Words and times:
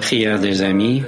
Prière 0.00 0.40
des 0.40 0.62
amis. 0.62 1.02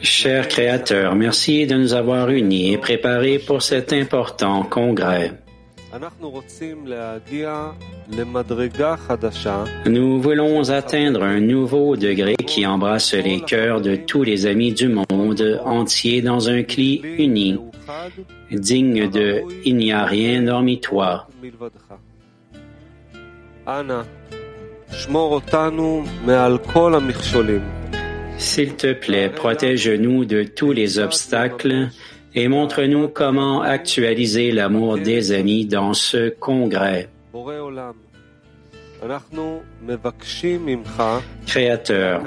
Cher 0.00 0.48
Créateur, 0.48 1.14
merci 1.14 1.66
de 1.66 1.76
nous 1.76 1.92
avoir 1.92 2.30
unis 2.30 2.72
et 2.72 2.78
préparés 2.78 3.38
pour 3.38 3.60
cet 3.60 3.92
important 3.92 4.62
congrès. 4.62 5.32
Nous 9.84 10.22
voulons 10.22 10.70
atteindre 10.70 11.22
un 11.22 11.40
nouveau 11.40 11.96
degré 11.96 12.36
qui 12.36 12.66
embrasse 12.66 13.12
les 13.12 13.42
cœurs 13.42 13.82
de 13.82 13.96
tous 13.96 14.22
les 14.22 14.46
amis 14.46 14.72
du 14.72 14.88
monde 14.88 15.60
entier 15.66 16.22
dans 16.22 16.48
un 16.48 16.62
cli 16.62 17.02
uni 17.18 17.58
digne 18.50 19.10
de 19.10 19.42
Il 19.64 19.76
n'y 19.76 19.92
a 19.92 20.04
rien 20.04 20.46
hormis 20.48 20.80
toi. 20.80 21.28
S'il 28.38 28.74
te 28.74 28.92
plaît, 28.92 29.28
protège-nous 29.28 30.24
de 30.24 30.42
tous 30.44 30.72
les 30.72 30.98
obstacles 30.98 31.90
et 32.34 32.48
montre-nous 32.48 33.08
comment 33.08 33.60
actualiser 33.62 34.50
l'amour 34.50 34.98
des 34.98 35.32
amis 35.32 35.66
dans 35.66 35.94
ce 35.94 36.30
congrès. 36.30 37.08
Créateur, 41.46 42.22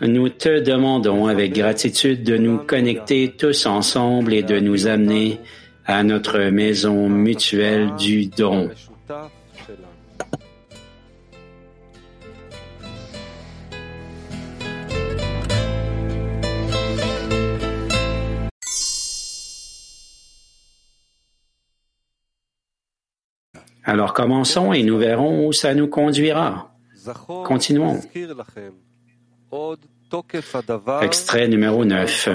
nous 0.00 0.28
te 0.28 0.60
demandons 0.60 1.26
avec 1.26 1.52
gratitude 1.52 2.24
de 2.24 2.36
nous 2.36 2.58
connecter 2.58 3.34
tous 3.36 3.66
ensemble 3.66 4.32
et 4.32 4.42
de 4.42 4.60
nous 4.60 4.86
amener 4.86 5.40
à 5.86 6.02
notre 6.02 6.38
maison 6.50 7.08
mutuelle 7.08 7.94
du 7.96 8.26
don. 8.26 8.70
Alors 23.90 24.12
commençons 24.12 24.72
et 24.72 24.84
nous 24.84 24.98
verrons 24.98 25.48
où 25.48 25.52
ça 25.52 25.74
nous 25.74 25.88
conduira. 25.88 26.70
Continuons. 27.44 27.98
Extrait 31.02 31.48
numéro 31.48 31.84
9. 31.84 32.28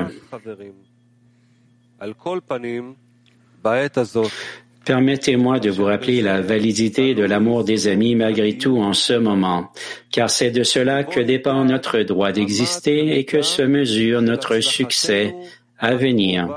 Permettez-moi 4.83 5.59
de 5.61 5.69
vous 5.69 5.85
rappeler 5.85 6.21
la 6.21 6.41
validité 6.41 7.15
de 7.15 7.23
l'amour 7.23 7.63
des 7.63 7.87
amis 7.87 8.15
malgré 8.15 8.57
tout 8.57 8.77
en 8.79 8.91
ce 8.91 9.13
moment, 9.13 9.71
car 10.11 10.29
c'est 10.29 10.51
de 10.51 10.63
cela 10.63 11.05
que 11.05 11.21
dépend 11.21 11.63
notre 11.63 11.99
droit 12.01 12.33
d'exister 12.33 13.17
et 13.17 13.23
que 13.23 13.41
se 13.41 13.61
mesure 13.61 14.21
notre 14.21 14.59
succès 14.59 15.33
à 15.79 15.95
venir. 15.95 16.49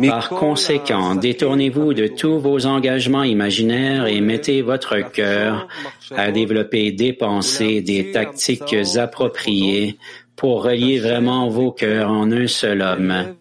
Par 0.00 0.30
conséquent, 0.30 1.14
détournez-vous 1.14 1.92
de 1.92 2.06
tous 2.06 2.38
vos 2.38 2.64
engagements 2.66 3.24
imaginaires 3.24 4.06
et 4.06 4.20
mettez 4.20 4.62
votre 4.62 4.98
cœur 5.10 5.68
à 6.16 6.32
développer 6.32 6.92
des 6.92 7.12
pensées, 7.12 7.82
des 7.82 8.10
tactiques 8.10 8.74
appropriées 8.96 9.98
pour 10.34 10.64
relier 10.64 10.98
vraiment 10.98 11.48
vos 11.48 11.72
cœurs 11.72 12.10
en 12.10 12.32
un 12.32 12.46
seul 12.46 12.80
homme, 12.80 13.34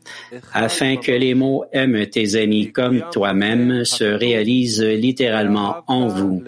afin 0.53 0.97
que 0.97 1.11
les 1.11 1.33
mots 1.33 1.63
aime 1.71 2.05
tes 2.07 2.35
amis 2.35 2.71
comme 2.71 3.03
toi-même 3.11 3.85
se 3.85 4.03
réalisent 4.03 4.83
littéralement 4.83 5.77
en 5.87 6.07
vous. 6.07 6.43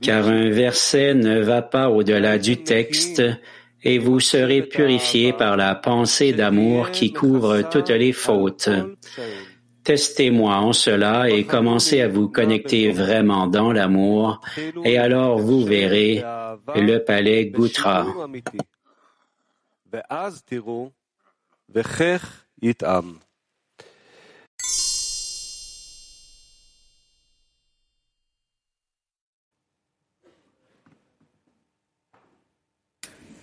Car 0.00 0.28
un 0.28 0.50
verset 0.50 1.14
ne 1.14 1.40
va 1.40 1.62
pas 1.62 1.88
au-delà 1.90 2.38
du 2.38 2.56
texte, 2.58 3.22
et 3.82 3.98
vous 3.98 4.20
serez 4.20 4.62
purifiés 4.62 5.32
par 5.32 5.56
la 5.56 5.74
pensée 5.74 6.32
d'amour 6.32 6.90
qui 6.90 7.12
couvre 7.12 7.62
toutes 7.70 7.90
les 7.90 8.12
fautes. 8.12 8.70
Testez-moi 9.84 10.56
en 10.56 10.72
cela 10.72 11.30
et 11.30 11.44
commencez 11.44 12.00
à 12.00 12.08
vous 12.08 12.28
connecter 12.28 12.90
vraiment 12.90 13.46
dans 13.46 13.72
l'amour 13.72 14.40
et 14.84 14.98
alors 14.98 15.38
vous 15.38 15.64
verrez, 15.64 16.24
le 16.74 16.98
palais 16.98 17.46
goûtera. 17.46 18.04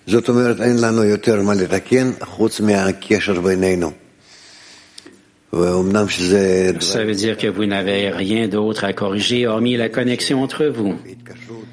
זאת 0.06 0.28
אומרת, 0.28 0.60
אין 0.60 0.76
לנו 0.80 1.04
יותר 1.04 1.42
מה 1.42 1.54
לתקן 1.54 2.10
חוץ 2.20 2.60
מהקשר 2.60 3.40
בינינו. 3.40 3.92
ואומנם 5.52 6.08
שזה 6.08 6.70
Ça 6.80 7.04
veut 7.04 7.14
dire 7.14 7.36
que 7.38 7.46
vous 7.46 7.64
n'avez 7.64 8.10
rien 8.10 8.48
d'autre 8.48 8.84
à 8.84 8.92
corriger 8.92 9.46
hormis 9.46 9.76
la 9.76 9.88
connexion 9.88 10.42
entre 10.42 10.66
vous. 10.66 10.94
התקשרות, 11.06 11.64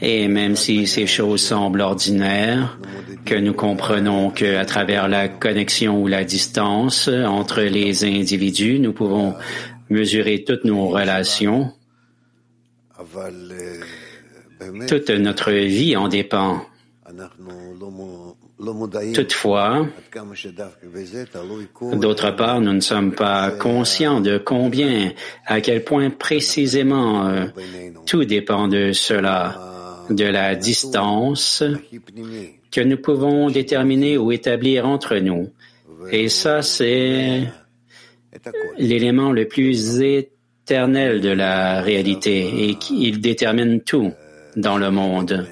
Et 0.00 0.26
même 0.28 0.56
si 0.56 0.86
ces 0.86 1.06
choses 1.06 1.42
semblent 1.42 1.80
ordinaires, 1.80 2.78
que 3.24 3.36
nous 3.36 3.54
comprenons 3.54 4.30
que 4.30 4.56
à 4.56 4.64
travers 4.64 5.08
la 5.08 5.28
connexion 5.28 6.00
ou 6.02 6.08
la 6.08 6.24
distance 6.24 7.08
entre 7.08 7.62
les 7.62 8.04
individus, 8.04 8.80
nous 8.80 8.92
pouvons 8.92 9.34
mesurer 9.90 10.42
toutes 10.44 10.64
nos 10.64 10.88
relations, 10.88 11.70
אבל 12.98 13.52
אה, 13.54 13.84
באמת 14.60 14.88
toute 14.88 15.10
notre 15.10 15.52
vie 15.52 15.96
en 15.96 16.08
dépend. 16.08 16.65
Toutefois, 19.13 19.87
d'autre 21.93 22.35
part, 22.35 22.61
nous 22.61 22.73
ne 22.73 22.79
sommes 22.79 23.13
pas 23.13 23.51
conscients 23.51 24.21
de 24.21 24.37
combien, 24.37 25.13
à 25.45 25.61
quel 25.61 25.83
point 25.83 26.09
précisément 26.09 27.27
euh, 27.27 27.45
tout 28.05 28.25
dépend 28.25 28.67
de 28.67 28.91
cela, 28.91 30.05
de 30.09 30.25
la 30.25 30.55
distance 30.55 31.63
que 32.71 32.81
nous 32.81 32.97
pouvons 32.97 33.49
déterminer 33.49 34.17
ou 34.17 34.31
établir 34.31 34.87
entre 34.87 35.17
nous. 35.17 35.49
Et 36.11 36.29
ça, 36.29 36.61
c'est 36.61 37.43
l'élément 38.77 39.31
le 39.31 39.47
plus 39.47 40.01
éternel 40.01 41.21
de 41.21 41.29
la 41.29 41.81
réalité 41.81 42.69
et 42.69 42.77
il 42.91 43.21
détermine 43.21 43.81
tout 43.81 44.11
dans 44.55 44.77
le 44.77 44.91
monde 44.91 45.47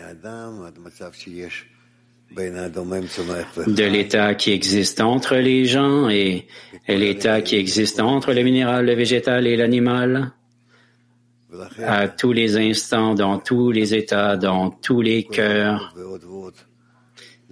de 3.67 3.83
l'état 3.83 4.35
qui 4.35 4.51
existe 4.51 5.01
entre 5.01 5.35
les 5.35 5.65
gens 5.65 6.09
et 6.09 6.47
l'état 6.87 7.41
qui 7.41 7.55
existe 7.55 7.99
entre 7.99 8.33
le 8.33 8.43
minéral, 8.43 8.85
le 8.85 8.93
végétal 8.93 9.47
et 9.47 9.55
l'animal, 9.55 10.31
à 11.85 12.07
tous 12.07 12.33
les 12.33 12.57
instants, 12.57 13.13
dans 13.13 13.39
tous 13.39 13.71
les 13.71 13.93
états, 13.95 14.35
dans 14.37 14.69
tous 14.69 15.01
les 15.01 15.23
cœurs. 15.23 15.95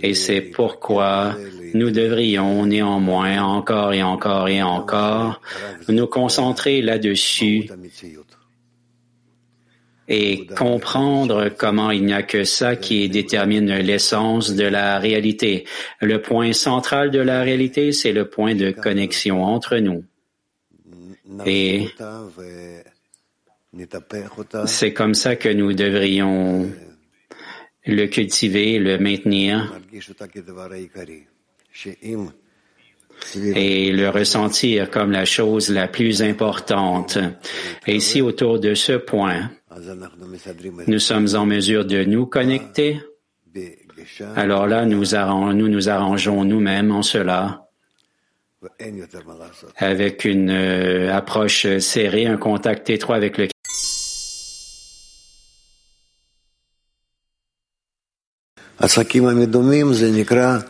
Et 0.02 0.14
c'est 0.14 0.42
pourquoi 0.42 1.36
nous 1.74 1.92
devrions 1.92 2.66
néanmoins 2.66 3.42
encore 3.42 3.94
et 3.94 4.04
encore 4.04 4.50
et 4.50 4.62
encore 4.62 5.42
nous 5.88 6.08
concentrer 6.08 6.82
là-dessus 6.82 7.70
et 10.08 10.46
comprendre 10.48 11.50
comment 11.58 11.92
il 11.92 12.06
n'y 12.06 12.14
a 12.14 12.24
que 12.24 12.44
ça 12.44 12.76
qui 12.76 13.08
détermine 13.10 13.74
l'essence 13.78 14.54
de 14.54 14.66
la 14.66 15.00
réalité. 15.00 15.66
Le 16.02 16.22
point 16.22 16.54
central 16.54 17.10
de 17.12 17.20
la 17.20 17.42
réalité, 17.42 17.92
c'est 17.92 18.12
le 18.12 18.30
point 18.30 18.56
de 18.56 18.72
connexion 18.72 19.44
entre 19.44 19.78
nous. 19.78 20.04
Et 21.46 21.88
c'est 24.66 24.94
comme 24.94 25.14
ça 25.14 25.36
que 25.36 25.50
nous 25.50 25.74
devrions 25.74 26.70
le 27.86 28.06
cultiver, 28.08 28.80
le 28.80 28.98
maintenir. 28.98 29.80
Et 33.56 33.92
le 33.92 34.10
ressentir 34.10 34.90
comme 34.90 35.12
la 35.12 35.26
chose 35.26 35.70
la 35.70 35.88
plus 35.88 36.22
importante. 36.22 37.18
Et 37.88 38.00
si 38.00 38.22
autour 38.22 38.60
de 38.60 38.74
ce 38.74 38.94
point, 38.94 39.52
nous 40.88 41.00
sommes 41.00 41.28
en 41.36 41.46
mesure 41.46 41.86
de 41.86 42.04
nous 42.04 42.26
connecter, 42.26 43.00
alors 44.36 44.68
là, 44.68 44.86
nous 44.86 45.04
nous, 45.70 45.90
arrangeons 45.90 46.44
nous-mêmes 46.44 46.92
en 46.92 47.04
cela 47.04 47.60
avec 49.78 50.24
une 50.24 50.50
euh, 50.50 51.14
approche 51.14 51.68
serrée, 51.80 52.26
un 52.26 52.38
contact 52.38 52.90
étroit 52.90 53.18
avec 53.18 53.38
le 53.38 53.50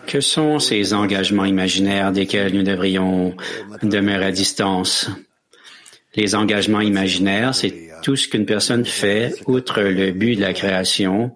Que 0.07 0.21
sont 0.21 0.59
ces 0.59 0.93
engagements 0.93 1.45
imaginaires 1.45 2.11
desquels 2.11 2.53
nous 2.53 2.63
devrions 2.63 3.35
demeurer 3.81 4.25
à 4.25 4.31
distance? 4.31 5.09
Les 6.15 6.35
engagements 6.35 6.81
imaginaires, 6.81 7.55
c'est 7.55 7.92
tout 8.03 8.17
ce 8.17 8.27
qu'une 8.27 8.45
personne 8.45 8.85
fait 8.85 9.33
outre 9.47 9.81
le 9.81 10.11
but 10.11 10.35
de 10.35 10.41
la 10.41 10.53
création 10.53 11.31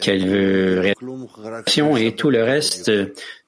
qu'elle 0.00 0.26
veut 0.26 0.80
réaliser 0.80 2.06
et 2.06 2.14
tout 2.14 2.30
le 2.30 2.42
reste, 2.42 2.90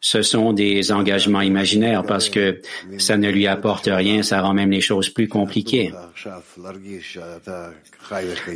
ce 0.00 0.23
sont 0.23 0.52
des 0.52 0.93
engagements 0.93 1.40
imaginaires 1.40 2.02
parce 2.02 2.28
que 2.28 2.61
ça 2.99 3.17
ne 3.17 3.31
lui 3.31 3.46
apporte 3.46 3.88
rien, 3.90 4.23
ça 4.23 4.43
rend 4.43 4.55
même 4.55 4.70
les 4.70 4.81
choses 4.81 5.08
plus 5.08 5.28
compliquées. 5.28 5.93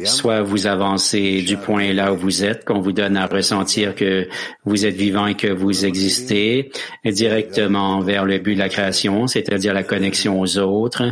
Soit 0.05 0.43
vous 0.43 0.67
avancez 0.67 1.43
du 1.43 1.57
point 1.57 1.93
là 1.93 2.13
où 2.13 2.17
vous 2.17 2.45
êtes, 2.45 2.65
qu'on 2.65 2.81
vous 2.81 2.93
donne 2.93 3.17
à 3.17 3.27
ressentir 3.27 3.95
que 3.95 4.29
vous 4.65 4.85
êtes 4.85 4.97
vivant 4.97 5.29
et 5.29 5.37
que 5.37 5.49
vous 5.49 5.87
existez 5.87 6.73
directement 7.05 8.01
vers 8.01 8.25
le 8.25 8.39
but 8.39 8.55
de 8.55 8.61
la 8.61 8.69
création, 8.69 9.29
c'est-à-dire 9.29 9.75
la 9.75 9.85
connexion 9.85 10.41
aux 10.41 10.59
autres, 10.59 11.05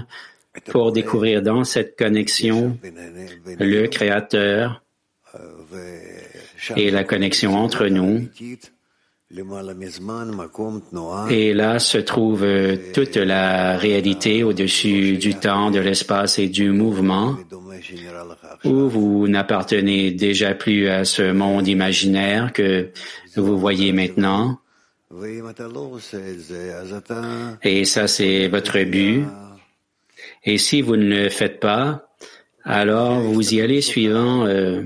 pour 0.66 0.92
découvrir 0.92 1.42
dans 1.42 1.64
cette 1.64 1.96
connexion 1.96 2.78
le 3.58 3.86
Créateur 3.86 4.82
et 6.76 6.90
la 6.90 7.04
connexion 7.04 7.54
entre 7.56 7.86
nous. 7.86 8.28
Et 11.28 11.52
là 11.52 11.78
se 11.78 11.98
trouve 11.98 12.46
toute 12.94 13.16
la 13.16 13.76
réalité 13.76 14.42
au-dessus 14.42 15.18
du 15.18 15.34
temps, 15.34 15.70
de 15.70 15.80
l'espace 15.80 16.38
et 16.38 16.48
du 16.48 16.70
mouvement, 16.70 17.36
où 18.64 18.88
vous 18.88 19.28
n'appartenez 19.28 20.12
déjà 20.12 20.54
plus 20.54 20.88
à 20.88 21.04
ce 21.04 21.30
monde 21.30 21.68
imaginaire 21.68 22.54
que 22.54 22.88
vous 23.36 23.58
voyez 23.58 23.92
maintenant. 23.92 24.58
Et 27.62 27.84
ça, 27.84 28.08
c'est 28.08 28.48
votre 28.48 28.82
but. 28.84 29.24
Et 30.44 30.58
si 30.58 30.82
vous 30.82 30.96
ne 30.96 31.24
le 31.24 31.28
faites 31.28 31.60
pas, 31.60 32.08
alors 32.64 33.20
vous 33.20 33.54
y 33.54 33.60
allez 33.60 33.80
suivant 33.80 34.46
euh, 34.46 34.82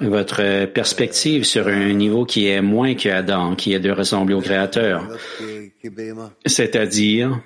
votre 0.00 0.66
perspective 0.66 1.44
sur 1.44 1.68
un 1.68 1.92
niveau 1.92 2.24
qui 2.24 2.46
est 2.46 2.62
moins 2.62 2.94
que 2.94 3.08
Adam, 3.08 3.54
qui 3.54 3.72
est 3.72 3.80
de 3.80 3.90
ressembler 3.90 4.34
au 4.34 4.40
Créateur. 4.40 5.08
C'est-à-dire 6.46 7.40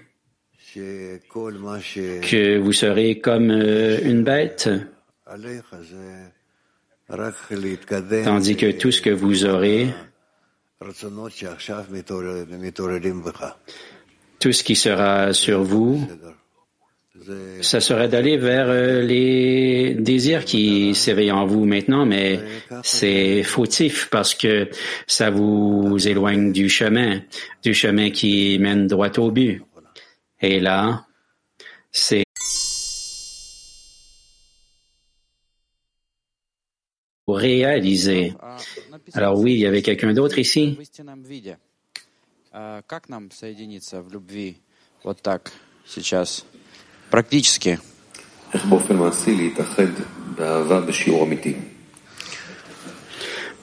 que 0.75 2.59
vous 2.59 2.73
serez 2.73 3.19
comme 3.21 3.51
euh, 3.51 3.99
une 4.03 4.23
bête, 4.25 4.69
tandis 8.25 8.57
que 8.57 8.73
tout 8.73 8.93
ce 8.93 9.01
que 9.01 9.11
vous 9.11 9.45
aurez, 9.47 9.89
tout 14.39 14.53
ce 14.53 14.63
qui 14.63 14.77
sera 14.77 15.33
sur 15.33 15.63
vous, 15.63 16.07
ça 17.63 17.81
serait 17.81 18.09
d'aller 18.09 18.37
vers 18.37 18.69
euh, 18.69 19.03
les 19.03 19.95
désirs 19.95 20.45
qui 20.45 20.95
s'éveillent 20.95 21.33
en 21.33 21.47
vous 21.47 21.65
maintenant, 21.65 22.05
mais 22.05 22.41
c'est 22.83 23.43
fautif 23.43 24.09
parce 24.11 24.35
que 24.35 24.69
ça 25.07 25.31
vous 25.31 26.07
éloigne 26.07 26.53
du 26.53 26.69
chemin, 26.69 27.23
du 27.63 27.75
chemin 27.75 28.11
qui 28.11 28.59
mène 28.61 28.87
droit 28.87 29.19
au 29.19 29.31
but. 29.31 29.63
Et 30.41 30.61
là, 30.61 31.07
c'est 31.91 32.25
réaliser. 37.27 38.35
Alors 39.15 39.39
oui, 39.39 39.55
il 39.55 39.59
y 39.61 39.67
avait 39.67 39.83
quelqu'un 39.83 40.13
d'autre 40.13 40.39
ici. 40.39 40.77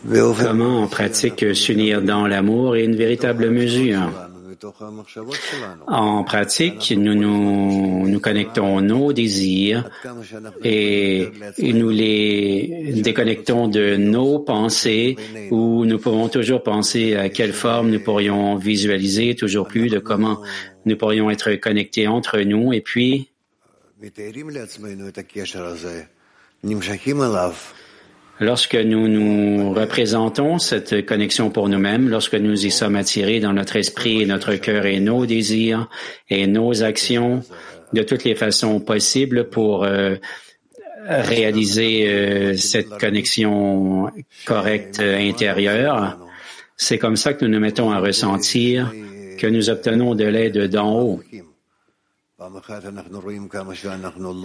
Comment 0.06 0.84
en 0.84 0.88
pratique 0.88 1.56
s'unir 1.56 2.02
dans 2.02 2.28
l'amour 2.28 2.76
et 2.76 2.84
une 2.84 2.96
véritable 2.96 3.50
mesure? 3.50 4.12
En 5.88 6.24
pratique, 6.24 6.94
nous 6.96 7.16
nous, 7.16 8.08
nous 8.08 8.20
connectons 8.20 8.82
nos 8.82 9.14
désirs 9.14 9.90
et, 10.64 11.30
nous 11.60 11.90
les 11.90 13.02
déconnectons 13.04 13.68
de 13.68 13.96
nos 13.96 14.40
pensées 14.40 15.16
où 15.52 15.86
nous 15.86 16.00
pouvons 16.00 16.30
toujours 16.30 16.64
penser 16.64 17.16
à 17.16 17.30
quelle 17.30 17.54
forme 17.54 17.90
nous 17.90 18.00
pourrions 18.00 18.56
visualiser 18.56 19.36
toujours 19.36 19.68
plus 19.68 19.90
de 19.90 20.00
comment 20.00 20.42
nous 20.86 20.98
pourrions 20.98 21.30
être 21.30 21.54
connectés 21.56 22.08
entre 22.08 22.40
nous 22.40 22.74
et 22.74 22.82
puis 22.82 23.30
Lorsque 28.40 28.76
nous 28.76 29.08
nous 29.08 29.74
représentons 29.74 30.58
cette 30.58 31.06
connexion 31.06 31.52
pour 31.52 31.70
nous-mêmes, 31.70 32.10
lorsque 32.10 32.34
nous 32.34 32.66
y 32.66 32.72
sommes 32.72 32.96
attirés 32.96 33.40
dans 33.40 33.54
notre 33.54 33.76
esprit, 33.76 34.26
notre 34.26 34.56
cœur 34.56 34.86
et 34.86 35.00
nos 35.00 35.26
désirs 35.26 35.90
et 36.30 36.48
nos 36.48 36.84
actions 36.84 37.44
de 37.94 38.02
toutes 38.02 38.24
les 38.24 38.34
façons 38.34 38.80
possibles 38.80 39.50
pour 39.50 39.84
euh, 39.84 40.16
réaliser 41.08 42.08
euh, 42.08 42.58
cette 42.58 42.90
connexion 42.90 44.10
correcte 44.46 45.00
intérieure, 45.00 46.18
c'est 46.76 46.98
comme 46.98 47.18
ça 47.18 47.34
que 47.34 47.46
nous 47.46 47.52
nous 47.52 47.60
mettons 47.60 47.92
à 47.92 48.00
ressentir 48.00 48.92
que 49.38 49.48
nous 49.48 49.70
obtenons 49.70 50.16
de 50.16 50.26
l'aide 50.26 50.70
d'en 50.70 51.00
haut. 51.00 51.22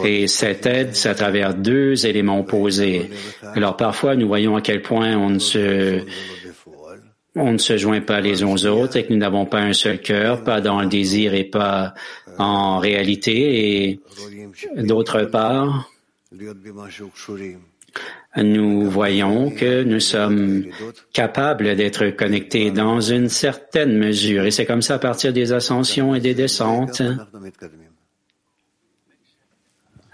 Et 0.05 0.27
cette 0.27 0.67
aide, 0.67 0.95
c'est 0.95 1.09
à 1.09 1.15
travers 1.15 1.55
deux 1.55 2.07
éléments 2.07 2.41
opposés. 2.41 3.11
Alors 3.55 3.77
parfois, 3.77 4.17
nous 4.17 4.29
voyons 4.29 4.57
à 4.57 4.61
quel 4.61 4.83
point 4.83 5.17
on 5.17 5.31
ne 5.31 5.39
se, 5.39 6.05
on 7.35 7.53
ne 7.53 7.59
se 7.59 7.77
joint 7.77 8.01
pas 8.01 8.21
les 8.21 8.43
uns 8.43 8.49
aux 8.49 8.67
autres 8.67 8.97
et 8.97 9.07
que 9.07 9.13
nous 9.13 9.19
n'avons 9.19 9.47
pas 9.47 9.61
un 9.61 9.73
seul 9.73 10.01
cœur, 10.01 10.45
pas 10.45 10.61
dans 10.61 10.81
le 10.81 10.87
désir 10.87 11.35
et 11.35 11.45
pas 11.45 11.95
en 12.39 12.79
réalité. 12.79 13.91
Et 13.91 14.01
d'autre 14.77 15.23
part, 15.25 15.91
nous 18.37 18.91
voyons 18.91 19.51
que 19.51 19.83
nous 19.83 20.01
sommes 20.01 20.67
capables 21.13 21.77
d'être 21.77 22.11
connectés 22.11 22.71
dans 22.71 23.01
une 23.01 23.29
certaine 23.29 23.97
mesure. 23.97 24.45
Et 24.45 24.51
c'est 24.51 24.67
comme 24.67 24.83
ça 24.83 24.95
à 24.95 24.99
partir 24.99 25.33
des 25.33 25.53
ascensions 25.53 26.15
et 26.15 26.21
des 26.21 26.35
descentes, 26.35 27.03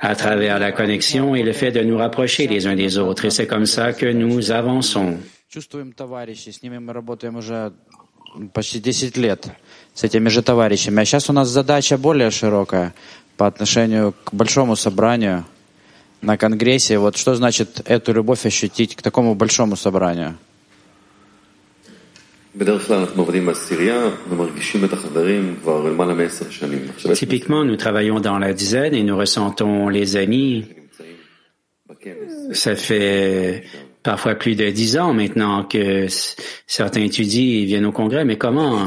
à 0.04 0.14
travers 0.14 0.58
la 0.58 0.72
connexion 0.72 1.34
et 1.34 1.42
le 1.42 1.52
fait 1.52 1.72
de 1.72 1.80
nous 1.80 1.96
rapprocher 1.96 2.46
les 2.46 2.66
uns 2.66 2.76
des 2.76 2.98
autres. 2.98 3.24
Et 3.24 3.30
c'est 3.30 3.46
comme 3.46 3.64
ça 3.64 3.92
que 3.94 4.12
nous 4.12 4.50
avançons. 4.50 5.16
почти 8.52 8.80
10 8.80 9.16
лет 9.16 9.48
с 9.94 10.02
этими 10.02 10.28
же 10.28 10.42
товарищами. 10.42 11.00
А 11.00 11.04
сейчас 11.04 11.30
у 11.30 11.32
нас 11.32 11.48
задача 11.48 11.96
более 11.96 12.30
широкая 12.32 12.92
по 13.36 13.46
отношению 13.46 14.12
к 14.24 14.34
большому 14.34 14.74
собранию 14.74 15.44
на 16.20 16.36
Конгрессе. 16.36 16.98
Вот 16.98 17.16
что 17.16 17.36
значит 17.36 17.80
эту 17.84 18.12
любовь 18.12 18.44
ощутить 18.44 18.96
к 18.96 19.02
такому 19.02 19.36
большому 19.36 19.76
собранию? 19.76 20.36
Typiquement, 27.14 27.64
nous 27.64 27.76
travaillons 27.76 28.20
dans 28.20 28.38
la 28.38 28.52
dizaine 28.52 28.94
et 28.94 29.02
nous 29.02 29.16
ressentons 29.16 29.88
les 29.88 30.16
amis. 30.16 30.64
Ça 32.52 32.76
fait 32.76 33.64
parfois 34.02 34.34
plus 34.34 34.54
de 34.54 34.70
dix 34.70 34.96
ans 34.98 35.14
maintenant 35.14 35.64
que 35.64 36.06
certains 36.66 37.00
étudient 37.00 37.62
et 37.62 37.64
viennent 37.64 37.86
au 37.86 37.92
congrès, 37.92 38.24
mais 38.24 38.36
comment 38.36 38.86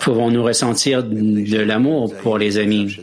pouvons-nous 0.00 0.42
ressentir 0.42 1.04
de 1.04 1.58
l'amour 1.58 2.14
pour 2.16 2.38
les 2.38 2.58
amis? 2.58 2.96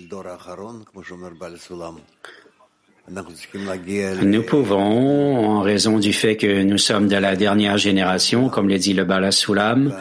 Nous 4.22 4.44
pouvons, 4.44 5.38
en 5.38 5.62
raison 5.62 6.00
du 6.00 6.14
fait 6.14 6.38
que 6.38 6.64
nous 6.64 6.78
sommes 6.78 7.08
de 7.08 7.16
la 7.16 7.36
dernière 7.36 7.78
génération, 7.78 8.50
comme 8.50 8.70
le 8.70 8.78
dit 8.78 8.94
le 8.94 9.04
Balasulam, 9.04 9.96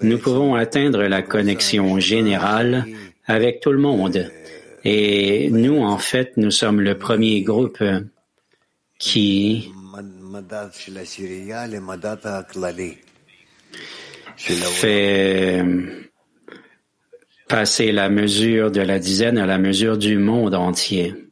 nous 0.00 0.18
pouvons 0.18 0.54
atteindre 0.54 1.02
la 1.02 1.22
connexion 1.22 1.98
générale 1.98 2.86
avec 3.26 3.60
tout 3.60 3.72
le 3.72 3.78
monde. 3.78 4.30
Et 4.84 5.50
nous, 5.50 5.82
en 5.82 5.98
fait, 5.98 6.36
nous 6.36 6.50
sommes 6.50 6.80
le 6.80 6.98
premier 6.98 7.42
groupe 7.42 7.82
qui 8.98 9.70
fait 14.36 15.64
passer 17.48 17.92
la 17.92 18.08
mesure 18.08 18.70
de 18.70 18.80
la 18.80 18.98
dizaine 18.98 19.38
à 19.38 19.46
la 19.46 19.58
mesure 19.58 19.98
du 19.98 20.18
monde 20.18 20.54
entier. 20.54 21.31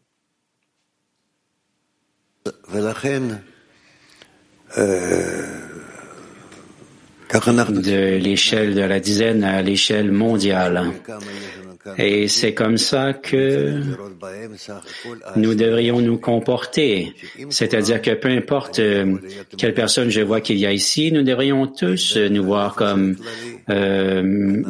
De 7.73 8.17
l'échelle 8.17 8.75
de 8.75 8.83
la 8.83 9.01
dizaine 9.01 9.45
à 9.45 9.63
l'échelle 9.63 10.11
mondiale. 10.11 10.93
Et 11.97 12.29
c'est 12.29 12.53
comme 12.53 12.77
ça 12.77 13.15
que 13.15 13.81
nous 15.37 15.55
devrions 15.55 16.01
nous 16.01 16.19
comporter. 16.19 17.15
C'est-à-dire 17.49 18.03
que 18.03 18.11
peu 18.11 18.29
importe 18.29 18.81
euh, 18.81 19.17
quelle 19.57 19.73
personne 19.73 20.11
je 20.11 20.21
vois 20.21 20.43
qu'il 20.43 20.59
y 20.59 20.67
a 20.67 20.73
ici, 20.73 21.11
nous 21.11 21.23
devrions 21.23 21.67
tous 21.67 22.19
nous 22.19 22.45
voir 22.45 22.75
comme, 22.75 23.17
euh, 23.71 24.63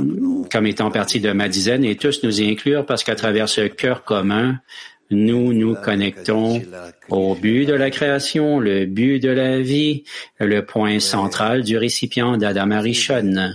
comme 0.52 0.66
étant 0.66 0.90
partie 0.90 1.20
de 1.20 1.32
ma 1.32 1.48
dizaine 1.48 1.84
et 1.84 1.96
tous 1.96 2.22
nous 2.22 2.40
y 2.40 2.48
inclure 2.48 2.86
parce 2.86 3.02
qu'à 3.02 3.16
travers 3.16 3.48
ce 3.48 3.62
cœur 3.62 4.04
commun, 4.04 4.60
nous 5.10 5.52
nous 5.52 5.74
connectons 5.74 6.62
au 7.08 7.34
but 7.34 7.66
de 7.66 7.74
la 7.74 7.90
création, 7.90 8.60
le 8.60 8.86
but 8.86 9.20
de 9.20 9.30
la 9.30 9.60
vie, 9.60 10.04
le 10.38 10.64
point 10.64 11.00
central 11.00 11.62
du 11.62 11.76
récipient 11.76 12.36
d'Adam 12.36 12.70
Arishon. 12.70 13.52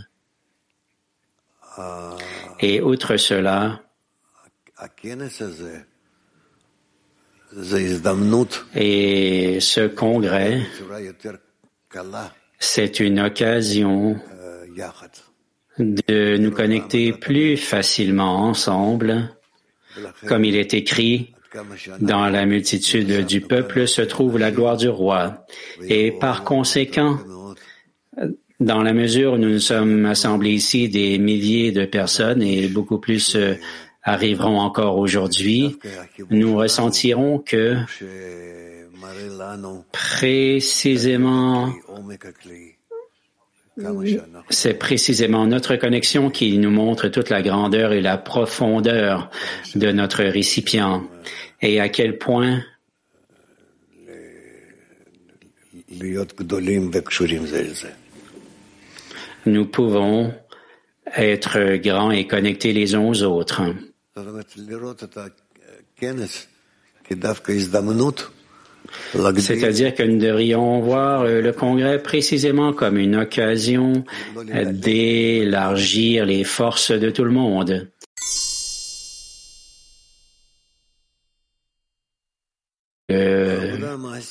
Et 2.59 2.81
outre 2.81 3.17
cela, 3.17 3.81
et 8.75 9.59
ce 9.61 9.87
congrès, 9.87 10.61
c'est 12.59 12.99
une 12.99 13.19
occasion 13.19 14.19
de 15.79 16.37
nous 16.37 16.51
connecter 16.51 17.13
plus 17.13 17.57
facilement 17.57 18.43
ensemble. 18.43 19.35
Comme 20.27 20.43
il 20.43 20.57
est 20.57 20.73
écrit, 20.73 21.34
dans 21.99 22.29
la 22.29 22.45
multitude 22.45 23.25
du 23.25 23.41
peuple 23.41 23.87
se 23.87 24.01
trouve 24.01 24.37
la 24.37 24.51
gloire 24.51 24.77
du 24.77 24.89
roi. 24.89 25.45
Et 25.87 26.11
par 26.11 26.43
conséquent, 26.43 27.17
dans 28.59 28.81
la 28.81 28.93
mesure 28.93 29.33
où 29.33 29.37
nous 29.37 29.59
sommes 29.59 30.05
assemblés 30.05 30.51
ici 30.51 30.89
des 30.89 31.17
milliers 31.17 31.71
de 31.71 31.85
personnes 31.85 32.41
et 32.41 32.67
beaucoup 32.67 32.99
plus 32.99 33.35
euh, 33.35 33.55
arriveront 34.03 34.59
encore 34.59 34.97
aujourd'hui, 34.97 35.77
nous 36.29 36.55
ressentirons 36.55 37.39
que 37.39 37.75
précisément 39.91 41.73
c'est 44.49 44.75
précisément 44.75 45.45
notre 45.45 45.75
connexion 45.75 46.29
qui 46.29 46.57
nous 46.57 46.71
montre 46.71 47.09
toute 47.09 47.29
la 47.29 47.41
grandeur 47.41 47.91
et 47.91 48.01
la 48.01 48.17
profondeur 48.17 49.29
de 49.75 49.91
notre 49.91 50.23
récipient 50.23 51.03
et 51.61 51.79
à 51.79 51.89
quel 51.89 52.17
point 52.17 52.63
nous 59.45 59.65
pouvons 59.65 60.33
être 61.15 61.75
grands 61.75 62.11
et 62.11 62.27
connectés 62.27 62.73
les 62.73 62.95
uns 62.95 63.01
aux 63.01 63.23
autres. 63.23 63.61
C'est-à-dire 69.37 69.95
que 69.95 70.03
nous 70.03 70.19
devrions 70.19 70.81
voir 70.81 71.25
le 71.25 71.51
Congrès 71.51 72.01
précisément 72.01 72.73
comme 72.73 72.97
une 72.97 73.15
occasion 73.15 74.03
d'élargir 74.71 76.25
les 76.25 76.43
forces 76.43 76.91
de 76.91 77.09
tout 77.09 77.23
le 77.23 77.31
monde. 77.31 77.89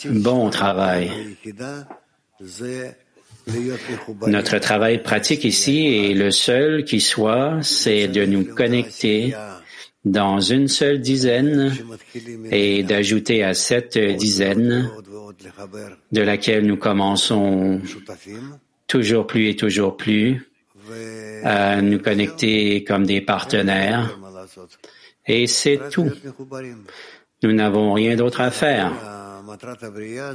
Bon 0.07 0.51
travail. 0.51 1.11
Notre 4.27 4.59
travail 4.59 5.03
pratique 5.03 5.45
ici 5.45 5.87
est 5.87 6.15
le 6.15 6.31
seul 6.31 6.85
qui 6.85 7.01
soit, 7.01 7.59
c'est 7.63 8.09
de 8.09 8.25
nous 8.25 8.45
connecter 8.45 9.35
dans 10.05 10.41
une 10.41 10.69
seule 10.69 11.01
dizaine 11.01 11.75
et 12.51 12.83
d'ajouter 12.83 13.43
à 13.43 13.55
cette 13.55 13.99
dizaine 13.99 14.91
de 16.13 16.21
laquelle 16.23 16.67
nous 16.67 16.77
commençons 16.77 17.81
toujours 18.87 19.27
plus 19.27 19.49
et 19.49 19.57
toujours 19.57 19.97
plus 19.97 20.51
à 21.43 21.81
nous 21.81 21.99
connecter 21.99 22.85
comme 22.85 23.07
des 23.07 23.21
partenaires. 23.21 24.19
Et 25.27 25.47
c'est 25.47 25.81
tout. 25.91 26.11
Nous 27.43 27.53
n'avons 27.53 27.93
rien 27.93 28.17
d'autre 28.17 28.41
à 28.41 28.51
faire, 28.51 28.93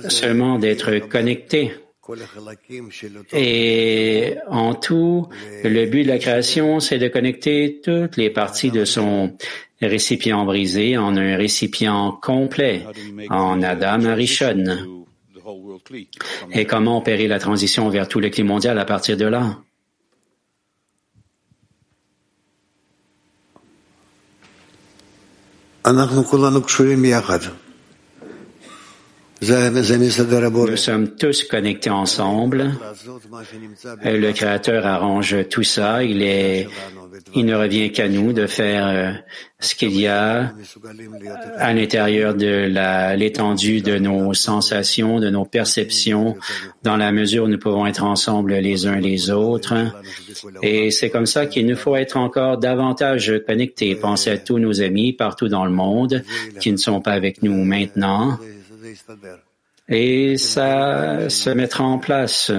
seulement 0.10 0.60
d'être 0.60 1.00
connectés. 1.08 1.74
Et 3.34 4.36
en 4.48 4.74
tout, 4.74 5.28
le 5.64 5.86
but 5.86 6.04
de 6.04 6.08
la 6.08 6.18
création, 6.18 6.80
c'est 6.80 6.98
de 6.98 7.08
connecter 7.08 7.82
toutes 7.84 8.18
les 8.18 8.32
parties 8.32 8.72
de 8.72 8.84
son 8.84 9.38
récipient 9.82 10.44
brisé 10.46 10.98
en 10.98 11.16
un 11.16 11.38
récipient 11.38 12.12
complet, 12.12 12.84
en 13.30 13.62
Adam 13.62 14.06
Arishon. 14.06 14.64
Et 16.52 16.66
comment 16.66 16.98
opérer 16.98 17.28
la 17.28 17.40
transition 17.40 17.90
vers 17.90 18.08
tout 18.08 18.20
le 18.20 18.30
climat 18.30 18.54
mondial 18.54 18.80
à 18.80 18.86
partir 18.86 19.16
de 19.16 19.26
là? 19.26 19.58
Nous 29.42 30.76
sommes 30.76 31.16
tous 31.16 31.44
connectés 31.46 31.90
ensemble. 31.90 32.72
Le 34.04 34.32
Créateur 34.32 34.86
arrange 34.86 35.48
tout 35.50 35.64
ça. 35.64 36.04
Il 36.04 36.22
est, 36.22 36.68
il 37.36 37.46
ne 37.46 37.56
revient 37.56 37.92
qu'à 37.92 38.10
nous 38.10 38.34
de 38.34 38.48
faire 38.48 38.88
euh, 38.88 39.12
ce 39.60 39.76
qu'il 39.76 39.98
y 39.98 40.08
a 40.08 40.52
à 41.58 41.74
l'intérieur 41.74 42.36
de 42.36 43.16
l'étendue 43.16 43.82
de 43.82 43.98
nos 43.98 44.34
sensations, 44.34 45.20
de 45.20 45.30
nos 45.30 45.46
perceptions, 45.46 46.36
dans 46.84 46.98
la 46.98 47.12
mesure 47.14 47.46
où 47.46 47.48
nous 47.48 47.60
pouvons 47.60 47.88
être 47.88 48.04
ensemble 48.04 48.56
les 48.56 48.88
uns 48.88 49.00
les 49.00 49.32
autres. 49.32 49.74
Et 50.62 50.92
c'est 50.92 51.10
comme 51.10 51.26
ça 51.26 51.46
qu'il 51.46 51.66
nous 51.66 51.78
faut 51.78 51.96
être 51.96 52.18
encore 52.18 52.58
davantage 52.58 53.34
connectés. 53.48 53.96
Pensez 53.96 54.32
à 54.32 54.38
tous 54.38 54.60
nos 54.60 54.82
amis 54.82 55.14
partout 55.14 55.48
dans 55.48 55.66
le 55.66 55.72
monde 55.72 56.24
qui 56.60 56.72
ne 56.74 56.78
sont 56.78 57.00
pas 57.00 57.12
avec 57.12 57.42
nous 57.42 57.64
maintenant 57.64 58.38
et 59.90 60.38
ça 60.38 61.30
se 61.30 61.50
mettra 61.50 61.84
en 61.84 61.98
place. 61.98 62.52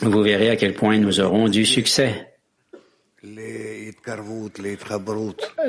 Vous 0.00 0.22
verrez 0.22 0.50
à 0.50 0.56
quel 0.56 0.74
point 0.74 0.98
nous 0.98 1.20
aurons 1.20 1.48
du 1.48 1.66
succès. 1.66 2.24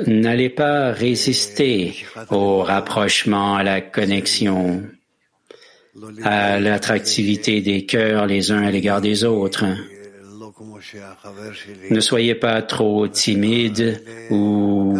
N'allez 0.06 0.50
pas 0.50 0.92
résister 0.92 1.94
au 2.30 2.62
rapprochement, 2.62 3.56
à 3.56 3.62
la 3.62 3.80
connexion, 3.80 4.84
à 6.22 6.60
l'attractivité 6.60 7.60
des 7.60 7.84
cœurs 7.84 8.26
les 8.26 8.52
uns 8.52 8.62
à 8.62 8.70
l'égard 8.70 9.00
des 9.00 9.24
autres. 9.24 9.66
Ne 11.90 12.00
soyez 12.00 12.34
pas 12.34 12.62
trop 12.62 13.08
timide 13.08 14.02
ou 14.30 14.98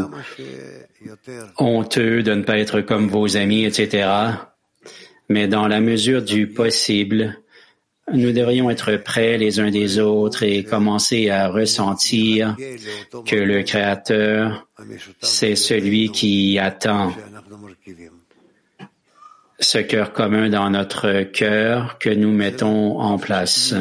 honteux 1.58 2.22
de 2.22 2.34
ne 2.34 2.42
pas 2.42 2.58
être 2.58 2.80
comme 2.80 3.08
vos 3.08 3.36
amis, 3.36 3.64
etc. 3.64 4.08
Mais 5.28 5.48
dans 5.48 5.68
la 5.68 5.80
mesure 5.80 6.22
du 6.22 6.48
possible, 6.48 7.38
nous 8.12 8.32
devrions 8.32 8.70
être 8.70 8.96
prêts 8.96 9.38
les 9.38 9.60
uns 9.60 9.70
des 9.70 9.98
autres 9.98 10.42
et 10.42 10.64
commencer 10.64 11.30
à 11.30 11.48
ressentir 11.48 12.56
que 13.26 13.36
le 13.36 13.62
Créateur, 13.62 14.66
c'est 15.20 15.54
celui 15.56 16.10
qui 16.10 16.58
attend 16.58 17.12
ce 19.60 19.78
cœur 19.78 20.12
commun 20.12 20.48
dans 20.48 20.70
notre 20.70 21.22
cœur 21.22 21.98
que 21.98 22.10
nous 22.10 22.32
mettons 22.32 22.98
en 22.98 23.18
place. 23.18 23.74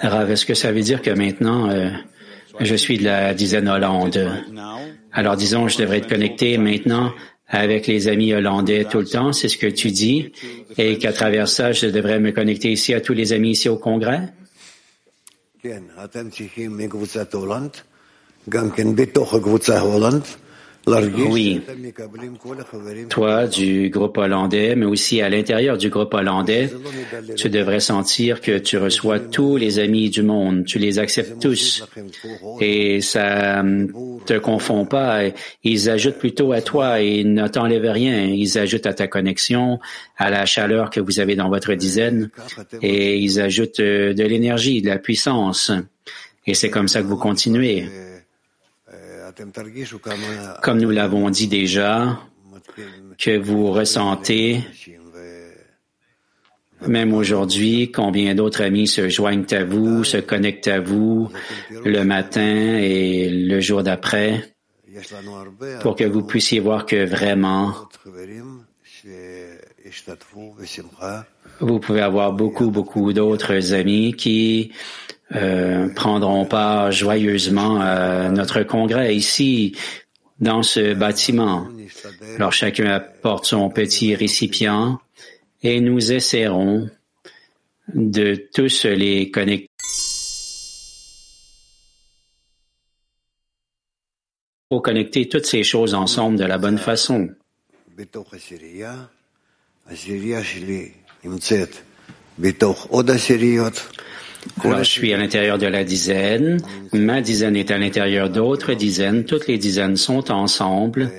Rav, 0.00 0.30
est-ce 0.30 0.46
que 0.46 0.54
ça 0.54 0.72
veut 0.72 0.80
dire 0.80 1.02
que 1.02 1.10
maintenant, 1.10 1.68
euh, 1.68 1.90
je 2.60 2.74
suis 2.74 2.98
de 2.98 3.04
la 3.04 3.34
dizaine 3.34 3.68
Hollande. 3.68 4.42
Alors 5.12 5.36
disons, 5.36 5.68
je 5.68 5.78
devrais 5.78 5.98
être 5.98 6.08
connecté 6.08 6.58
maintenant 6.58 7.12
avec 7.46 7.86
les 7.86 8.08
amis 8.08 8.32
hollandais 8.32 8.84
tout 8.84 8.98
le 8.98 9.06
temps, 9.06 9.32
c'est 9.32 9.48
ce 9.48 9.58
que 9.58 9.66
tu 9.66 9.90
dis, 9.90 10.32
et 10.78 10.98
qu'à 10.98 11.12
travers 11.12 11.48
ça, 11.48 11.72
je 11.72 11.86
devrais 11.86 12.18
me 12.18 12.32
connecter 12.32 12.72
ici 12.72 12.94
à 12.94 13.00
tous 13.00 13.12
les 13.12 13.32
amis 13.32 13.50
ici 13.50 13.68
au 13.68 13.76
Congrès? 13.76 14.32
Oui, 20.86 21.60
toi 23.08 23.46
du 23.46 23.88
groupe 23.88 24.18
hollandais, 24.18 24.76
mais 24.76 24.84
aussi 24.84 25.22
à 25.22 25.28
l'intérieur 25.30 25.78
du 25.78 25.88
groupe 25.88 26.12
hollandais, 26.12 26.70
tu 27.36 27.48
devrais 27.48 27.80
sentir 27.80 28.40
que 28.40 28.58
tu 28.58 28.76
reçois 28.76 29.18
tous 29.18 29.56
les 29.56 29.78
amis 29.78 30.10
du 30.10 30.22
monde, 30.22 30.64
tu 30.64 30.78
les 30.78 30.98
acceptes 30.98 31.40
tous 31.40 31.84
et 32.60 33.00
ça 33.00 33.64
te 34.26 34.38
confond 34.38 34.84
pas. 34.84 35.22
Ils 35.62 35.88
ajoutent 35.88 36.18
plutôt 36.18 36.52
à 36.52 36.60
toi 36.60 37.00
et 37.00 37.24
ne 37.24 37.48
t'enlèvent 37.48 37.90
rien. 37.90 38.24
Ils 38.24 38.58
ajoutent 38.58 38.86
à 38.86 38.94
ta 38.94 39.06
connexion, 39.06 39.78
à 40.16 40.30
la 40.30 40.44
chaleur 40.44 40.90
que 40.90 41.00
vous 41.00 41.20
avez 41.20 41.34
dans 41.34 41.48
votre 41.48 41.74
dizaine 41.74 42.30
et 42.82 43.16
ils 43.16 43.40
ajoutent 43.40 43.80
euh, 43.80 44.14
de 44.14 44.22
l'énergie, 44.22 44.82
de 44.82 44.88
la 44.88 44.98
puissance. 44.98 45.72
Et 46.46 46.54
c'est 46.54 46.70
comme 46.70 46.88
ça 46.88 47.00
que 47.00 47.06
vous 47.06 47.16
continuez. 47.16 47.88
Comme 50.62 50.80
nous 50.80 50.90
l'avons 50.90 51.30
dit 51.30 51.48
déjà, 51.48 52.20
que 53.18 53.36
vous 53.36 53.70
ressentez, 53.70 54.60
même 56.86 57.14
aujourd'hui, 57.14 57.90
combien 57.90 58.34
d'autres 58.34 58.62
amis 58.62 58.86
se 58.86 59.08
joignent 59.08 59.46
à 59.50 59.64
vous, 59.64 60.04
se 60.04 60.18
connectent 60.18 60.68
à 60.68 60.80
vous 60.80 61.30
le 61.84 62.02
matin 62.04 62.78
et 62.78 63.28
le 63.28 63.60
jour 63.60 63.82
d'après, 63.82 64.54
pour 65.80 65.96
que 65.96 66.04
vous 66.04 66.22
puissiez 66.22 66.60
voir 66.60 66.86
que 66.86 67.04
vraiment, 67.04 67.74
vous 71.60 71.78
pouvez 71.78 72.00
avoir 72.00 72.32
beaucoup, 72.32 72.70
beaucoup 72.70 73.12
d'autres 73.12 73.74
amis 73.74 74.14
qui 74.14 74.72
euh, 75.34 75.88
prendront 75.88 76.44
part 76.44 76.92
joyeusement 76.92 77.80
à 77.80 78.28
notre 78.28 78.62
congrès 78.62 79.14
ici, 79.16 79.76
dans 80.38 80.62
ce 80.62 80.94
bâtiment. 80.94 81.68
Alors 82.36 82.52
chacun 82.52 82.86
apporte 82.86 83.46
son 83.46 83.68
petit 83.70 84.14
récipient 84.14 85.00
et 85.62 85.80
nous 85.80 86.12
essaierons 86.12 86.88
de 87.92 88.48
tous 88.52 88.84
les 88.84 89.30
connecter. 89.30 89.70
Pour 94.68 94.82
connecter 94.82 95.28
toutes 95.28 95.46
ces 95.46 95.62
choses 95.62 95.94
ensemble 95.94 96.38
de 96.38 96.44
la 96.44 96.58
bonne 96.58 96.78
façon. 96.78 97.28
Alors, 104.62 104.78
je 104.78 104.90
suis 104.90 105.12
à 105.12 105.16
l'intérieur 105.16 105.58
de 105.58 105.66
la 105.66 105.84
dizaine, 105.84 106.60
ma 106.92 107.20
dizaine 107.20 107.56
est 107.56 107.70
à 107.70 107.78
l'intérieur 107.78 108.30
d'autres 108.30 108.74
dizaines, 108.74 109.24
toutes 109.24 109.46
les 109.46 109.58
dizaines 109.58 109.96
sont 109.96 110.30
ensemble 110.30 111.10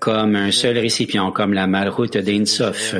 comme 0.00 0.34
un 0.34 0.50
seul 0.50 0.78
récipient, 0.78 1.30
comme 1.30 1.52
la 1.52 1.66
malroute 1.66 2.16
d'Insof. 2.16 2.94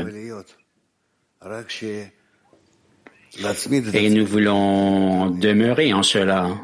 Et 3.94 4.10
nous 4.10 4.26
voulons 4.26 5.30
demeurer 5.30 5.92
en 5.92 6.02
cela. 6.02 6.60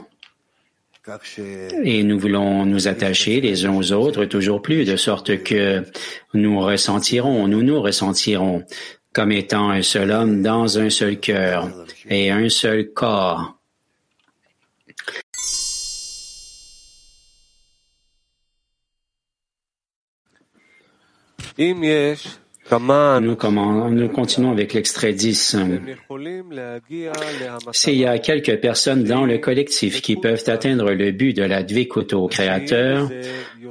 Et 1.84 2.02
nous 2.02 2.18
voulons 2.18 2.66
nous 2.66 2.88
attacher 2.88 3.40
les 3.40 3.64
uns 3.64 3.74
aux 3.74 3.92
autres 3.92 4.24
toujours 4.24 4.60
plus, 4.60 4.84
de 4.84 4.96
sorte 4.96 5.42
que 5.42 5.84
nous 6.34 6.60
ressentirons, 6.60 7.46
nous 7.46 7.62
nous 7.62 7.80
ressentirons 7.80 8.64
comme 9.16 9.32
étant 9.32 9.70
un 9.70 9.80
seul 9.80 10.10
homme 10.10 10.42
dans 10.42 10.78
un 10.78 10.90
seul 10.90 11.18
cœur 11.18 11.70
et 12.06 12.30
un 12.30 12.50
seul 12.50 12.92
corps. 12.92 13.56
Nous, 22.72 24.08
continuons 24.08 24.50
avec 24.50 24.74
l'extrait 24.74 25.12
10. 25.12 25.56
S'il 27.72 27.96
y 27.96 28.06
a 28.06 28.18
quelques 28.18 28.60
personnes 28.60 29.04
dans 29.04 29.24
le 29.24 29.38
collectif 29.38 30.02
qui 30.02 30.16
peuvent 30.16 30.42
atteindre 30.48 30.90
le 30.90 31.12
but 31.12 31.36
de 31.36 31.44
la 31.44 31.62
au 32.12 32.26
Créateur, 32.26 33.08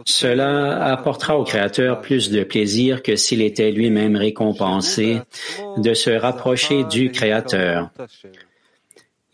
cela 0.05 0.83
apportera 0.85 1.37
au 1.37 1.43
Créateur 1.43 2.01
plus 2.01 2.29
de 2.29 2.43
plaisir 2.43 3.03
que 3.03 3.15
s'il 3.15 3.41
était 3.41 3.71
lui-même 3.71 4.15
récompensé 4.15 5.19
de 5.77 5.93
se 5.93 6.11
rapprocher 6.11 6.85
du 6.85 7.11
Créateur. 7.11 7.89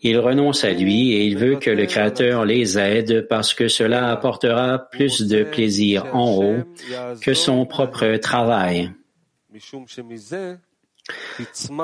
Il 0.04 0.18
renonce 0.18 0.64
à 0.64 0.72
lui 0.72 1.12
et 1.12 1.24
il 1.24 1.38
veut 1.38 1.56
que 1.56 1.70
le 1.70 1.86
Créateur 1.86 2.44
les 2.44 2.76
aide 2.76 3.28
parce 3.28 3.54
que 3.54 3.68
cela 3.68 4.10
apportera 4.10 4.88
plus 4.90 5.22
de 5.22 5.44
plaisir 5.44 6.06
en 6.12 6.32
haut 6.32 6.64
que 7.20 7.34
son 7.34 7.64
propre 7.64 8.16
travail. 8.16 8.90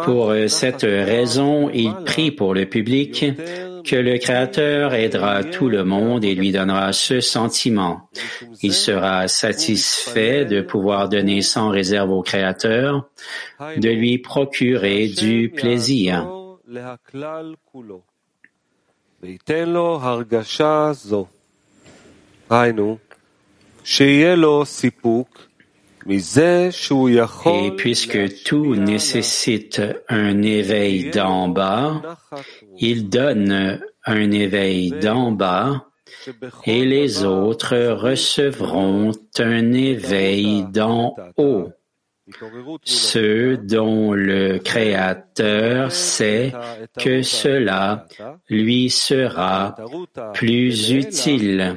Pour 0.04 0.32
cette 0.46 0.82
raison, 0.82 1.70
il 1.70 1.92
prie 2.06 2.30
pour 2.30 2.54
le 2.54 2.66
public 2.66 3.24
que 3.84 3.96
le 3.96 4.18
Créateur 4.18 4.94
aidera 4.94 5.42
tout 5.42 5.68
le 5.68 5.84
monde 5.84 6.24
et 6.24 6.34
lui 6.34 6.52
donnera 6.52 6.92
ce 6.92 7.20
sentiment. 7.20 8.08
Il 8.62 8.72
sera 8.72 9.26
satisfait 9.26 10.44
de 10.44 10.60
pouvoir 10.60 11.08
donner 11.08 11.42
sans 11.42 11.70
réserve 11.70 12.10
au 12.10 12.22
Créateur, 12.22 13.08
de 13.60 13.88
lui 13.88 14.18
procurer 14.18 15.08
du 15.08 15.50
plaisir. 15.50 16.28
Et 26.10 27.76
puisque 27.76 28.42
tout 28.44 28.74
nécessite 28.74 29.82
un 30.08 30.42
éveil 30.42 31.10
d'en 31.10 31.48
bas, 31.48 32.18
il 32.78 33.08
donne 33.08 33.80
un 34.04 34.30
éveil 34.30 34.90
d'en 34.90 35.32
bas 35.32 35.84
et 36.64 36.84
les 36.84 37.24
autres 37.24 37.76
recevront 37.92 39.12
un 39.38 39.72
éveil 39.72 40.64
d'en 40.64 41.14
haut. 41.36 41.68
Ceux 42.84 43.56
dont 43.56 44.12
le 44.12 44.58
Créateur 44.58 45.92
sait 45.92 46.52
que 46.98 47.22
cela 47.22 48.06
lui 48.48 48.90
sera 48.90 49.74
plus 50.34 50.90
utile. 50.90 51.76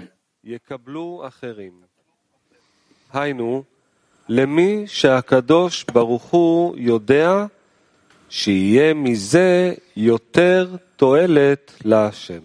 למי 4.28 4.84
שהקדוש 4.86 5.84
ברוך 5.92 6.22
הוא 6.22 6.74
יודע 6.78 7.46
שיהיה 8.28 8.94
מזה 8.94 9.74
יותר 9.96 10.76
תועלת 10.96 11.72
להשם. 11.84 12.40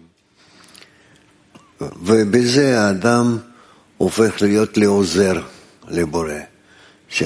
ובזה 1.80 2.80
האדם 2.80 3.38
הופך 3.96 4.42
להיות 4.42 4.76
לעוזר 4.76 5.40
לבורא. 5.88 6.32
En 7.14 7.18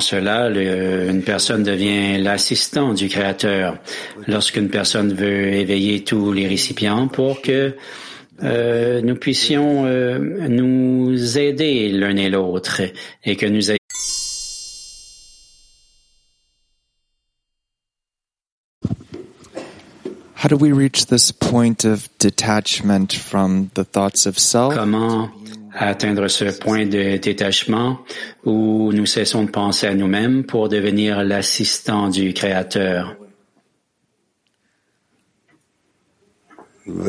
cela, 0.00 0.48
le, 0.48 1.08
une 1.08 1.22
personne 1.22 1.62
devient 1.62 2.18
l'assistant 2.18 2.94
du 2.94 3.08
Créateur. 3.08 3.76
Lorsqu'une 4.26 4.68
personne 4.68 5.14
veut 5.14 5.54
éveiller 5.54 6.02
tous 6.02 6.32
les 6.32 6.48
récipients 6.48 7.06
pour 7.06 7.42
que 7.42 7.76
euh, 8.43 9.01
nous 9.01 9.15
puissions 9.15 9.85
euh, 9.85 10.19
nous 10.49 11.37
aider 11.37 11.89
l'un 11.89 12.17
et 12.17 12.29
l'autre 12.29 12.81
et 13.23 13.35
que 13.35 13.45
nous 13.45 13.71
How 20.45 20.47
do 20.47 20.57
we 20.57 20.71
reach 20.73 21.07
this 21.07 21.31
point 21.31 21.85
of 21.85 22.07
detachment 22.19 23.13
from 23.13 23.71
the 23.73 23.83
thoughts 23.83 24.27
of 24.27 24.37
self? 24.37 24.75
Comment 24.75 25.31
atteindre 25.73 26.27
ce 26.27 26.45
point 26.59 26.85
de 26.85 27.17
détachement 27.17 27.99
où 28.43 28.91
nous 28.93 29.07
cessons 29.07 29.43
de 29.45 29.49
penser 29.49 29.87
à 29.87 29.95
nous-mêmes 29.95 30.43
pour 30.43 30.69
devenir 30.69 31.23
l'assistant 31.23 32.09
du 32.09 32.33
Créateur? 32.33 33.15
Dans 36.87 37.03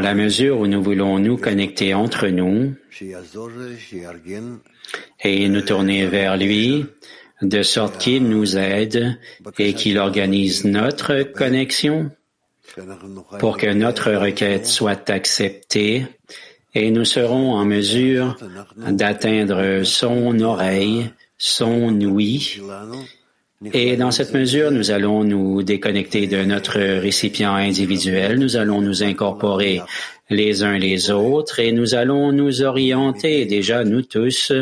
la 0.00 0.14
mesure 0.14 0.58
où 0.58 0.66
nous 0.66 0.82
voulons 0.82 1.18
nous 1.18 1.36
connecter 1.36 1.92
entre 1.92 2.28
nous 2.28 2.74
et 5.22 5.48
nous 5.50 5.60
tourner 5.60 6.06
vers 6.06 6.38
lui, 6.38 6.86
de 7.42 7.62
sorte 7.62 7.98
qu'il 7.98 8.24
nous 8.24 8.56
aide 8.56 9.18
et 9.58 9.74
qu'il 9.74 9.98
organise 9.98 10.64
notre 10.64 11.24
connexion 11.24 12.10
pour 13.38 13.58
que 13.58 13.66
notre 13.66 14.12
requête 14.12 14.66
soit 14.66 15.10
acceptée 15.10 16.06
et 16.74 16.90
nous 16.90 17.04
serons 17.04 17.52
en 17.52 17.66
mesure 17.66 18.38
d'atteindre 18.78 19.82
son 19.82 20.40
oreille, 20.40 21.10
son 21.36 22.00
ouïe 22.00 22.62
Et 23.72 23.96
dans 23.96 24.10
cette 24.10 24.34
mesure, 24.34 24.70
nous 24.70 24.90
allons 24.90 25.24
nous 25.24 25.62
déconnecter 25.62 26.26
de 26.26 26.44
notre 26.44 26.78
récipient 26.78 27.54
individuel, 27.54 28.38
nous 28.38 28.56
allons 28.56 28.80
nous 28.80 29.02
incorporer 29.02 29.80
les 30.30 30.62
uns 30.64 30.78
les 30.78 31.10
autres 31.10 31.60
et 31.60 31.72
nous 31.72 31.94
allons 31.94 32.32
nous 32.32 32.62
orienter 32.62 33.44
déjà 33.44 33.84
nous 33.84 34.02
tous 34.02 34.52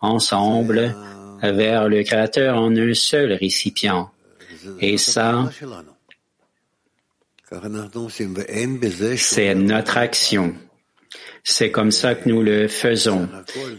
ensemble 0.00 0.94
vers 1.42 1.88
le 1.88 2.02
Créateur 2.02 2.56
en 2.56 2.74
un 2.76 2.94
seul 2.94 3.32
récipient. 3.32 4.10
Et 4.80 4.98
ça, 4.98 5.50
c'est 9.16 9.54
notre 9.54 9.96
action. 9.98 10.54
C'est 11.48 11.70
comme 11.70 11.92
ça 11.92 12.16
que 12.16 12.28
nous 12.28 12.42
le 12.42 12.66
faisons. 12.66 13.28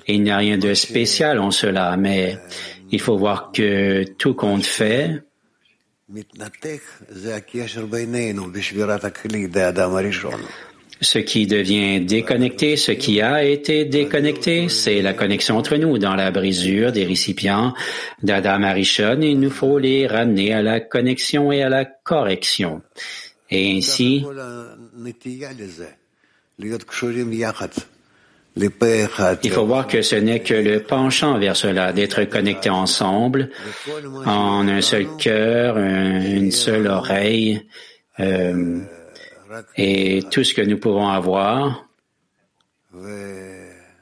Il 0.07 0.23
n'y 0.23 0.31
a 0.31 0.37
rien 0.37 0.57
de 0.57 0.73
spécial 0.73 1.39
en 1.39 1.51
cela, 1.51 1.97
mais 1.97 2.37
il 2.91 3.01
faut 3.01 3.17
voir 3.17 3.51
que 3.51 4.03
tout 4.17 4.33
compte 4.33 4.65
fait, 4.65 5.23
ce 11.01 11.19
qui 11.19 11.45
devient 11.47 12.01
déconnecté, 12.01 12.75
ce 12.77 12.91
qui 12.91 13.21
a 13.21 13.43
été 13.43 13.85
déconnecté, 13.85 14.69
c'est 14.69 15.01
la 15.01 15.13
connexion 15.13 15.57
entre 15.57 15.75
nous 15.75 15.97
dans 15.97 16.15
la 16.15 16.31
brisure 16.31 16.91
des 16.91 17.05
récipients 17.05 17.73
d'Adam 18.23 18.63
Arishon. 18.63 19.19
Il 19.21 19.39
nous 19.39 19.51
faut 19.51 19.77
les 19.77 20.07
ramener 20.07 20.53
à 20.53 20.61
la 20.61 20.79
connexion 20.79 21.51
et 21.51 21.61
à 21.61 21.69
la 21.69 21.85
correction. 21.85 22.81
Et 23.49 23.77
ainsi, 23.77 24.25
il 29.43 29.51
faut 29.51 29.65
voir 29.65 29.87
que 29.87 30.01
ce 30.01 30.15
n'est 30.15 30.41
que 30.41 30.53
le 30.53 30.81
penchant 30.81 31.37
vers 31.37 31.55
cela, 31.55 31.93
d'être 31.93 32.23
connectés 32.25 32.69
ensemble, 32.69 33.49
en 34.25 34.67
un 34.67 34.81
seul 34.81 35.07
cœur, 35.17 35.77
une 35.77 36.51
seule 36.51 36.87
oreille, 36.87 37.61
euh, 38.19 38.79
et 39.75 40.23
tout 40.31 40.43
ce 40.43 40.53
que 40.53 40.61
nous 40.61 40.77
pouvons 40.77 41.07
avoir 41.07 41.87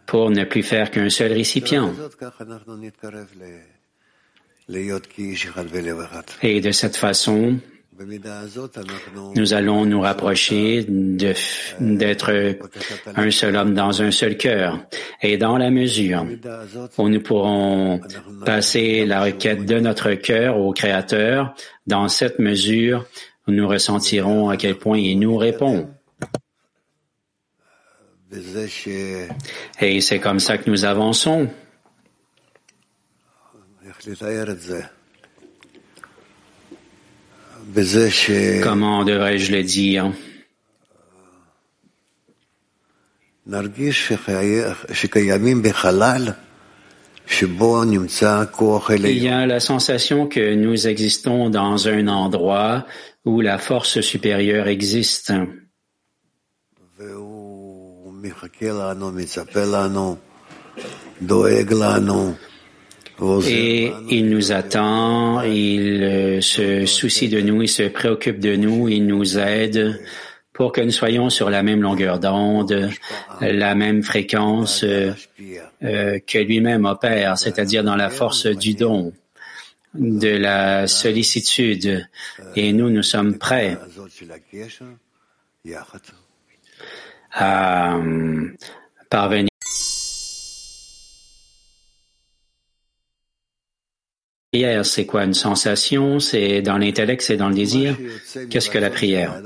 pour 0.06 0.30
ne 0.30 0.44
plus 0.44 0.64
faire 0.64 0.92
qu'un 0.92 1.10
seul 1.10 1.34
récipient. 1.34 1.94
Et 6.42 6.62
de 6.62 6.72
cette 6.72 6.98
façon, 6.98 7.60
nous 9.36 9.54
allons 9.54 9.86
nous 9.86 10.02
rapprocher 10.02 10.86
d'être 10.88 12.56
un 13.16 13.32
seul 13.32 13.56
homme 13.56 13.74
dans 13.74 14.02
un 14.02 14.12
seul 14.12 14.38
cœur. 14.38 14.86
Et 15.22 15.38
dans 15.38 15.58
la 15.58 15.72
mesure 15.72 16.26
où 16.98 17.10
nous 17.10 17.22
pourrons 17.22 18.02
passer 18.46 19.06
la 19.06 19.24
requête 19.24 19.66
de 19.66 19.80
notre 19.80 20.14
cœur 20.14 20.58
au 20.58 20.74
Créateur, 20.74 21.54
dans 21.88 22.08
cette 22.10 22.40
mesure, 22.40 23.06
nous 23.48 23.68
ressentirons 23.68 24.50
à 24.50 24.58
quel 24.58 24.76
point 24.76 24.98
il 24.98 25.20
nous 25.20 25.38
répond. 25.38 25.90
Et 29.80 30.02
c'est 30.02 30.20
comme 30.20 30.40
ça 30.40 30.58
que 30.58 30.70
nous 30.70 30.84
avançons. 30.84 31.48
Comment 38.64 39.04
devrais-je 39.04 39.52
le 39.52 39.64
dire? 39.64 40.12
Il 49.04 49.24
y 49.24 49.28
a 49.30 49.46
la 49.46 49.60
sensation 49.60 50.28
que 50.28 50.56
nous 50.56 50.88
existons 50.88 51.50
dans 51.50 51.88
un 51.88 52.08
endroit 52.08 52.86
où 53.26 53.42
la 53.42 53.58
force 53.58 54.02
supérieure 54.02 54.68
existe. 54.68 55.34
Et 63.48 63.94
il 64.10 64.30
nous 64.30 64.52
attend, 64.52 65.42
il 65.42 66.04
euh, 66.04 66.42
se 66.42 66.86
soucie 66.86 67.30
de 67.30 67.40
nous, 67.40 67.62
il 67.62 67.70
se 67.70 67.84
préoccupe 67.84 68.40
de 68.40 68.56
nous, 68.56 68.90
il 68.90 69.06
nous 69.06 69.38
aide 69.38 70.02
pour 70.52 70.72
que 70.72 70.82
nous 70.82 70.92
soyons 70.92 71.30
sur 71.30 71.50
la 71.50 71.64
même 71.64 71.82
longueur 71.82 72.20
d'onde, 72.20 72.90
la 73.42 73.76
même 73.76 74.04
fréquence 74.04 74.84
euh, 74.84 75.12
euh, 75.84 76.20
que 76.26 76.38
lui-même 76.40 76.86
opère, 76.86 77.38
c'est-à-dire 77.38 77.84
dans 77.84 77.96
la 77.96 78.10
force 78.10 78.48
du 78.48 78.74
don, 78.74 79.14
de 79.94 80.30
la 80.30 80.88
sollicitude. 80.88 82.08
Et 82.56 82.74
nous, 82.74 82.90
nous 82.90 83.04
sommes 83.04 83.38
prêts 83.38 83.78
à 87.32 87.98
parvenir 89.10 89.50
prière, 94.56 94.86
c'est 94.86 95.06
quoi 95.06 95.26
une 95.26 95.34
sensation? 95.34 96.20
C'est 96.22 96.62
dans 96.62 96.78
l'intellect, 96.78 97.22
c'est 97.22 97.36
dans 97.36 97.50
le 97.50 97.56
désir? 97.56 97.98
Qu'est-ce 98.50 98.70
que 98.70 98.78
la 98.78 98.90
prière? 98.90 99.42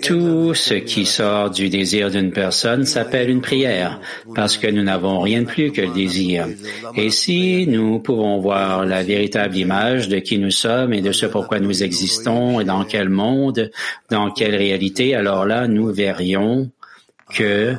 Tout 0.00 0.54
ce 0.54 0.74
qui 0.74 1.06
sort 1.06 1.50
du 1.50 1.68
désir 1.70 2.08
d'une 2.08 2.30
personne 2.30 2.86
s'appelle 2.86 3.30
une 3.30 3.40
prière, 3.40 4.00
parce 4.36 4.56
que 4.56 4.68
nous 4.68 4.84
n'avons 4.84 5.18
rien 5.18 5.42
de 5.42 5.46
plus 5.46 5.72
que 5.72 5.80
le 5.80 5.92
désir. 5.92 6.46
Et 6.94 7.10
si 7.10 7.66
nous 7.66 7.98
pouvons 7.98 8.38
voir 8.38 8.86
la 8.86 9.02
véritable 9.02 9.56
image 9.56 10.08
de 10.08 10.20
qui 10.20 10.38
nous 10.38 10.52
sommes 10.52 10.92
et 10.94 11.02
de 11.02 11.10
ce 11.10 11.26
pourquoi 11.26 11.58
nous 11.58 11.82
existons 11.82 12.60
et 12.60 12.64
dans 12.64 12.84
quel 12.84 13.08
monde, 13.08 13.72
dans 14.08 14.30
quelle 14.30 14.54
réalité, 14.54 15.16
alors 15.16 15.46
là, 15.46 15.66
nous 15.66 15.92
verrions 15.92 16.70
que 17.34 17.74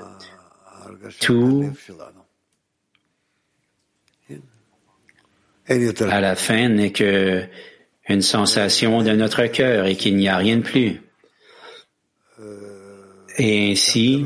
tout 1.21 1.71
à 5.67 6.21
la 6.21 6.36
fin 6.36 6.69
n'est 6.69 6.91
que 6.91 7.43
une 8.08 8.21
sensation 8.21 9.01
de 9.01 9.12
notre 9.12 9.45
cœur 9.47 9.88
et 9.88 9.95
qu'il 9.95 10.15
n'y 10.15 10.28
a 10.28 10.38
rien 10.38 10.58
de 10.58 10.62
plus. 10.62 11.01
Et 13.38 13.71
ainsi, 13.71 14.25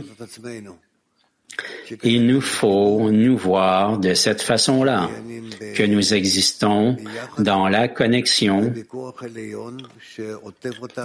il 2.04 2.28
nous 2.28 2.42
faut 2.42 3.10
nous 3.12 3.38
voir 3.38 3.98
de 3.98 4.14
cette 4.14 4.42
façon-là, 4.42 5.10
que 5.76 5.84
nous 5.84 6.14
existons 6.14 6.98
dans 7.40 7.68
la 7.68 7.88
connexion, 7.88 8.74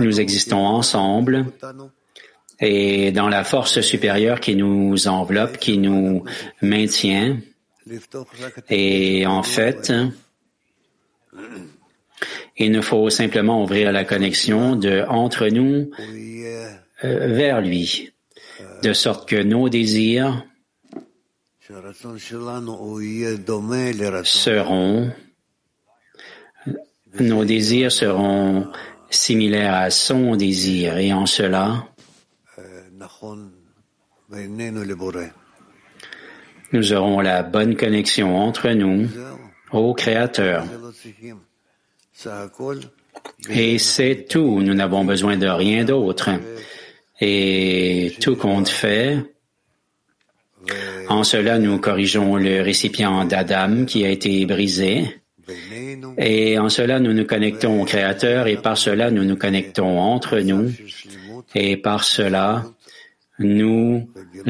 nous 0.01 0.21
existons 0.21 0.67
ensemble 0.67 1.47
et 2.61 3.11
dans 3.13 3.29
la 3.29 3.45
force 3.45 3.81
supérieure 3.81 4.41
qui 4.41 4.55
nous 4.55 5.09
enveloppe, 5.09 5.59
qui 5.59 5.79
nous 5.79 6.25
maintient. 6.61 7.39
Et 8.71 9.27
en 9.27 9.43
fait, 9.43 9.93
il 12.57 12.73
nous 12.73 12.83
faut 12.83 13.11
simplement 13.11 13.63
ouvrir 13.63 13.93
la 13.93 14.05
connexion 14.05 14.77
de 14.77 15.05
entre 15.09 15.49
nous 15.49 15.91
euh, 17.05 17.27
vers 17.29 17.61
lui, 17.61 18.13
de 18.83 18.93
sorte 18.93 19.29
que 19.29 19.43
nos 19.43 19.69
désirs 19.69 20.45
seront 24.25 25.11
nos 27.21 27.45
désirs 27.45 27.93
seront 27.93 28.69
similaires 29.11 29.75
à 29.75 29.91
son 29.91 30.37
désir 30.37 30.99
et 30.99 31.13
en 31.13 31.27
cela 31.27 31.89
nous 36.73 36.93
aurons 36.93 37.21
la 37.21 37.43
bonne 37.43 37.77
connexion 37.77 38.37
entre 38.37 38.71
nous 38.71 39.09
au 39.71 39.95
Créateur. 39.95 40.65
Et 43.51 43.79
c'est 43.79 44.27
tout. 44.29 44.61
Nous 44.61 44.75
n'avons 44.75 45.05
besoin 45.05 45.37
de 45.37 45.47
rien 45.47 45.85
d'autre. 45.85 46.31
Et 47.21 48.13
tout 48.21 48.37
compte 48.37 48.69
fait, 48.69 49.19
en 51.09 51.25
cela, 51.25 51.59
nous 51.59 51.79
corrigeons 51.79 52.37
le 52.37 52.63
récipient 52.63 53.25
d'Adam 53.25 53.85
qui 53.85 54.05
a 54.05 54.11
été 54.11 54.45
brisé. 54.47 55.05
Et 56.17 56.59
en 56.59 56.69
cela, 56.69 57.01
nous 57.01 57.13
nous 57.13 57.27
connectons 57.27 57.83
au 57.83 57.85
Créateur 57.85 58.47
et 58.47 58.57
par 58.57 58.79
cela, 58.79 59.11
nous 59.11 59.25
nous 59.25 59.37
connectons 59.37 59.99
entre 59.99 60.39
nous. 60.41 60.73
Et 61.55 61.77
par 61.77 62.05
cela, 62.05 62.65
nous 63.39 64.09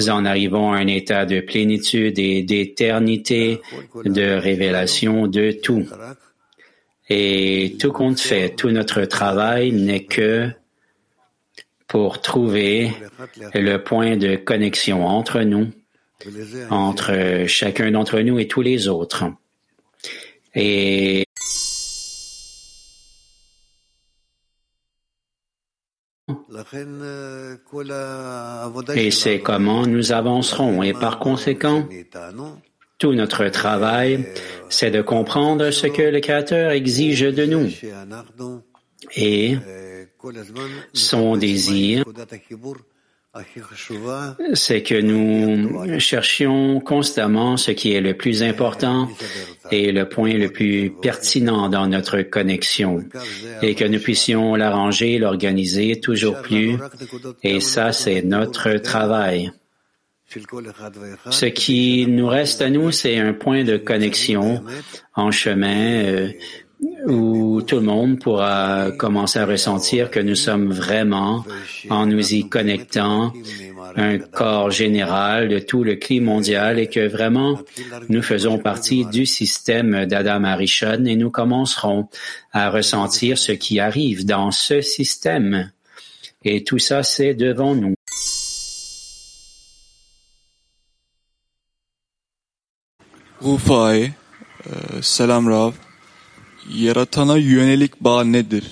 en 0.08 0.24
arrivons 0.24 0.72
à 0.72 0.78
un 0.78 0.86
état 0.86 1.26
de 1.26 1.40
plénitude 1.40 2.18
et 2.18 2.42
d'éternité, 2.42 3.60
de 4.04 4.38
révélation 4.38 5.26
de 5.26 5.52
tout. 5.52 5.86
Et 7.08 7.76
tout 7.78 7.92
compte 7.92 8.18
fait, 8.18 8.54
tout 8.56 8.70
notre 8.70 9.04
travail 9.04 9.72
n'est 9.72 10.04
que 10.04 10.50
pour 11.86 12.20
trouver 12.20 12.92
le 13.54 13.76
point 13.78 14.16
de 14.16 14.36
connexion 14.36 15.06
entre 15.06 15.40
nous 15.40 15.70
entre 16.70 17.44
chacun 17.46 17.90
d'entre 17.90 18.20
nous 18.20 18.38
et 18.38 18.48
tous 18.48 18.62
les 18.62 18.88
autres. 18.88 19.24
Et 20.54 21.24
Et 28.94 29.10
c'est 29.10 29.40
comment 29.40 29.86
nous 29.86 30.12
avancerons. 30.12 30.82
Et 30.82 30.92
par 30.94 31.18
conséquent, 31.18 31.86
tout 32.98 33.12
notre 33.12 33.48
travail, 33.48 34.24
c'est 34.68 34.90
de 34.90 35.02
comprendre 35.02 35.70
ce 35.70 35.86
que 35.86 36.02
le 36.02 36.20
Créateur 36.20 36.70
exige 36.70 37.20
de 37.20 37.44
nous. 37.44 37.68
Et 39.16 39.56
son 40.92 41.36
désir, 41.36 42.04
c'est 44.54 44.82
que 44.82 45.00
nous 45.00 45.98
cherchions 45.98 46.80
constamment 46.80 47.56
ce 47.56 47.72
qui 47.72 47.92
est 47.92 48.00
le 48.00 48.16
plus 48.16 48.42
important 48.42 49.08
et 49.72 49.90
le 49.90 50.08
point 50.08 50.34
le 50.34 50.50
plus 50.50 50.92
pertinent 51.02 51.68
dans 51.68 51.88
notre 51.88 52.22
connexion 52.22 53.04
et 53.60 53.74
que 53.74 53.84
nous 53.84 53.98
puissions 53.98 54.54
l'arranger, 54.54 55.18
l'organiser 55.18 56.00
toujours 56.00 56.42
plus. 56.42 56.78
Et 57.42 57.60
ça, 57.60 57.92
c'est 57.92 58.22
notre 58.22 58.74
travail. 58.74 59.50
Ce 61.30 61.46
qui 61.46 62.06
nous 62.08 62.26
reste 62.26 62.62
à 62.62 62.70
nous, 62.70 62.90
c'est 62.90 63.18
un 63.18 63.32
point 63.32 63.62
de 63.64 63.76
connexion 63.76 64.64
en 65.14 65.30
chemin 65.30 66.04
euh, 66.04 66.28
où 67.06 67.62
tout 67.62 67.76
le 67.76 67.82
monde 67.82 68.18
pourra 68.18 68.90
commencer 68.98 69.38
à 69.38 69.46
ressentir 69.46 70.10
que 70.10 70.20
nous 70.20 70.34
sommes 70.34 70.72
vraiment, 70.72 71.44
en 71.90 72.06
nous 72.06 72.34
y 72.34 72.48
connectant, 72.48 73.32
un 73.96 74.18
corps 74.18 74.70
général 74.70 75.48
de 75.48 75.58
tout 75.58 75.84
le 75.84 75.96
climat 75.96 76.32
mondial 76.32 76.78
et 76.78 76.88
que 76.88 77.06
vraiment 77.06 77.60
nous 78.08 78.22
faisons 78.22 78.58
partie 78.58 79.04
du 79.06 79.26
système 79.26 80.06
d'Adam 80.06 80.44
Arishon 80.44 81.04
et 81.04 81.16
nous 81.16 81.30
commencerons 81.30 82.08
à 82.52 82.70
ressentir 82.70 83.38
ce 83.38 83.52
qui 83.52 83.78
arrive 83.78 84.24
dans 84.24 84.50
ce 84.50 84.80
système. 84.80 85.70
Et 86.44 86.64
tout 86.64 86.78
ça, 86.78 87.02
c'est 87.02 87.34
devant 87.34 87.74
nous. 87.74 87.93
Rufai, 93.44 94.12
Salam 95.02 95.48
Rav, 95.48 95.72
yaratana 96.68 97.36
yönelik 97.36 98.00
bağ 98.00 98.24
nedir? 98.24 98.64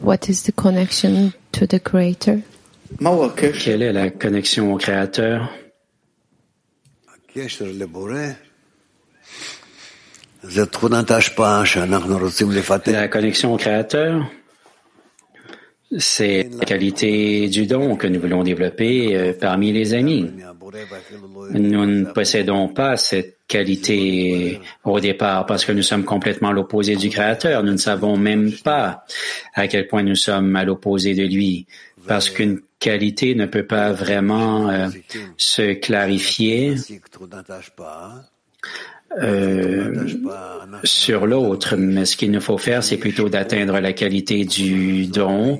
What 0.00 0.28
is 0.28 0.42
the 0.42 0.52
connection 0.52 1.32
to 1.52 1.66
the 1.66 1.78
Creator? 1.78 2.38
Quelle 3.64 3.82
est 3.82 3.92
la 3.92 4.10
connexion 4.10 4.72
au 4.74 4.78
Créateur? 4.78 5.48
La 12.86 13.08
connexion 13.08 13.54
au 13.54 13.56
Créateur, 13.56 14.26
c'est 15.98 16.48
la 16.58 16.64
qualité 16.64 17.48
du 17.48 17.66
don 17.66 17.96
que 17.96 18.08
nous 18.08 18.20
voulons 18.20 18.42
développer 18.42 19.16
euh, 19.16 19.32
parmi 19.40 19.72
les 19.72 19.94
amis. 19.94 20.30
Nous 21.52 21.86
ne 21.86 22.04
possédons 22.12 22.68
pas 22.68 22.96
cette 22.96 23.38
qualité 23.46 24.60
au 24.84 25.00
départ 25.00 25.46
parce 25.46 25.64
que 25.64 25.72
nous 25.72 25.82
sommes 25.82 26.04
complètement 26.04 26.48
à 26.48 26.52
l'opposé 26.52 26.96
du 26.96 27.10
Créateur. 27.10 27.62
Nous 27.62 27.72
ne 27.72 27.76
savons 27.76 28.16
même 28.16 28.52
pas 28.52 29.04
à 29.54 29.68
quel 29.68 29.86
point 29.86 30.02
nous 30.02 30.16
sommes 30.16 30.56
à 30.56 30.64
l'opposé 30.64 31.14
de 31.14 31.24
lui 31.24 31.66
parce 32.06 32.30
qu'une 32.30 32.60
qualité 32.78 33.34
ne 33.34 33.46
peut 33.46 33.66
pas 33.66 33.92
vraiment 33.92 34.68
euh, 34.68 34.88
se 35.36 35.72
clarifier 35.74 36.74
euh, 39.22 40.06
sur 40.84 41.26
l'autre. 41.26 41.76
Mais 41.76 42.04
ce 42.04 42.16
qu'il 42.16 42.30
nous 42.30 42.40
faut 42.40 42.58
faire, 42.58 42.82
c'est 42.82 42.96
plutôt 42.96 43.28
d'atteindre 43.28 43.78
la 43.80 43.92
qualité 43.92 44.44
du 44.44 45.06
don 45.06 45.58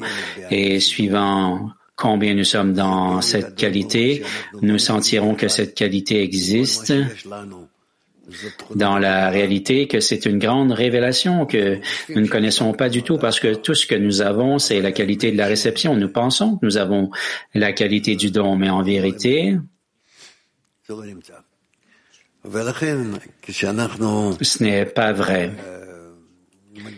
et 0.51 0.81
suivant 0.81 1.71
combien 1.97 2.35
nous 2.35 2.45
sommes 2.45 2.73
dans 2.73 3.21
cette 3.21 3.55
qualité, 3.55 4.25
nous 4.63 4.79
sentirons 4.79 5.35
que 5.35 5.49
cette 5.49 5.75
qualité 5.75 6.23
existe 6.23 6.93
dans 8.75 8.99
la 8.99 9.31
réalité, 9.31 9.87
que 9.87 10.01
c'est 10.01 10.25
une 10.27 10.39
grande 10.39 10.73
révélation 10.73 11.47
que 11.47 11.79
nous 12.09 12.23
ne 12.23 12.27
connaissons 12.27 12.73
pas 12.73 12.89
du 12.89 13.03
tout 13.03 13.19
parce 13.19 13.39
que 13.39 13.55
tout 13.55 13.75
ce 13.75 13.87
que 13.87 13.95
nous 13.95 14.23
avons, 14.23 14.59
c'est 14.59 14.81
la 14.81 14.93
qualité 14.93 15.31
de 15.31 15.37
la 15.37 15.47
réception. 15.47 15.95
Nous 15.95 16.09
pensons 16.09 16.57
que 16.57 16.65
nous 16.65 16.77
avons 16.77 17.11
la 17.55 17.73
qualité 17.73 18.17
du 18.17 18.31
don, 18.31 18.57
mais 18.57 18.71
en 18.71 18.83
vérité, 18.83 19.59
ce 24.43 24.63
n'est 24.63 24.87
pas 24.87 25.13
vrai. 25.13 25.51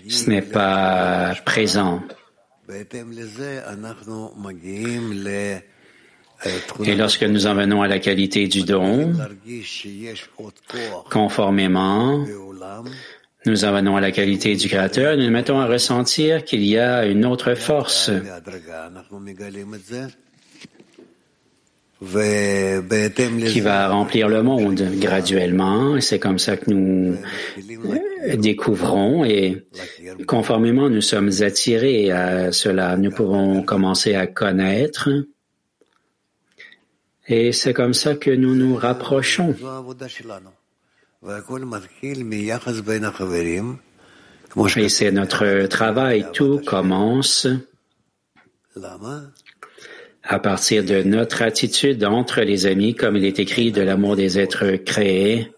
Ce 0.09 0.31
n'est 0.31 0.43
pas 0.43 1.35
présent. 1.45 2.03
Et 6.85 6.95
lorsque 6.95 7.23
nous 7.23 7.47
en 7.47 7.55
venons 7.55 7.83
à 7.83 7.89
la 7.89 7.99
qualité 7.99 8.49
du 8.49 8.63
don, 8.63 9.13
conformément, 11.11 12.25
nous 13.47 13.65
en 13.65 13.73
venons 13.73 13.97
à 13.97 14.01
la 14.01 14.13
qualité 14.13 14.57
du 14.57 14.69
Créateur, 14.69 15.17
nous 15.17 15.25
nous 15.25 15.31
mettons 15.31 15.61
à 15.61 15.67
ressentir 15.67 16.45
qu'il 16.45 16.65
y 16.65 16.79
a 16.79 17.07
une 17.07 17.25
autre 17.25 17.55
force 17.55 18.11
qui 22.01 23.61
va 23.61 23.89
remplir 23.89 24.29
le 24.29 24.43
monde 24.43 24.83
graduellement. 24.97 25.99
C'est 26.01 26.19
comme 26.19 26.39
ça 26.39 26.57
que 26.57 26.71
nous 26.71 27.17
découvrons 28.35 29.25
et 29.25 29.67
conformément 30.27 30.91
nous 30.91 31.01
sommes 31.01 31.31
attirés 31.41 32.11
à 32.11 32.53
cela. 32.53 32.97
Nous 32.97 33.11
pouvons 33.11 33.63
commencer 33.63 34.15
à 34.15 34.27
connaître 34.27 35.09
et 37.29 37.53
c'est 37.53 37.73
comme 37.73 37.95
ça 37.95 38.15
que 38.15 38.31
nous 38.31 38.55
nous 38.55 38.77
rapprochons. 38.77 39.55
Et 44.77 44.89
c'est 44.89 45.11
notre 45.11 45.67
travail. 45.67 46.27
Tout 46.33 46.61
commence 46.65 47.49
à 50.26 50.40
partir 50.40 50.84
de 50.84 51.02
notre 51.04 51.42
attitude 51.42 52.04
entre 52.04 52.42
les 52.42 52.66
amis, 52.66 52.94
comme 52.96 53.16
il 53.16 53.26
est 53.26 53.40
écrit, 53.40 53.72
de 53.72 53.82
l'amour 53.82 54.16
des 54.16 54.40
êtres 54.40 54.76
créés 54.78 55.52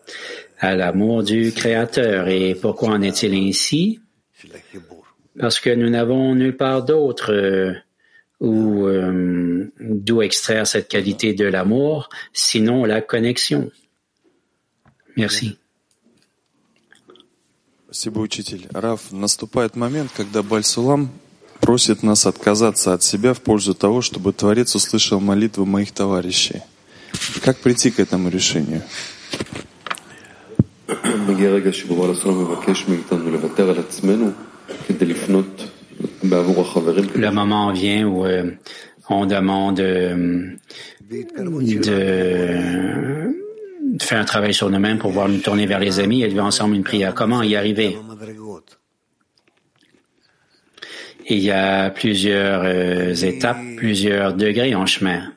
à 0.59 0.75
l'amour 0.75 1.23
du 1.23 1.51
Créateur. 1.51 2.27
Et 2.29 2.55
pourquoi 2.55 2.89
en 2.89 3.01
est-il 3.01 3.33
ainsi? 3.33 3.99
Parce 5.37 5.59
que 5.59 5.69
nous 5.69 5.89
n'avons 5.89 6.35
nulle 6.35 6.55
part 6.55 6.83
d'autre 6.83 7.33
euh, 7.33 7.73
où 8.39 8.85
euh, 8.87 9.71
d'où 9.79 10.21
extraire 10.21 10.67
cette 10.67 10.87
qualité 10.87 11.33
de 11.33 11.45
l'amour, 11.45 12.09
sinon 12.33 12.85
la 12.85 13.01
connexion. 13.01 13.71
Merci. 15.17 15.57
Спасибо, 17.85 18.21
учитель. 18.21 18.67
Раф, 18.73 19.11
наступает 19.11 19.75
момент, 19.75 20.09
когда 20.15 20.41
Бальсулам 20.41 21.11
Просит 21.68 22.02
нас 22.02 22.24
отказаться 22.24 22.94
от 22.94 23.02
себя 23.02 23.34
в 23.34 23.42
пользу 23.42 23.74
того, 23.74 24.00
чтобы 24.00 24.32
Творец 24.32 24.74
услышал 24.74 25.20
молитвы 25.20 25.66
моих 25.66 25.92
товарищей. 25.92 26.62
Как 27.42 27.58
прийти 27.58 27.90
к 27.90 28.00
этому 28.00 28.30
решению? 28.30 28.80
Le 37.14 37.30
moment 37.30 37.72
vient 37.72 38.06
où 38.06 38.24
euh, 38.24 38.50
on 39.10 39.26
demande 39.26 39.80
euh, 39.80 40.56
de, 41.02 41.26
faire 44.00 44.20
un 44.20 44.24
travail 44.24 44.54
sur 44.54 44.70
nous-mêmes 44.70 44.96
pour 44.96 45.10
pouvoir 45.10 45.28
nous 45.28 45.40
tourner 45.40 45.66
vers 45.66 45.80
les 45.80 46.00
amis 46.00 46.22
et 46.22 46.30
faire 46.30 46.46
ensemble 46.46 46.76
une 46.76 46.84
prière. 46.84 47.12
Comment 47.12 47.42
y 47.42 47.56
arriver? 47.56 47.98
Il 51.30 51.40
y 51.40 51.50
a 51.50 51.90
plusieurs 51.90 52.62
euh, 52.64 53.12
étapes, 53.12 53.58
plusieurs 53.76 54.32
degrés 54.32 54.74
en 54.74 54.86
chemin. 54.86 55.30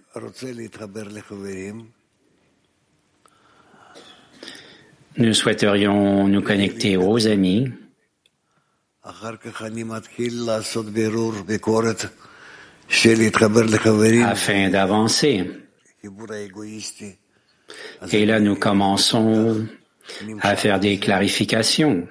Nous 5.18 5.34
souhaiterions 5.34 6.28
nous 6.30 6.42
connecter 6.42 6.96
aux 6.96 7.28
amis. 7.28 7.68
afin 14.24 14.70
d'avancer. 14.70 15.52
Et 18.12 18.26
là, 18.26 18.40
nous 18.40 18.56
commençons 18.56 19.68
à 20.42 20.56
faire 20.56 20.80
des 20.80 20.98
clarifications. 21.00 22.08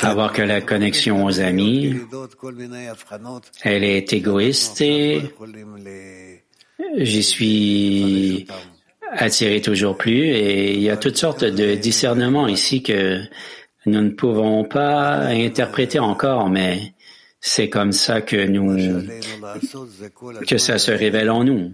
Avoir 0.00 0.32
que 0.32 0.42
la 0.42 0.60
connexion 0.60 1.24
aux 1.24 1.40
amis, 1.40 1.94
elle 3.62 3.84
est 3.84 4.12
égoïste. 4.12 4.80
et 4.80 5.22
j'y 6.96 7.22
suis 7.22 8.46
attiré 9.12 9.60
toujours 9.60 9.96
plus 9.96 10.24
et 10.24 10.74
il 10.74 10.80
y 10.82 10.90
a 10.90 10.96
toutes 10.96 11.16
sortes 11.16 11.44
de 11.44 11.74
discernements 11.74 12.48
ici 12.48 12.82
que 12.82 13.20
nous 13.86 14.00
ne 14.00 14.10
pouvons 14.10 14.64
pas 14.64 15.18
interpréter 15.26 16.00
encore, 16.00 16.50
mais 16.50 16.94
c'est 17.40 17.68
comme 17.68 17.92
ça 17.92 18.20
que 18.20 18.46
nous, 18.46 18.76
que 20.46 20.58
ça 20.58 20.78
se 20.78 20.90
révèle 20.90 21.30
en 21.30 21.44
nous. 21.44 21.72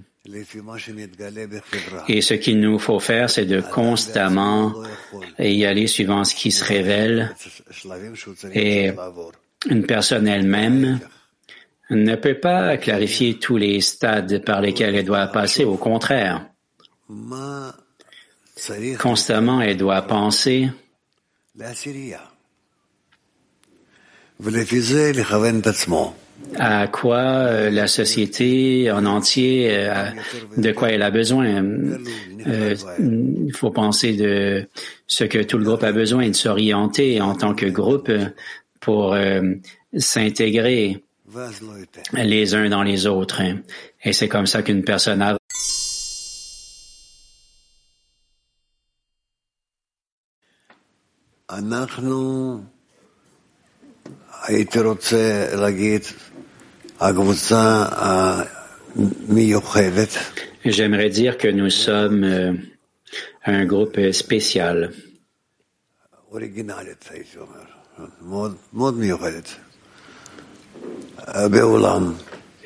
Et 2.09 2.21
ce 2.21 2.35
qu'il 2.35 2.61
nous 2.61 2.79
faut 2.79 3.01
faire, 3.01 3.29
c'est 3.29 3.45
de 3.45 3.61
constamment 3.61 4.73
y 5.39 5.65
aller 5.65 5.89
suivant 5.89 6.23
ce 6.23 6.35
qui 6.35 6.53
se 6.53 6.65
révèle. 6.65 7.35
Et 8.55 8.93
une 9.69 9.85
personne 9.85 10.29
elle-même 10.29 11.01
ne 11.91 12.15
peut 12.15 12.39
pas 12.39 12.77
clarifier 12.77 13.39
tous 13.39 13.57
les 13.57 13.81
stades 13.81 14.45
par 14.45 14.61
lesquels 14.61 14.95
elle 14.95 15.05
doit 15.05 15.27
passer. 15.27 15.65
Au 15.65 15.77
contraire, 15.77 16.47
constamment, 18.99 19.61
elle 19.61 19.77
doit 19.77 20.03
penser 20.03 20.71
à 26.57 26.87
quoi 26.87 27.18
euh, 27.18 27.71
la 27.71 27.87
société 27.87 28.90
en 28.90 29.07
entier, 29.07 29.68
euh, 29.71 30.11
de 30.57 30.73
quoi 30.73 30.90
elle 30.90 31.03
a 31.03 31.11
besoin. 31.11 31.47
Euh, 32.47 32.75
il 32.99 33.53
faut 33.55 33.71
penser 33.71 34.14
de 34.14 34.66
ce 35.07 35.25
que 35.25 35.42
tout 35.42 35.59
le 35.59 35.64
groupe 35.64 35.83
a 35.83 35.92
besoin, 35.92 36.29
de 36.29 36.35
s'orienter 36.35 37.21
en 37.21 37.35
tant 37.35 37.55
que 37.55 37.66
groupe 37.66 38.11
pour 38.81 39.16
s'intégrer 39.97 41.05
les 42.14 42.55
uns 42.55 42.68
dans 42.68 42.83
les 42.83 43.07
autres. 43.07 43.40
Et 44.03 44.12
c'est 44.12 44.29
comme 44.29 44.47
ça 44.47 44.62
qu'une 44.62 44.83
personne 44.83 45.23
J'aimerais 60.65 61.11
dire 61.11 61.39
que 61.39 61.49
nous 61.49 61.71
sommes 61.71 62.25
euh, 62.25 62.53
un 63.45 63.65
groupe 63.65 63.99
spécial. 64.13 64.93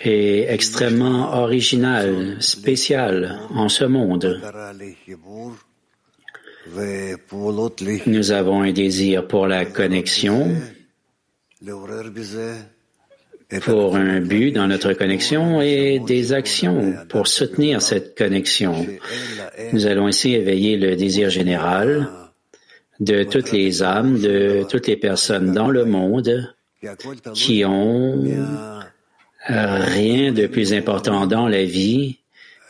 Et 0.05 0.47
extrêmement 0.49 1.35
original, 1.43 2.37
spécial 2.41 3.39
en 3.51 3.69
ce 3.69 3.85
monde. 3.85 4.41
Nous 8.07 8.31
avons 8.33 8.63
un 8.63 8.73
désir 8.73 9.27
pour 9.27 9.47
la 9.47 9.65
connexion, 9.65 10.55
pour 13.63 13.97
un 13.97 14.21
but 14.21 14.53
dans 14.53 14.67
notre 14.67 14.93
connexion 14.93 15.61
et 15.63 16.01
des 16.01 16.33
actions 16.33 16.95
pour 17.09 17.29
soutenir 17.29 17.81
cette 17.81 18.17
connexion. 18.17 18.87
Nous 19.73 19.87
allons 19.87 20.07
ainsi 20.07 20.35
éveiller 20.35 20.77
le 20.77 20.97
désir 20.97 21.31
général 21.31 22.09
de 23.01 23.23
toutes 23.23 23.53
les 23.53 23.83
âmes, 23.83 24.19
de 24.19 24.67
toutes 24.69 24.87
les 24.87 24.97
personnes 24.97 25.53
dans 25.53 25.71
le 25.71 25.85
monde 25.85 26.55
qui 27.35 27.65
ont 27.65 28.23
rien 29.47 30.33
de 30.33 30.47
plus 30.47 30.75
important 30.75 31.27
dans 31.27 31.49
la 31.49 31.65
vie, 31.65 32.19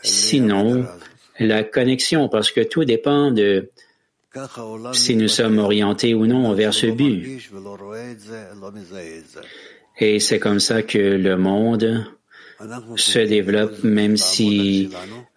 sinon 0.01 0.85
la 1.39 1.63
connexion, 1.63 2.29
parce 2.29 2.51
que 2.51 2.61
tout 2.61 2.85
dépend 2.85 3.31
de 3.31 3.69
si 4.93 5.15
nous 5.15 5.27
sommes 5.27 5.57
orientés 5.57 6.13
ou 6.13 6.25
non 6.27 6.53
vers 6.53 6.73
ce 6.73 6.87
but. 6.87 7.39
Et 9.99 10.19
c'est 10.19 10.39
comme 10.39 10.59
ça 10.59 10.83
que 10.83 10.97
le 10.97 11.37
monde 11.37 12.05
se 12.95 13.19
développe 13.19 13.83
même 13.83 14.17
si 14.17 14.89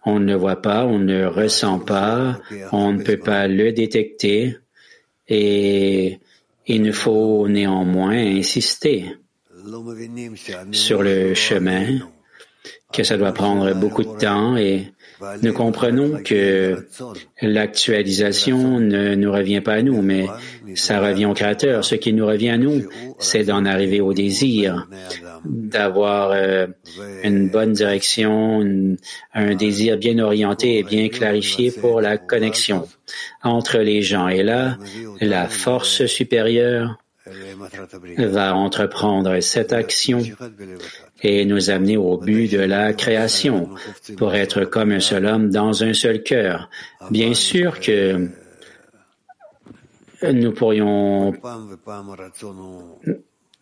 on 0.05 0.19
ne 0.19 0.33
le 0.33 0.35
voit 0.35 0.61
pas, 0.61 0.85
on 0.85 0.99
ne 0.99 1.25
ressent 1.25 1.79
pas, 1.79 2.39
on 2.71 2.93
ne 2.93 3.03
peut 3.03 3.17
pas 3.17 3.47
le 3.47 3.71
détecter 3.71 4.57
et 5.27 6.19
il 6.67 6.81
nous 6.81 6.93
faut 6.93 7.47
néanmoins 7.47 8.17
insister 8.17 9.15
sur 10.71 11.03
le 11.03 11.33
chemin, 11.33 11.99
que 12.91 13.03
ça 13.03 13.17
doit 13.17 13.33
prendre 13.33 13.73
beaucoup 13.73 14.03
de 14.03 14.17
temps 14.17 14.57
et 14.57 14.91
nous 15.41 15.53
comprenons 15.53 16.21
que 16.23 16.85
l'actualisation 17.41 18.79
ne 18.79 19.15
nous 19.15 19.31
revient 19.31 19.61
pas 19.61 19.73
à 19.73 19.81
nous, 19.81 20.01
mais 20.01 20.27
ça 20.75 20.99
revient 20.99 21.25
au 21.25 21.33
Créateur. 21.33 21.83
Ce 21.85 21.95
qui 21.95 22.13
nous 22.13 22.25
revient 22.25 22.49
à 22.49 22.57
nous, 22.57 22.83
c'est 23.19 23.43
d'en 23.43 23.65
arriver 23.65 24.01
au 24.01 24.13
désir, 24.13 24.87
d'avoir 25.45 26.31
euh, 26.31 26.67
une 27.23 27.49
bonne 27.49 27.73
direction, 27.73 28.97
un 29.33 29.55
désir 29.55 29.97
bien 29.97 30.19
orienté 30.19 30.79
et 30.79 30.83
bien 30.83 31.09
clarifié 31.09 31.71
pour 31.71 32.01
la 32.01 32.17
connexion 32.17 32.87
entre 33.43 33.79
les 33.79 34.01
gens. 34.01 34.27
Et 34.27 34.43
là, 34.43 34.77
la 35.19 35.47
force 35.47 36.05
supérieure 36.05 37.00
va 38.17 38.55
entreprendre 38.55 39.39
cette 39.41 39.73
action 39.73 40.21
et 41.21 41.45
nous 41.45 41.69
amener 41.69 41.97
au 41.97 42.17
but 42.17 42.51
de 42.51 42.59
la 42.59 42.93
création 42.93 43.69
pour 44.17 44.33
être 44.33 44.65
comme 44.65 44.91
un 44.91 44.99
seul 44.99 45.25
homme 45.25 45.49
dans 45.49 45.83
un 45.83 45.93
seul 45.93 46.23
cœur. 46.23 46.69
Bien 47.09 47.33
sûr 47.33 47.79
que 47.79 48.27
nous 50.31 50.51
pourrions 50.51 51.33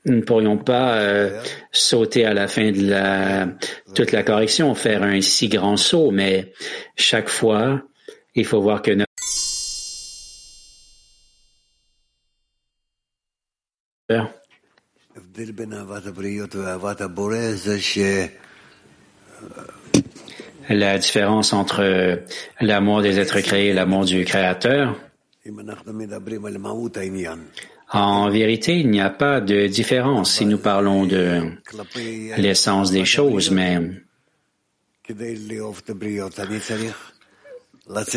nous 0.05 0.15
ne 0.15 0.21
pourrions 0.21 0.57
pas 0.57 0.95
euh, 0.97 1.41
sauter 1.71 2.25
à 2.25 2.33
la 2.33 2.47
fin 2.47 2.71
de 2.71 2.89
la, 2.89 3.49
toute 3.93 4.11
la 4.11 4.23
correction, 4.23 4.73
faire 4.73 5.03
un 5.03 5.19
si 5.19 5.49
grand 5.49 5.75
saut, 5.75 6.11
mais 6.11 6.53
chaque 6.95 7.27
fois, 7.27 7.81
il 8.33 8.45
faut 8.45 8.61
voir 8.61 8.81
que 8.81 8.91
notre 8.91 9.08
La 20.69 20.97
différence 20.97 21.53
entre 21.53 22.23
l'amour 22.61 23.01
des 23.01 23.19
êtres 23.19 23.39
créés 23.41 23.69
et 23.69 23.73
l'amour 23.73 24.05
du 24.05 24.25
Créateur, 24.25 24.99
en 27.91 28.29
vérité, 28.29 28.79
il 28.79 28.89
n'y 28.89 29.01
a 29.01 29.09
pas 29.09 29.41
de 29.41 29.67
différence 29.67 30.33
si 30.35 30.45
nous 30.45 30.59
parlons 30.59 31.05
de 31.05 31.41
l'essence 32.37 32.91
des 32.91 33.05
choses, 33.05 33.49
mais 33.49 33.79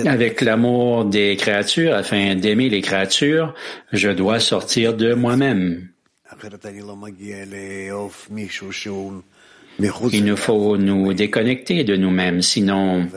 avec 0.05 0.41
l'amour 0.41 1.05
des 1.05 1.37
créatures, 1.37 1.95
afin 1.95 2.35
d'aimer 2.35 2.69
les 2.69 2.83
créatures, 2.83 3.55
je 3.93 4.11
dois 4.11 4.39
sortir 4.41 4.95
de 4.95 5.15
moi-même. 5.15 5.89
Il 10.13 10.25
nous 10.25 10.37
faut 10.37 10.77
nous 10.77 11.15
déconnecter 11.15 11.85
de 11.85 11.97
nous-mêmes, 11.97 12.43
sinon 12.43 13.09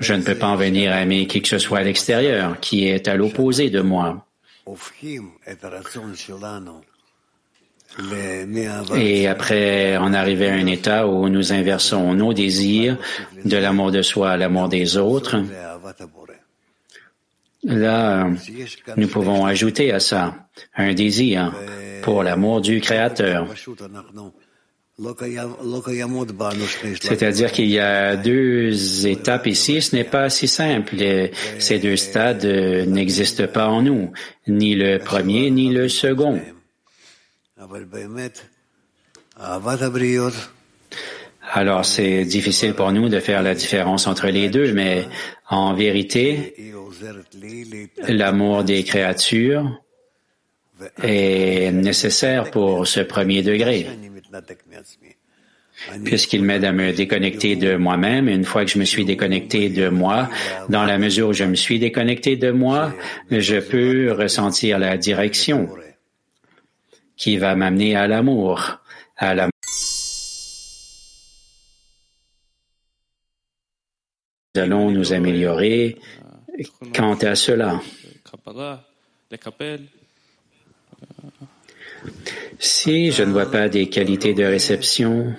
je 0.00 0.14
ne 0.14 0.22
peux 0.22 0.34
pas 0.34 0.48
en 0.48 0.56
venir 0.56 0.92
à 0.92 1.02
aimer 1.02 1.26
qui 1.26 1.40
que 1.40 1.48
ce 1.48 1.58
soit 1.58 1.78
à 1.78 1.82
l'extérieur, 1.82 2.60
qui 2.60 2.86
est 2.86 3.08
à 3.08 3.16
l'opposé 3.16 3.70
de 3.70 3.80
moi. 3.80 4.26
Et 8.94 9.26
après 9.26 9.96
en 9.96 10.12
arriver 10.12 10.48
à 10.50 10.54
un 10.54 10.66
état 10.66 11.06
où 11.06 11.28
nous 11.30 11.52
inversons 11.52 12.14
nos 12.14 12.34
désirs 12.34 12.98
de 13.44 13.56
l'amour 13.56 13.90
de 13.90 14.02
soi 14.02 14.32
à 14.32 14.36
l'amour 14.36 14.68
des 14.68 14.98
autres, 14.98 15.36
là, 17.66 18.30
nous 18.96 19.08
pouvons 19.08 19.44
ajouter 19.44 19.92
à 19.92 20.00
ça 20.00 20.48
un 20.76 20.94
désir 20.94 21.52
pour 22.02 22.22
l'amour 22.22 22.60
du 22.60 22.80
Créateur. 22.80 23.48
C'est-à-dire 27.00 27.52
qu'il 27.52 27.66
y 27.66 27.78
a 27.78 28.16
deux 28.16 29.06
étapes 29.06 29.46
ici. 29.46 29.82
Ce 29.82 29.94
n'est 29.94 30.04
pas 30.04 30.30
si 30.30 30.48
simple. 30.48 30.96
Ces 31.58 31.78
deux 31.78 31.96
stades 31.96 32.46
n'existent 32.86 33.46
pas 33.46 33.68
en 33.68 33.82
nous, 33.82 34.12
ni 34.46 34.74
le 34.74 34.98
premier 34.98 35.50
ni 35.50 35.70
le 35.70 35.88
second. 35.88 36.40
Alors 41.52 41.84
c'est 41.84 42.24
difficile 42.24 42.74
pour 42.74 42.90
nous 42.90 43.08
de 43.08 43.20
faire 43.20 43.42
la 43.42 43.54
différence 43.54 44.06
entre 44.06 44.28
les 44.28 44.48
deux, 44.48 44.72
mais 44.72 45.06
en 45.48 45.74
vérité, 45.74 46.54
l'amour 48.08 48.64
des 48.64 48.82
créatures 48.82 49.80
est 51.02 51.70
nécessaire 51.72 52.50
pour 52.50 52.86
ce 52.86 53.00
premier 53.00 53.42
degré, 53.42 53.86
puisqu'il 56.04 56.42
m'aide 56.42 56.64
à 56.64 56.72
me 56.72 56.92
déconnecter 56.92 57.56
de 57.56 57.76
moi-même. 57.76 58.28
Une 58.28 58.44
fois 58.44 58.64
que 58.64 58.70
je 58.70 58.78
me 58.78 58.84
suis 58.84 59.04
déconnecté 59.04 59.68
de 59.68 59.88
moi, 59.88 60.28
dans 60.68 60.84
la 60.84 60.98
mesure 60.98 61.28
où 61.28 61.32
je 61.32 61.44
me 61.44 61.54
suis 61.54 61.78
déconnecté 61.78 62.36
de 62.36 62.50
moi, 62.50 62.92
je 63.30 63.56
peux 63.56 64.12
ressentir 64.12 64.78
la 64.78 64.96
direction 64.96 65.68
qui 67.16 67.38
va 67.38 67.54
m'amener 67.54 67.96
à 67.96 68.06
l'amour, 68.06 68.80
à 69.16 69.34
l'amour. 69.34 69.50
Allons 74.58 74.90
nous 74.90 75.12
améliorer 75.12 75.96
quant 76.94 77.14
à 77.14 77.34
cela. 77.34 77.80
Si 82.58 83.10
je 83.12 83.22
ne 83.22 83.32
vois 83.32 83.50
pas 83.50 83.68
des 83.68 83.88
qualités 83.88 84.34
de 84.34 84.44
réception, 84.44 85.34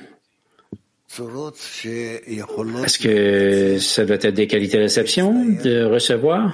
est-ce 2.84 2.99
que 2.99 3.80
ça 3.80 4.05
doit 4.05 4.18
être 4.22 4.36
des 4.36 4.47
qualités 4.47 4.78
de 4.78 4.84
réception 4.84 5.45
de 5.45 5.84
recevoir? 5.84 6.53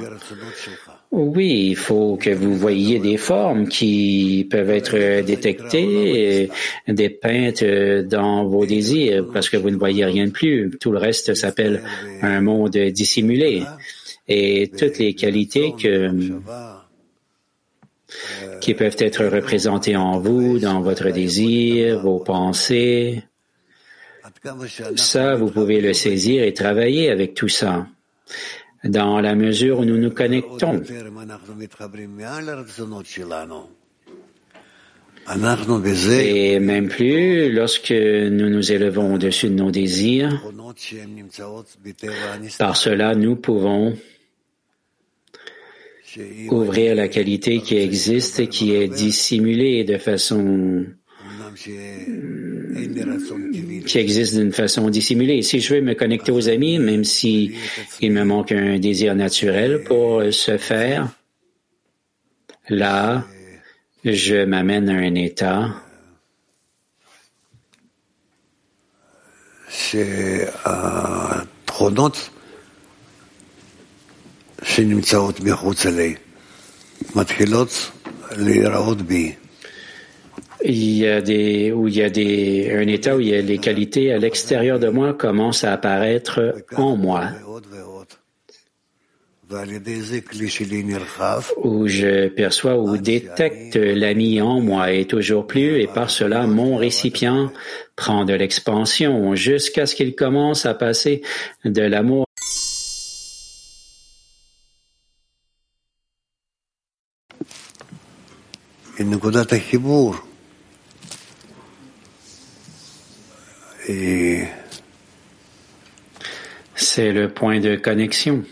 Oui, 1.16 1.68
il 1.70 1.76
faut 1.76 2.18
que 2.18 2.32
vous 2.32 2.55
voyiez 2.55 2.97
des 2.97 3.18
formes 3.18 3.68
qui 3.68 4.47
peuvent 4.49 4.72
être 4.72 5.22
détectées, 5.22 6.49
dépeintes 6.88 7.64
dans 7.64 8.45
vos 8.45 8.66
désirs, 8.66 9.28
parce 9.32 9.47
que 9.47 9.57
vous 9.57 9.70
ne 9.70 9.78
voyez 9.78 10.05
rien 10.05 10.26
de 10.26 10.32
plus. 10.32 10.72
Tout 10.82 10.91
le 10.91 10.97
reste 10.97 11.36
s'appelle 11.36 11.84
un 12.24 12.41
monde 12.41 12.76
dissimulé. 12.76 13.61
Et 14.28 14.72
toutes 14.76 14.97
les 14.97 15.14
qualités 15.14 15.76
que, 15.80 16.09
qui 18.59 18.74
peuvent 18.74 18.97
être 18.97 19.24
représentées 19.26 19.95
en 19.95 20.18
vous, 20.18 20.57
dans 20.57 20.82
votre 20.82 21.11
désir, 21.11 21.99
vos 21.99 22.22
pensées, 22.22 23.22
ça, 24.95 25.36
vous 25.36 25.51
pouvez 25.51 25.80
le 25.80 25.93
saisir 25.93 26.43
et 26.43 26.53
travailler 26.53 27.11
avec 27.11 27.36
tout 27.36 27.49
ça 27.49 27.86
dans 28.84 29.21
la 29.21 29.36
mesure 29.36 29.79
où 29.79 29.86
nous 29.86 29.97
nous 29.97 30.11
connectons. 30.11 30.81
Et 36.09 36.59
même 36.59 36.89
plus 36.89 37.51
lorsque 37.51 37.91
nous 37.91 38.49
nous 38.49 38.71
élevons 38.71 39.15
au-dessus 39.15 39.49
de 39.49 39.53
nos 39.53 39.71
désirs, 39.71 40.43
par 42.59 42.75
cela 42.75 43.15
nous 43.15 43.38
pouvons 43.38 43.95
ouvrir 46.49 46.95
la 46.95 47.07
qualité 47.07 47.61
qui 47.61 47.77
existe 47.77 48.39
et 48.39 48.47
qui 48.47 48.75
est 48.75 48.88
dissimulée 48.89 49.84
de 49.84 49.97
façon 49.97 50.86
qui 53.86 53.97
existe 53.97 54.36
d'une 54.38 54.51
façon 54.53 54.89
dissimulée. 54.89 55.41
Si 55.41 55.59
je 55.59 55.76
veux 55.76 55.82
me 55.82 55.93
connecter 55.93 56.32
aux 56.32 56.49
amis, 56.49 56.80
même 56.80 57.03
si 57.03 57.53
il 58.01 58.11
me 58.11 58.24
manque 58.24 58.51
un 58.51 58.80
désir 58.80 59.15
naturel 59.15 59.84
pour 59.84 60.24
ce 60.32 60.57
faire, 60.57 61.09
là, 62.69 63.26
je 64.03 64.45
m'amène 64.45 64.89
à 64.89 64.93
un 64.93 65.15
état 65.15 65.76
il 80.66 80.97
y 80.97 81.07
a 81.07 81.22
des, 81.22 81.72
où 81.72 81.88
il 81.88 81.95
y 81.95 82.03
a 82.03 82.09
des, 82.09 82.72
un 82.74 82.88
état 82.88 83.16
où 83.16 83.20
il 83.20 83.30
y 83.30 83.36
a 83.36 83.41
les 83.41 83.57
qualités 83.57 84.14
à 84.14 84.18
l'extérieur 84.18 84.80
de 84.80 84.88
moi 84.88 85.14
commencent 85.14 85.64
à 85.64 85.74
apparaître 85.74 86.55
en 86.76 86.95
moi. 86.95 87.30
Où 91.57 91.88
je 91.88 92.28
perçois 92.30 92.78
ou 92.78 92.97
détecte 92.97 93.76
l'ami 93.76 94.41
en 94.41 94.61
moi 94.61 94.91
et 94.91 95.05
toujours 95.05 95.45
plus, 95.45 95.82
et 95.82 95.88
par 95.88 96.09
cela 96.09 96.47
mon 96.47 96.78
récipient 96.78 97.51
prend 97.95 98.26
de 98.26 98.34
l'expansion 98.34 99.36
jusqu'à 99.36 99.86
ce 99.86 99.95
qu'il 99.95 100.16
commence 100.16 100.66
à 100.66 100.74
passer 100.74 101.22
de 101.66 101.82
l'amour 101.82 102.26
C'est 116.75 117.11
le 117.11 117.27
point 117.34 117.59
de 117.59 117.75
connexion. 117.75 118.43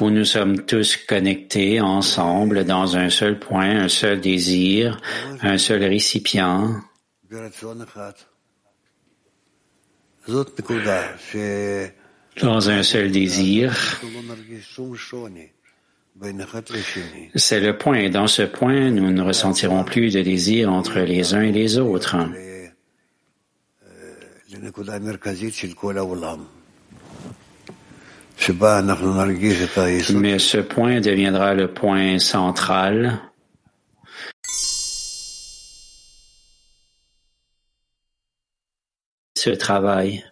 Où 0.00 0.10
nous 0.10 0.24
sommes 0.24 0.64
tous 0.64 0.96
connectés 0.96 1.80
ensemble 1.80 2.64
dans 2.64 2.96
un 2.96 3.10
seul 3.10 3.38
point, 3.38 3.84
un 3.84 3.88
seul 3.88 4.20
désir, 4.20 5.00
un 5.42 5.58
seul 5.58 5.84
récipient. 5.84 6.80
Dans 12.42 12.68
un 12.68 12.82
seul 12.82 13.10
désir. 13.10 14.00
C'est 17.34 17.60
le 17.60 17.78
point. 17.78 18.08
Dans 18.08 18.26
ce 18.26 18.42
point, 18.42 18.90
nous 18.90 19.10
ne 19.10 19.22
ressentirons 19.22 19.84
plus 19.84 20.12
de 20.12 20.22
désir 20.22 20.72
entre 20.72 21.00
les 21.00 21.34
uns 21.34 21.42
et 21.42 21.52
les 21.52 21.78
autres. 21.78 22.16
Mais 30.14 30.38
ce 30.38 30.58
point 30.58 31.00
deviendra 31.00 31.54
le 31.54 31.72
point 31.72 32.18
central 32.18 33.20
ce 39.44 39.50
travail. 39.50 40.24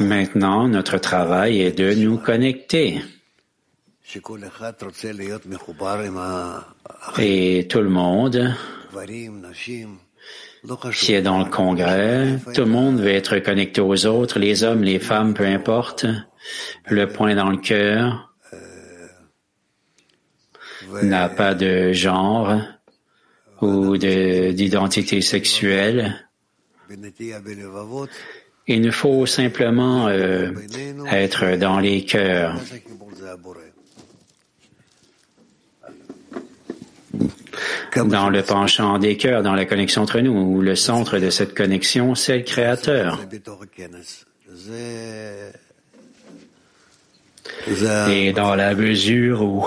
Maintenant, 0.00 0.68
notre 0.68 0.98
travail 0.98 1.60
est 1.60 1.72
de 1.72 1.94
nous 1.94 2.18
connecter. 2.18 3.02
Et 7.18 7.68
tout 7.68 7.80
le 7.80 7.88
monde 7.88 8.54
qui 10.92 11.12
est 11.12 11.22
dans 11.22 11.38
le 11.38 11.50
congrès, 11.50 12.38
tout 12.54 12.62
le 12.62 12.66
monde 12.66 13.00
veut 13.00 13.12
être 13.12 13.38
connecté 13.38 13.80
aux 13.80 14.06
autres, 14.06 14.38
les 14.38 14.64
hommes, 14.64 14.82
les 14.82 14.98
femmes, 14.98 15.34
peu 15.34 15.44
importe. 15.44 16.06
Le 16.88 17.06
point 17.06 17.34
dans 17.34 17.50
le 17.50 17.58
cœur 17.58 18.32
n'a 21.02 21.28
pas 21.28 21.54
de 21.54 21.92
genre 21.92 22.56
ou 23.60 23.96
d'identité 23.96 25.20
sexuelle. 25.20 26.26
Il 28.68 28.80
nous 28.80 28.92
faut 28.92 29.26
simplement 29.26 30.08
euh, 30.08 30.50
être 31.10 31.56
dans 31.56 31.78
les 31.78 32.04
cœurs. 32.04 32.60
Dans 37.94 38.28
le 38.28 38.42
penchant 38.42 38.98
des 38.98 39.16
cœurs, 39.16 39.42
dans 39.42 39.54
la 39.54 39.64
connexion 39.64 40.02
entre 40.02 40.20
nous, 40.20 40.32
où 40.32 40.60
le 40.60 40.74
centre 40.74 41.18
de 41.18 41.30
cette 41.30 41.54
connexion, 41.54 42.14
c'est 42.14 42.38
le 42.38 42.42
Créateur. 42.42 43.20
Et 48.10 48.32
dans 48.32 48.54
la 48.54 48.74
mesure 48.74 49.42
où 49.42 49.66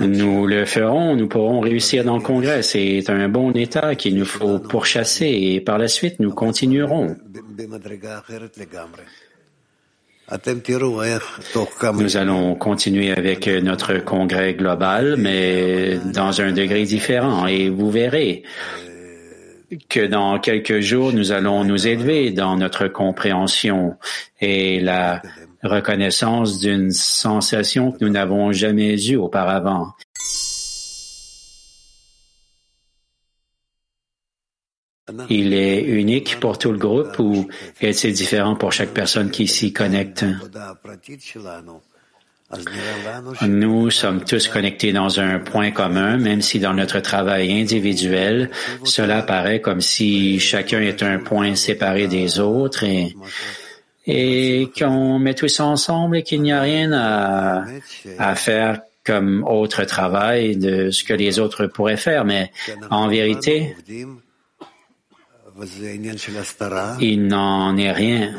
nous 0.00 0.46
le 0.46 0.64
ferons, 0.64 1.16
nous 1.16 1.28
pourrons 1.28 1.60
réussir 1.60 2.02
dans 2.02 2.16
le 2.16 2.22
Congrès. 2.22 2.62
C'est 2.62 3.10
un 3.10 3.28
bon 3.28 3.52
état 3.52 3.94
qu'il 3.94 4.16
nous 4.16 4.24
faut 4.24 4.58
pourchasser 4.58 5.26
et 5.26 5.60
par 5.60 5.76
la 5.76 5.88
suite 5.88 6.18
nous 6.18 6.32
continuerons. 6.32 7.16
Nous 11.92 12.16
allons 12.16 12.54
continuer 12.54 13.12
avec 13.12 13.46
notre 13.48 13.98
congrès 13.98 14.54
global, 14.54 15.16
mais 15.18 15.98
dans 15.98 16.40
un 16.40 16.52
degré 16.52 16.84
différent 16.84 17.46
et 17.46 17.68
vous 17.68 17.90
verrez 17.90 18.44
que 19.88 20.06
dans 20.06 20.38
quelques 20.38 20.80
jours, 20.80 21.12
nous 21.12 21.32
allons 21.32 21.64
nous 21.64 21.86
élever 21.86 22.30
dans 22.30 22.56
notre 22.56 22.88
compréhension 22.88 23.96
et 24.40 24.80
la 24.80 25.20
reconnaissance 25.66 26.58
d'une 26.58 26.90
sensation 26.90 27.92
que 27.92 27.98
nous 28.00 28.10
n'avons 28.10 28.52
jamais 28.52 29.00
eue 29.08 29.16
auparavant. 29.16 29.92
Il 35.30 35.54
est 35.54 35.82
unique 35.82 36.40
pour 36.40 36.58
tout 36.58 36.72
le 36.72 36.78
groupe 36.78 37.18
ou 37.18 37.48
est-il 37.80 38.12
différent 38.12 38.56
pour 38.56 38.72
chaque 38.72 38.90
personne 38.90 39.30
qui 39.30 39.46
s'y 39.46 39.72
connecte? 39.72 40.24
Nous 43.42 43.90
sommes 43.90 44.24
tous 44.24 44.48
connectés 44.48 44.92
dans 44.92 45.18
un 45.20 45.38
point 45.40 45.72
commun, 45.72 46.16
même 46.16 46.42
si 46.42 46.60
dans 46.60 46.74
notre 46.74 47.00
travail 47.00 47.52
individuel, 47.52 48.50
cela 48.84 49.22
paraît 49.22 49.60
comme 49.60 49.80
si 49.80 50.38
chacun 50.38 50.80
est 50.80 51.02
un 51.02 51.18
point 51.18 51.56
séparé 51.56 52.06
des 52.06 52.38
autres 52.38 52.84
et, 52.84 53.16
et 54.06 54.68
qu'on 54.78 55.18
met 55.18 55.34
tous 55.34 55.60
ensemble 55.60 56.18
et 56.18 56.22
qu'il 56.22 56.42
n'y 56.42 56.52
a 56.52 56.60
rien 56.60 56.92
à, 56.92 57.64
à 58.18 58.34
faire 58.34 58.80
comme 59.04 59.44
autre 59.46 59.84
travail 59.84 60.56
de 60.56 60.90
ce 60.90 61.04
que 61.04 61.14
les 61.14 61.38
autres 61.38 61.66
pourraient 61.66 61.96
faire. 61.96 62.24
Mais 62.24 62.50
en 62.90 63.08
vérité, 63.08 63.74
il 67.00 67.26
n'en 67.26 67.76
est 67.76 67.92
rien. 67.92 68.34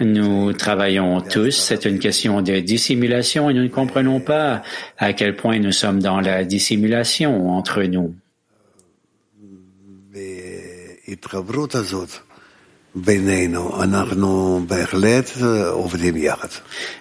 Nous 0.00 0.52
travaillons 0.52 1.20
tous, 1.22 1.50
c'est 1.50 1.84
une 1.86 1.98
question 1.98 2.42
de 2.42 2.60
dissimulation 2.60 3.48
et 3.48 3.54
nous 3.54 3.62
ne 3.62 3.68
comprenons 3.68 4.20
pas 4.20 4.62
à 4.98 5.12
quel 5.12 5.34
point 5.36 5.58
nous 5.58 5.72
sommes 5.72 6.00
dans 6.00 6.20
la 6.20 6.44
dissimulation 6.44 7.50
entre 7.50 7.82
nous. 7.84 8.14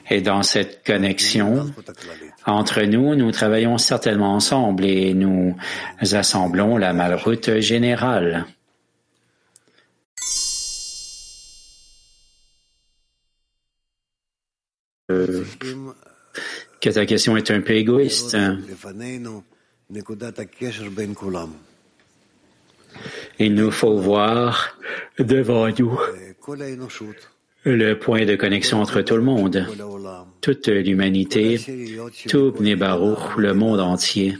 Et 0.09 0.21
dans 0.21 0.43
cette 0.43 0.85
connexion, 0.85 1.71
entre 2.45 2.81
nous, 2.81 3.15
nous 3.15 3.31
travaillons 3.31 3.77
certainement 3.77 4.33
ensemble 4.33 4.83
et 4.83 5.13
nous 5.13 5.55
assemblons 6.11 6.75
la 6.75 6.91
malroute 6.91 7.59
générale. 7.59 8.45
Euh, 15.11 15.45
que 16.81 16.89
ta 16.89 17.05
question 17.05 17.37
est 17.37 17.51
un 17.51 17.61
peu 17.61 17.73
égoïste. 17.73 18.35
Il 23.39 23.53
nous 23.55 23.71
faut 23.71 23.97
voir 23.97 24.77
devant 25.19 25.67
nous 25.77 25.99
le 27.65 27.93
point 27.95 28.25
de 28.25 28.35
connexion 28.35 28.79
entre 28.81 29.01
tout 29.01 29.15
le 29.15 29.23
monde, 29.23 29.67
toute 30.41 30.67
l'humanité, 30.67 31.59
tout 32.29 32.51
Bnei 32.51 32.75
le 32.75 33.53
monde 33.53 33.79
entier, 33.79 34.37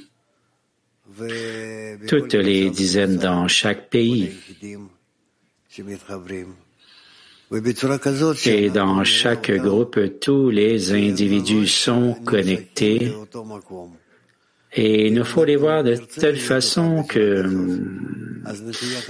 toutes 2.07 2.33
les 2.33 2.69
dizaines 2.69 3.17
dans 3.17 3.47
chaque 3.47 3.89
pays. 3.89 4.31
Et 8.45 8.69
dans 8.69 9.03
chaque 9.03 9.51
groupe, 9.51 10.19
tous 10.21 10.49
les 10.49 10.93
individus 10.93 11.67
sont 11.67 12.13
connectés 12.25 13.13
et 14.75 15.07
il 15.07 15.13
nous 15.13 15.23
faut 15.23 15.45
les 15.45 15.55
voir 15.55 15.83
de 15.83 15.95
telle 15.95 16.37
façon 16.37 17.03
que 17.03 17.45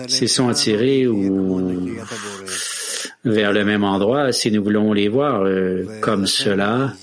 s'ils 0.07 0.29
sont 0.29 0.47
attirés 0.47 1.07
ou 1.07 1.89
vers 3.23 3.51
le 3.51 3.65
même 3.65 3.83
endroit, 3.83 4.31
si 4.31 4.51
nous 4.51 4.63
voulons 4.63 4.93
les 4.93 5.07
voir 5.07 5.41
euh, 5.41 5.85
comme 6.01 6.27
cela, 6.27 6.93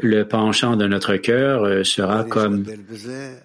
le 0.00 0.24
penchant 0.24 0.76
de 0.76 0.86
notre 0.86 1.16
cœur 1.16 1.64
euh, 1.64 1.82
sera 1.82 2.24
comme 2.24 2.66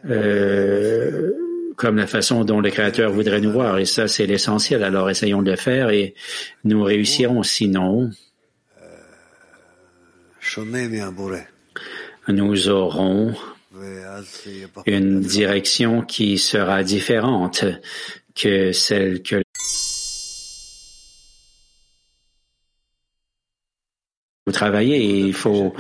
euh, 0.10 1.32
comme 1.78 1.98
la 1.98 2.08
façon 2.08 2.44
dont 2.44 2.60
le 2.60 2.70
Créateur 2.70 3.12
voudrait 3.12 3.42
nous 3.42 3.52
voir. 3.52 3.78
Et 3.80 3.86
ça, 3.86 4.08
c'est 4.08 4.26
l'essentiel. 4.26 4.84
Alors, 4.84 5.10
essayons 5.10 5.42
de 5.42 5.52
le 5.52 5.58
faire 5.58 5.90
et 5.90 6.14
nous 6.64 6.82
réussirons. 6.84 7.44
Sinon, 7.44 8.12
nous 12.30 12.70
aurons 12.70 13.34
une 14.86 15.22
direction 15.22 16.02
qui 16.02 16.38
sera 16.38 16.84
différente 16.84 17.66
que 18.36 18.72
celle 18.72 19.22
que 19.22 19.42
vous 24.46 24.52
travaillez 24.52 25.20
il 25.22 25.34
faut. 25.34 25.74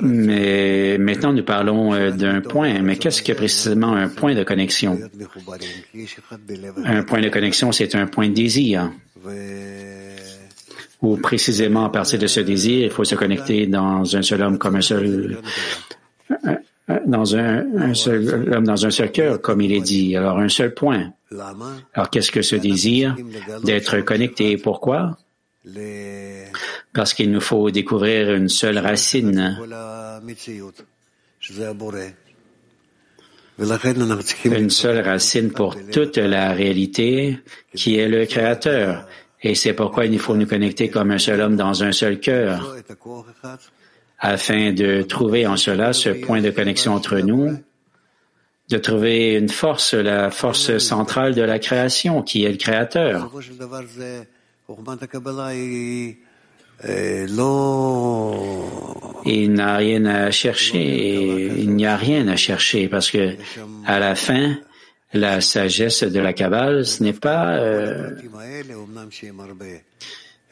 Mais 0.00 0.98
maintenant, 0.98 1.32
nous 1.32 1.42
parlons 1.42 1.94
euh, 1.94 2.10
d'un 2.10 2.40
point. 2.40 2.80
Mais 2.80 2.96
qu'est-ce 2.96 3.22
que 3.22 3.32
précisément 3.32 3.94
un 3.94 4.08
point 4.08 4.34
de 4.34 4.44
connexion? 4.44 4.98
Un 6.84 7.02
point 7.02 7.20
de 7.20 7.28
connexion, 7.28 7.72
c'est 7.72 7.94
un 7.94 8.06
point 8.06 8.28
de 8.28 8.34
désir. 8.34 8.90
Ou 11.00 11.16
précisément 11.16 11.84
à 11.84 11.90
partir 11.90 12.18
de 12.18 12.26
ce 12.26 12.40
désir, 12.40 12.84
il 12.84 12.90
faut 12.90 13.04
se 13.04 13.14
connecter 13.14 13.66
dans 13.66 14.16
un 14.16 14.22
seul 14.22 14.42
homme 14.42 14.58
comme 14.58 14.76
un 14.76 14.80
seul, 14.80 15.38
dans 17.06 17.36
un, 17.36 17.94
seul 17.94 18.52
homme 18.52 18.64
dans 18.64 18.86
un 18.86 18.90
seul 18.90 19.12
cœur, 19.12 19.40
comme 19.40 19.60
il 19.60 19.72
est 19.72 19.80
dit. 19.80 20.16
Alors, 20.16 20.38
un 20.38 20.48
seul 20.48 20.74
point. 20.74 21.12
Alors, 21.94 22.10
qu'est-ce 22.10 22.32
que 22.32 22.42
ce 22.42 22.56
désir 22.56 23.16
d'être 23.62 24.00
connecté? 24.00 24.56
Pourquoi? 24.56 25.18
Parce 26.94 27.12
qu'il 27.12 27.30
nous 27.30 27.40
faut 27.40 27.70
découvrir 27.70 28.34
une 28.34 28.48
seule 28.48 28.78
racine. 28.78 29.58
Une 34.44 34.70
seule 34.70 35.00
racine 35.04 35.50
pour 35.50 35.76
toute 35.90 36.16
la 36.16 36.52
réalité 36.52 37.38
qui 37.74 37.96
est 37.96 38.08
le 38.08 38.24
Créateur. 38.24 39.06
Et 39.42 39.54
c'est 39.54 39.74
pourquoi 39.74 40.06
il 40.06 40.12
nous 40.12 40.18
faut 40.18 40.36
nous 40.36 40.46
connecter 40.46 40.88
comme 40.88 41.10
un 41.10 41.18
seul 41.18 41.40
homme 41.40 41.56
dans 41.56 41.82
un 41.84 41.92
seul 41.92 42.18
cœur 42.18 42.74
afin 44.18 44.72
de 44.72 45.02
trouver 45.02 45.46
en 45.46 45.56
cela 45.56 45.92
ce 45.92 46.10
point 46.10 46.40
de 46.40 46.50
connexion 46.50 46.94
entre 46.94 47.18
nous, 47.18 47.56
de 48.68 48.78
trouver 48.78 49.34
une 49.34 49.48
force, 49.48 49.94
la 49.94 50.30
force 50.30 50.78
centrale 50.78 51.34
de 51.34 51.42
la 51.42 51.58
création, 51.58 52.22
qui 52.22 52.44
est 52.44 52.50
le 52.50 52.56
Créateur. 52.56 53.30
Il 59.24 59.52
n'a 59.52 59.76
rien 59.76 60.04
à 60.04 60.30
chercher, 60.30 61.46
il 61.58 61.74
n'y 61.74 61.86
a 61.86 61.96
rien 61.96 62.28
à 62.28 62.36
chercher 62.36 62.88
parce 62.88 63.10
que 63.10 63.34
à 63.86 63.98
la 63.98 64.14
fin, 64.14 64.56
la 65.12 65.40
sagesse 65.40 66.02
de 66.02 66.20
la 66.20 66.32
Kabbale, 66.32 66.84
ce 66.84 67.02
n'est 67.02 67.14
pas 67.14 67.56
euh, 67.56 68.10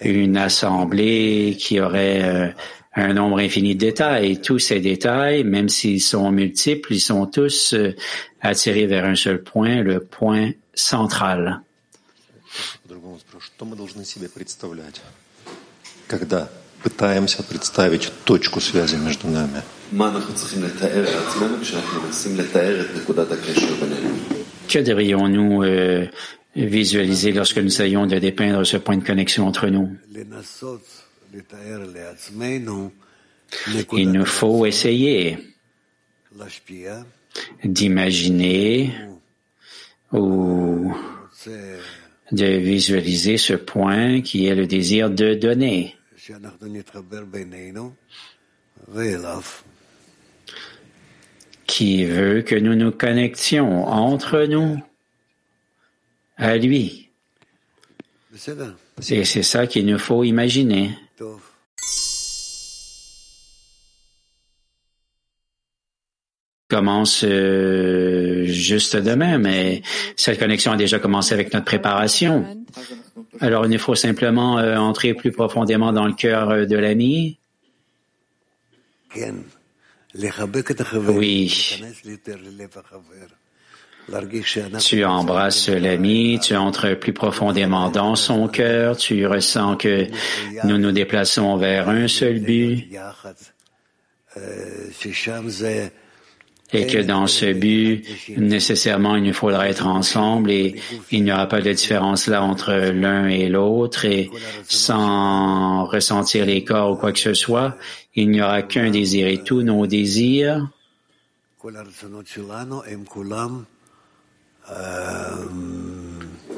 une 0.01 0.37
assemblée 0.37 1.57
qui 1.59 1.81
aurait 1.81 2.23
euh, 2.25 2.49
un 2.97 3.13
nombre 3.13 3.39
infini 3.39 3.75
de 3.75 3.81
détails. 3.81 4.41
Tous 4.41 4.59
ces 4.59 4.81
détails, 4.81 5.45
même 5.45 5.69
s'ils 5.69 6.01
sont 6.01 6.31
multiples, 6.33 6.95
ils 6.95 7.01
sont 7.01 7.27
tous 7.27 7.75
euh, 7.75 7.95
attirés 8.41 8.87
vers 8.87 9.05
un 9.05 9.15
seul 9.15 9.43
point, 9.43 9.83
le 9.83 10.01
point 10.01 10.53
central. 10.75 11.61
Que 24.69 24.79
devrions-nous 24.79 25.63
euh, 25.63 26.07
visualiser 26.55 27.33
lorsque 27.33 27.59
nous 27.59 27.67
essayons 27.67 28.07
de 28.07 28.19
dépeindre 28.19 28.65
ce 28.65 28.77
point 28.77 28.97
de 28.97 29.05
connexion 29.05 29.47
entre 29.47 29.69
nous? 29.69 29.97
Il 33.93 34.13
nous 34.13 34.25
faut 34.27 34.67
essayer 34.67 35.39
d'imaginer 37.65 38.93
ou 40.13 40.95
de 42.33 42.47
visualiser 42.47 43.37
ce 43.39 43.55
point 43.55 44.21
qui 44.21 44.47
est 44.47 44.55
le 44.55 44.67
désir 44.67 45.11
de 45.11 45.35
donner. 45.35 45.97
Qui 51.67 52.05
veut 52.05 52.43
que 52.43 52.55
nous 52.57 52.75
nous 52.75 52.93
connections 52.93 53.87
entre 53.87 54.45
nous 54.45 54.83
à 56.37 56.57
lui. 56.57 57.11
Et 59.09 59.25
c'est 59.25 59.43
ça 59.43 59.67
qu'il 59.67 59.87
nous 59.87 59.99
faut 59.99 60.25
imaginer. 60.25 60.91
Commence 66.69 67.25
euh, 67.25 68.45
juste 68.47 68.97
demain, 68.97 69.39
mais 69.39 69.83
cette 70.17 70.39
connexion 70.39 70.73
a 70.73 70.77
déjà 70.77 70.99
commencé 70.99 71.33
avec 71.35 71.53
notre 71.53 71.65
préparation. 71.65 72.45
Alors, 73.41 73.67
il 73.67 73.73
nous 73.73 73.79
faut 73.79 73.95
simplement 73.95 74.59
euh, 74.59 74.77
entrer 74.77 75.15
plus 75.15 75.31
profondément 75.31 75.93
dans 75.93 76.07
le 76.07 76.15
cœur 76.15 76.51
euh, 76.51 76.67
de 76.67 76.77
l'ami. 76.77 77.39
Oui. 81.09 81.83
Tu 84.79 85.05
embrasses 85.05 85.69
l'ami, 85.69 86.39
tu 86.41 86.55
entres 86.55 86.95
plus 86.95 87.13
profondément 87.13 87.91
dans 87.91 88.15
son 88.15 88.47
cœur, 88.47 88.97
tu 88.97 89.27
ressens 89.27 89.77
que 89.77 90.07
nous 90.65 90.79
nous 90.79 90.93
déplaçons 90.93 91.57
vers 91.57 91.89
un 91.89 92.07
seul 92.07 92.39
but 92.39 92.89
et 96.73 96.87
que 96.87 96.99
dans 96.99 97.27
ce 97.27 97.53
but, 97.53 98.05
nécessairement, 98.37 99.17
il 99.17 99.23
nous 99.23 99.33
faudra 99.33 99.69
être 99.69 99.87
ensemble 99.87 100.51
et 100.51 100.75
il 101.11 101.23
n'y 101.23 101.33
aura 101.33 101.47
pas 101.47 101.61
de 101.61 101.73
différence 101.73 102.27
là 102.27 102.43
entre 102.43 102.73
l'un 102.73 103.29
et 103.29 103.49
l'autre. 103.49 104.05
Et 104.05 104.31
sans 104.67 105.85
ressentir 105.85 106.45
les 106.45 106.65
corps 106.65 106.93
ou 106.93 106.97
quoi 106.97 107.13
que 107.13 107.21
ce 107.21 107.35
soit, 107.35 107.77
il 108.15 108.31
n'y 108.31 108.43
aura 108.43 108.63
qu'un 108.63 108.91
désir. 108.91 109.29
Et 109.29 109.43
tous 109.45 109.63
nos 109.63 109.87
désirs 109.87 110.69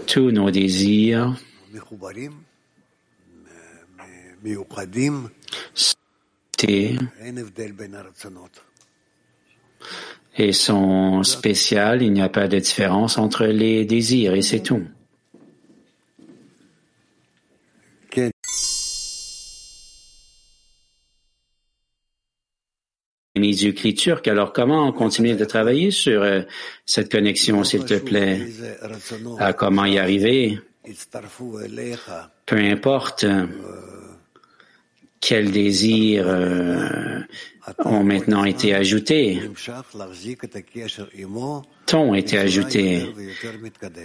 tous 0.07 0.31
nos 0.31 0.51
désirs 0.51 1.35
et 10.37 10.53
sont 10.53 11.23
spéciales. 11.23 12.03
Il 12.03 12.13
n'y 12.13 12.23
a 12.23 12.29
pas 12.29 12.49
de 12.49 12.59
différence 12.59 13.19
entre 13.19 13.47
les 13.47 13.85
désirs 13.85 14.35
et 14.35 14.43
c'est 14.43 14.61
tout. 14.63 14.83
Alors, 24.27 24.53
comment 24.53 24.93
continuer 24.93 25.37
de 25.37 25.45
travailler 25.45 25.91
sur 25.91 26.23
euh, 26.23 26.43
cette 26.87 27.11
connexion, 27.11 27.63
s'il 27.65 27.85
te 27.85 27.99
plaît? 27.99 28.47
À 29.39 29.53
comment 29.53 29.85
y 29.85 29.99
arriver? 29.99 30.59
Peu 32.47 32.57
importe 32.57 33.25
euh, 33.25 33.47
quels 35.21 35.51
désirs 35.53 36.27
euh, 36.27 37.21
ont 37.85 38.05
maintenant 38.05 38.45
été 38.45 38.75
ajoutés, 38.75 39.41
t'ont 41.87 42.15
été 42.15 42.39
ajoutés, 42.39 43.07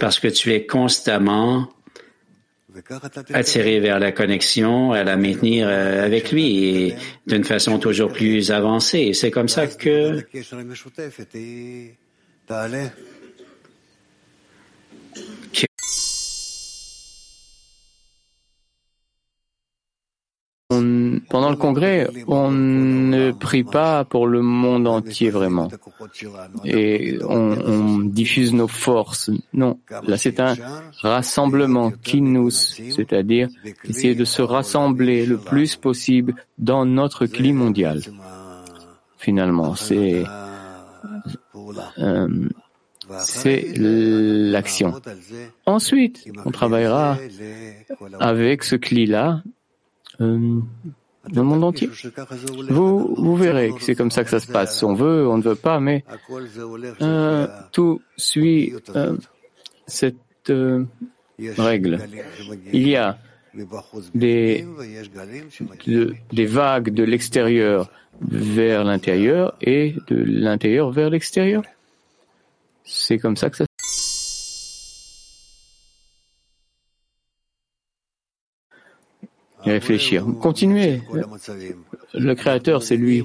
parce 0.00 0.18
que 0.18 0.28
tu 0.28 0.52
es 0.52 0.66
constamment 0.66 1.68
attiré 3.32 3.80
vers 3.80 3.98
la 3.98 4.12
connexion, 4.12 4.92
à 4.92 5.04
la 5.04 5.16
maintenir 5.16 5.68
euh, 5.68 6.04
avec 6.04 6.32
lui 6.32 6.64
et 6.64 6.96
d'une 7.26 7.44
façon 7.44 7.78
toujours 7.78 8.12
plus 8.12 8.50
avancée. 8.50 9.12
C'est 9.14 9.30
comme 9.30 9.48
ça 9.48 9.66
que 9.66 10.24
pendant 20.68 21.50
le 21.50 21.56
congrès, 21.56 22.08
on 22.26 22.50
ne 22.50 23.32
prie 23.32 23.64
pas 23.64 24.04
pour 24.04 24.26
le 24.26 24.40
monde 24.40 24.86
entier 24.86 25.30
vraiment. 25.30 25.68
Et 26.64 27.18
on, 27.28 27.98
diffuse 27.98 28.54
nos 28.54 28.68
forces. 28.68 29.30
Non, 29.52 29.78
là 30.06 30.16
c'est 30.16 30.40
un 30.40 30.54
rassemblement 31.00 31.90
qui 31.90 32.20
nous, 32.20 32.50
c'est-à-dire 32.50 33.48
essayer 33.84 34.14
de 34.14 34.24
se 34.24 34.42
rassembler 34.42 35.26
le 35.26 35.38
plus 35.38 35.76
possible 35.76 36.34
dans 36.58 36.86
notre 36.86 37.26
climat 37.26 37.64
mondial. 37.64 38.00
Finalement, 39.18 39.74
c'est 39.74 40.24
euh, 41.98 42.48
c'est 43.18 43.74
l'action. 43.76 44.94
Ensuite, 45.66 46.26
on 46.44 46.50
travaillera 46.50 47.18
avec 48.18 48.64
ce 48.64 48.76
cli-là 48.76 49.42
euh, 50.20 50.60
le 51.32 51.42
monde 51.42 51.64
entier. 51.64 51.90
Vous, 52.68 53.14
vous 53.16 53.36
verrez 53.36 53.72
que 53.72 53.82
c'est 53.82 53.94
comme 53.94 54.10
ça 54.10 54.24
que 54.24 54.30
ça 54.30 54.40
se 54.40 54.50
passe. 54.50 54.82
On 54.82 54.94
veut, 54.94 55.26
on 55.26 55.38
ne 55.38 55.42
veut 55.42 55.54
pas, 55.54 55.80
mais 55.80 56.04
euh, 57.00 57.46
tout 57.72 58.02
suit 58.16 58.74
euh, 58.94 59.16
cette 59.86 60.16
euh, 60.50 60.84
règle. 61.56 61.98
Il 62.72 62.88
y 62.88 62.96
a 62.96 63.18
des, 64.14 64.66
de, 65.86 66.14
des 66.32 66.46
vagues 66.46 66.90
de 66.90 67.04
l'extérieur 67.04 67.90
vers 68.20 68.84
l'intérieur 68.84 69.56
et 69.60 69.94
de 70.08 70.16
l'intérieur 70.16 70.90
vers 70.90 71.10
l'extérieur. 71.10 71.62
C'est 72.84 73.18
comme 73.18 73.36
ça 73.36 73.48
que 73.48 73.56
ça 73.56 73.64
réfléchir. 79.72 80.24
Continuez. 80.40 81.02
Le 82.14 82.34
Créateur, 82.34 82.82
c'est 82.82 82.96
lui 82.96 83.24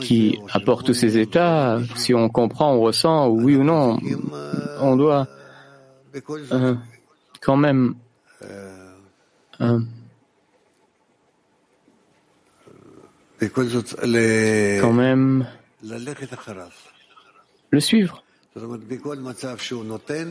qui 0.00 0.38
apporte 0.52 0.86
tous 0.86 0.94
ces 0.94 1.18
états. 1.18 1.78
Si 1.96 2.14
on 2.14 2.28
comprend, 2.28 2.74
on 2.74 2.80
ressent, 2.80 3.28
oui 3.28 3.56
ou 3.56 3.64
non, 3.64 3.98
on 4.80 4.96
doit 4.96 5.28
euh, 6.52 6.74
quand 7.40 7.56
même 7.56 7.94
euh, 9.60 9.78
quand 14.80 14.92
même 14.92 15.46
le 17.70 17.80
suivre. 17.80 18.22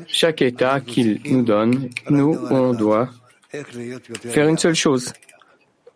Chaque 0.08 0.42
état 0.42 0.82
qu'il 0.82 1.22
nous 1.26 1.44
donne, 1.44 1.90
nous, 2.10 2.38
on 2.50 2.74
doit 2.74 3.10
faire 3.52 4.48
une 4.48 4.58
seule 4.58 4.74
chose, 4.76 5.14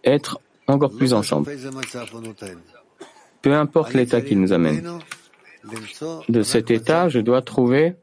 être 0.03 0.39
encore 0.67 0.95
plus 0.95 1.13
ensemble. 1.13 1.51
Peu 3.41 3.53
importe 3.53 3.93
l'état 3.93 4.21
qui 4.21 4.35
nous 4.35 4.53
amène. 4.53 4.99
De 6.29 6.41
cet 6.41 6.71
état, 6.71 7.09
je 7.09 7.19
dois 7.19 7.41
trouver 7.41 7.95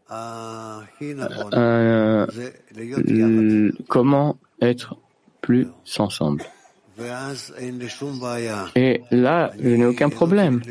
comment 3.88 4.36
être 4.60 4.96
plus 5.40 5.68
ensemble. 5.98 6.42
Et 8.74 9.02
là, 9.10 9.52
je 9.60 9.68
n'ai 9.68 9.84
aucun 9.84 10.08
problème. 10.08 10.62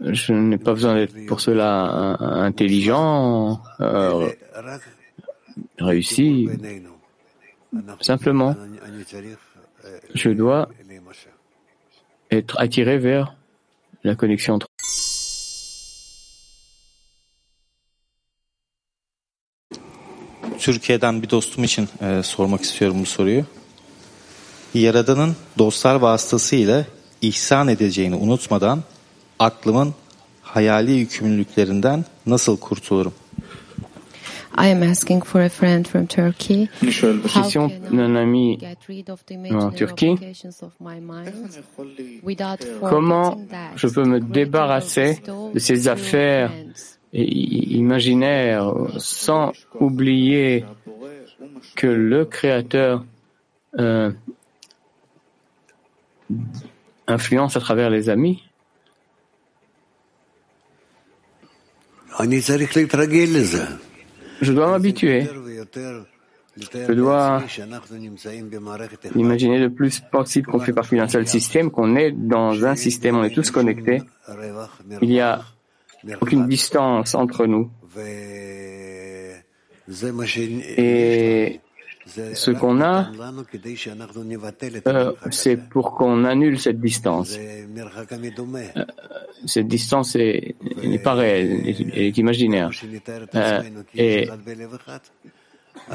Je 0.00 0.32
n'ai 0.32 0.58
pas 0.58 0.72
besoin 0.72 0.94
d'être 0.94 1.26
pour 1.26 1.40
cela 1.40 2.16
intelligent, 2.20 3.60
euh, 3.80 4.30
réussi. 5.78 6.48
Simplement, 8.00 8.54
je 10.14 10.38
dois 10.38 10.68
être 12.30 12.58
attiré 12.58 12.98
vers 12.98 13.34
la 14.04 14.14
connexion 14.14 14.54
entre 14.54 14.66
Türkiye'den 20.62 21.22
bir 21.22 21.30
dostum 21.30 21.64
için 21.64 21.88
e, 22.00 22.22
sormak 22.22 22.62
istiyorum 22.62 22.96
bu 23.00 23.06
soruyu. 23.06 23.44
Yaradan'ın 24.74 25.36
dostlar 25.58 25.94
vasıtasıyla 25.94 26.84
ihsan 27.22 27.68
edeceğini 27.68 28.14
unutmadan 28.14 28.82
aklımın 29.38 29.94
hayali 30.42 30.92
yükümlülüklerinden 30.92 32.04
nasıl 32.26 32.56
kurtulurum? 32.56 33.14
I 34.56 34.68
am 34.68 34.82
asking 34.82 35.22
for 35.22 35.42
a 35.42 35.48
friend 35.48 35.86
from 35.86 36.06
Turkey. 36.06 36.68
Question 36.80 37.70
d'un 37.90 38.16
ami 38.16 38.58
en 39.50 39.70
Turquie. 39.70 40.16
Comment 42.80 43.38
je 43.76 43.88
peux 43.88 44.04
me 44.04 44.20
débarrasser 44.20 45.18
de 45.54 45.58
ces 45.58 45.88
affaires 45.88 46.50
imaginaires 47.12 48.72
sans 48.98 49.52
oublier 49.80 50.64
que 51.76 51.86
le 51.86 52.24
Créateur 52.24 53.04
euh, 53.78 54.10
influence 57.06 57.56
à 57.56 57.60
travers 57.60 57.90
les 57.90 58.08
amis 58.08 58.42
je 64.42 64.52
dois 64.52 64.68
m'habituer. 64.70 65.26
Je 66.56 66.92
dois 66.92 67.42
imaginer 69.16 69.58
le 69.58 69.70
plus 69.70 70.00
possible 70.00 70.48
qu'on 70.48 70.60
fait 70.60 70.74
partie 70.74 70.96
d'un 70.96 71.08
seul 71.08 71.26
système, 71.26 71.70
qu'on 71.70 71.96
est 71.96 72.12
dans 72.12 72.66
un 72.66 72.76
système, 72.76 73.16
on 73.16 73.24
est 73.24 73.34
tous 73.34 73.50
connectés. 73.50 74.02
Il 75.00 75.10
y 75.10 75.20
a 75.20 75.42
aucune 76.20 76.46
distance 76.46 77.14
entre 77.14 77.46
nous. 77.46 77.70
Et 80.76 81.60
ce 82.34 82.50
qu'on 82.50 82.80
a, 82.80 83.08
euh, 84.86 85.12
c'est 85.30 85.56
pour 85.56 85.94
qu'on 85.94 86.24
annule 86.24 86.58
cette 86.58 86.80
distance. 86.80 87.36
Euh, 87.38 88.84
cette 89.46 89.68
distance 89.68 90.16
est- 90.16 90.54
n'est 90.84 90.98
pas 90.98 91.14
réelle, 91.14 91.62
elle 91.66 91.98
est 91.98 92.18
imaginaire. 92.18 92.70
Euh, 93.34 93.62
et 93.94 94.28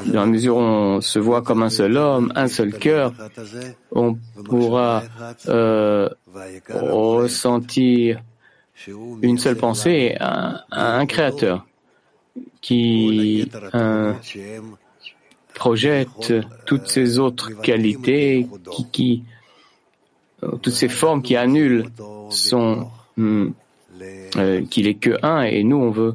dans 0.06 0.20
la 0.20 0.26
mesure 0.26 0.56
où 0.56 0.60
on 0.60 1.00
se 1.00 1.18
voit 1.18 1.42
comme 1.42 1.62
un 1.62 1.70
seul 1.70 1.96
homme, 1.96 2.32
un 2.34 2.48
seul 2.48 2.72
cœur, 2.78 3.12
on 3.92 4.16
pourra 4.44 5.02
ressentir 6.68 8.20
une 9.22 9.38
seule 9.38 9.56
pensée 9.56 10.14
à, 10.20 10.64
un 10.70 11.06
créateur 11.06 11.66
qui 12.60 13.48
projette 15.58 16.32
toutes 16.66 16.88
ces 16.88 17.18
autres 17.18 17.50
qualités, 17.60 18.46
qui, 18.72 18.86
qui 18.90 19.22
euh, 20.44 20.52
toutes 20.62 20.74
ces 20.74 20.88
formes 20.88 21.20
qui 21.22 21.36
annulent 21.36 21.86
son 22.30 22.86
hum, 23.16 23.52
euh, 24.36 24.64
qu'il 24.70 24.86
est 24.86 24.94
que 24.94 25.18
un 25.24 25.42
et 25.42 25.64
nous 25.64 25.78
on 25.78 25.90
veut 25.90 26.14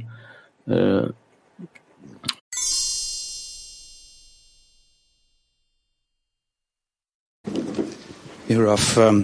euh, 0.69 1.05
um, 8.97 9.23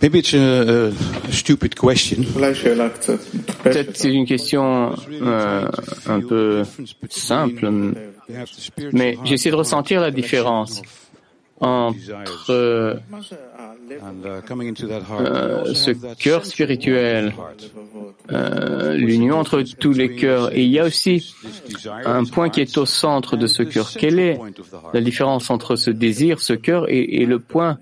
maybe 0.00 0.16
it's 0.16 0.32
a, 0.34 0.88
a 0.88 1.32
stupid 1.32 1.74
question. 1.74 2.22
Peut-être 3.64 3.96
c'est 3.96 4.12
une 4.12 4.24
question 4.24 4.94
euh, 5.10 5.68
un 6.06 6.20
peu 6.20 6.62
simple, 7.10 7.68
mais 8.92 9.16
j'essaie 9.24 9.50
de 9.50 9.56
ressentir 9.56 10.00
la 10.00 10.10
différence 10.10 10.82
entre 11.60 12.50
euh, 12.50 12.94
uh, 12.94 13.94
euh, 15.20 15.74
ce 15.74 15.90
cœur 16.14 16.44
spirituel, 16.46 17.34
euh, 18.30 18.94
l'union 18.94 19.38
entre 19.38 19.62
tous 19.62 19.92
les 19.92 20.14
cœurs. 20.14 20.54
Et 20.54 20.62
il 20.62 20.70
y 20.70 20.78
a 20.78 20.84
aussi 20.84 21.34
un 22.04 22.24
point 22.24 22.48
qui 22.48 22.60
est 22.60 22.78
au 22.78 22.86
centre 22.86 23.36
de 23.36 23.46
ce 23.46 23.62
cœur. 23.62 23.90
Quelle 23.90 24.20
est 24.20 24.38
la 24.92 25.00
différence 25.00 25.50
entre 25.50 25.76
ce 25.76 25.90
désir, 25.90 26.40
ce 26.40 26.52
cœur, 26.52 26.86
et 26.88 27.24
le 27.24 27.38
point 27.38 27.78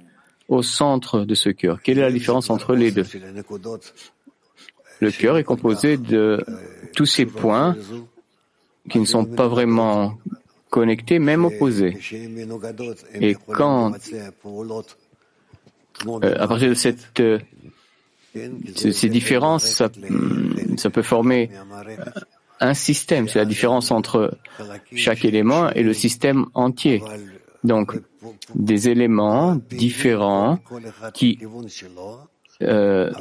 au 0.49 0.63
centre 0.63 1.21
de 1.21 1.35
ce 1.35 1.51
cœur? 1.51 1.81
Quelle 1.83 1.99
est 1.99 2.03
la 2.03 2.13
différence 2.13 2.49
entre 2.51 2.75
les 2.75 2.93
deux? 2.93 3.07
Le 5.01 5.11
cœur 5.11 5.37
est 5.37 5.45
composé 5.45 5.99
de 5.99 6.43
tous 6.95 7.05
ces 7.05 7.27
points 7.27 7.77
qui 8.89 8.99
ne 8.99 9.05
sont 9.05 9.25
pas 9.25 9.49
vraiment 9.49 10.19
connectés, 10.71 11.19
même 11.19 11.45
opposés. 11.45 11.97
Et 13.15 13.37
quand, 13.49 13.93
euh, 16.07 16.35
à 16.39 16.49
partir 16.49 16.69
de 16.69 16.75
cette, 16.75 17.21
euh, 17.21 17.39
ces 18.75 18.93
ces 18.93 19.09
différences, 19.09 19.65
ça, 19.65 19.89
ça 20.77 20.91
peut 20.91 21.03
former 21.03 21.51
un 22.61 22.75
système. 22.75 23.29
C'est 23.29 23.39
la 23.39 23.45
différence 23.45 23.91
entre 23.91 24.37
chaque 24.95 25.25
élément 25.25 25.71
et 25.71 25.83
le 25.83 25.95
système 25.95 26.47
entier. 26.55 27.03
Donc, 27.65 27.99
des 28.55 28.89
éléments 28.89 29.57
différents 29.71 30.59
qui, 31.15 31.39
euh, 32.63 33.13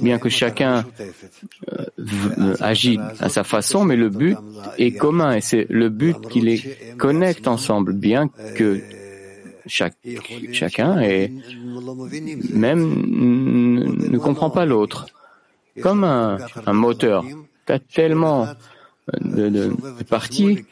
bien 0.00 0.18
que 0.18 0.30
chacun 0.30 0.86
euh, 0.98 1.84
euh, 1.98 2.54
agit 2.60 2.98
à 3.20 3.28
sa 3.28 3.44
façon, 3.44 3.84
mais 3.84 3.96
le 3.96 4.08
but 4.08 4.36
est 4.78 4.92
commun 4.92 5.34
et 5.34 5.42
c'est 5.42 5.66
le 5.68 5.90
but 5.90 6.16
qui 6.28 6.40
les 6.40 6.62
connecte 6.96 7.48
ensemble, 7.48 7.92
bien 7.92 8.28
que 8.54 8.80
chacun 9.66 11.00
est, 11.00 11.30
même 12.50 12.80
ne, 14.10 14.18
comprend 14.18 14.48
pas 14.48 14.64
l'autre. 14.64 15.06
Comme 15.82 16.02
un, 16.02 16.38
moteur, 16.72 17.24
tu 17.66 17.72
as 17.72 17.78
tellement 17.78 18.48
de, 19.20 19.70
parties 20.08 20.64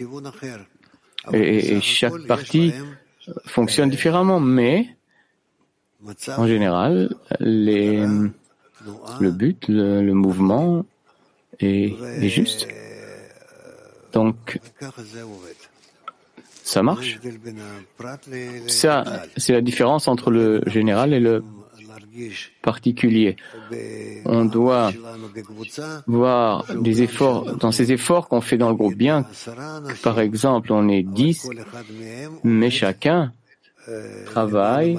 et, 1.35 1.77
et 1.77 1.81
chaque 1.83 2.27
partie 2.27 2.73
fonctionne 3.45 3.91
différemment, 3.91 4.41
mais 4.41 4.96
en 6.37 6.47
général, 6.47 7.15
les, 7.41 8.05
le 9.21 9.31
but, 9.31 9.69
le, 9.69 10.03
le 10.03 10.15
mouvement 10.15 10.85
est, 11.61 11.93
est 12.21 12.29
juste. 12.29 12.69
Donc, 14.13 14.61
ça 16.63 16.83
marche. 16.83 17.21
Ça, 18.67 19.05
c'est 19.37 19.53
la 19.53 19.61
différence 19.61 20.09
entre 20.09 20.31
le 20.31 20.63
général 20.67 21.13
et 21.13 21.21
le 21.21 21.45
particulier. 22.63 23.37
On 24.25 24.45
doit 24.47 24.91
voir 26.07 26.65
des 26.75 27.03
efforts, 27.03 27.57
dans 27.57 27.73
ces 27.73 27.93
efforts 27.93 28.29
qu'on 28.29 28.41
fait 28.41 28.57
dans 28.57 28.71
le 28.71 28.75
groupe, 28.75 28.95
bien 28.95 29.27
par 30.03 30.21
exemple, 30.21 30.73
on 30.73 30.89
est 30.89 31.03
dix, 31.03 31.49
mais 32.43 32.71
chacun 32.71 33.33
travaille 34.27 34.99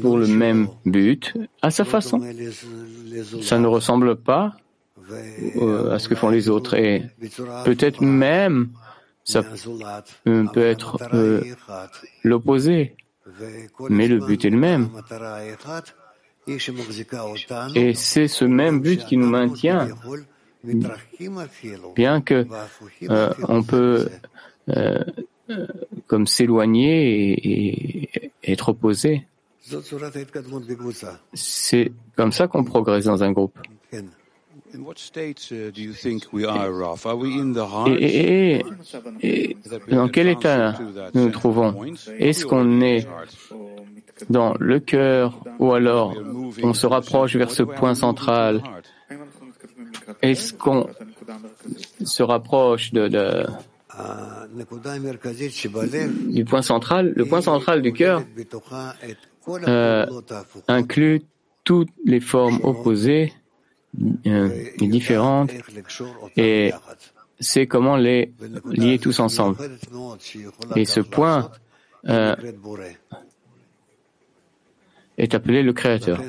pour 0.00 0.18
le 0.18 0.26
même 0.26 0.68
but, 0.84 1.34
à 1.62 1.70
sa 1.70 1.84
façon. 1.84 2.20
Ça 3.42 3.58
ne 3.58 3.66
ressemble 3.66 4.16
pas 4.16 4.56
euh, 5.10 5.92
à 5.92 5.98
ce 5.98 6.08
que 6.08 6.14
font 6.14 6.30
les 6.30 6.48
autres 6.48 6.74
et 6.74 7.04
peut-être 7.64 8.00
même 8.02 8.70
ça 9.24 9.42
euh, 10.26 10.44
peut 10.52 10.66
être 10.66 10.98
euh, 11.14 11.42
l'opposé, 12.22 12.94
mais 13.88 14.06
le 14.06 14.18
but 14.18 14.44
est 14.44 14.50
le 14.50 14.58
même. 14.58 14.90
Et 17.74 17.94
c'est 17.94 18.28
ce 18.28 18.44
même 18.44 18.80
but 18.80 19.04
qui 19.06 19.16
nous 19.16 19.28
maintient, 19.28 19.88
bien 21.96 22.20
que 22.20 22.46
euh, 23.08 23.32
on 23.48 23.62
peut 23.62 24.08
euh, 24.68 25.02
euh, 25.50 25.66
comme 26.06 26.26
s'éloigner 26.26 27.32
et, 27.32 28.10
et 28.42 28.52
être 28.52 28.70
opposé. 28.70 29.26
C'est 31.32 31.92
comme 32.16 32.32
ça 32.32 32.48
qu'on 32.48 32.64
progresse 32.64 33.04
dans 33.04 33.22
un 33.22 33.32
groupe. 33.32 33.58
Uh, 34.76 34.80
et 39.22 39.56
dans 39.88 40.08
quel 40.08 40.28
état 40.28 40.74
nous 41.14 41.24
nous 41.24 41.30
trouvons? 41.30 41.84
Est-ce 42.18 42.44
qu'on 42.44 42.80
est 42.80 43.06
dans 44.30 44.54
le 44.58 44.80
cœur 44.80 45.40
ou 45.58 45.72
alors 45.72 46.14
on 46.62 46.74
se 46.74 46.86
rapproche 46.86 47.36
vers 47.36 47.50
ce 47.50 47.62
point 47.62 47.94
central? 47.94 48.62
Est-ce 50.22 50.52
qu'on 50.52 50.88
se 52.04 52.22
rapproche 52.22 52.92
de, 52.92 53.08
de- 53.08 53.46
du 56.28 56.44
point 56.44 56.62
central 56.62 57.12
Le 57.14 57.24
point 57.24 57.40
central 57.40 57.82
du 57.82 57.92
cœur 57.92 58.22
euh, 59.68 60.06
inclut 60.68 61.22
toutes 61.64 61.90
les 62.04 62.20
formes 62.20 62.60
opposées 62.62 63.32
euh, 64.26 64.50
et 64.80 64.88
différentes 64.88 65.50
et 66.36 66.72
c'est 67.40 67.66
comment 67.66 67.96
les 67.96 68.32
lier 68.70 68.98
tous 68.98 69.20
ensemble. 69.20 69.56
Et 70.76 70.84
ce 70.84 71.00
point 71.00 71.50
euh, 72.08 72.34
est 75.18 75.34
appelé 75.34 75.62
le 75.62 75.72
Créateur. 75.72 76.20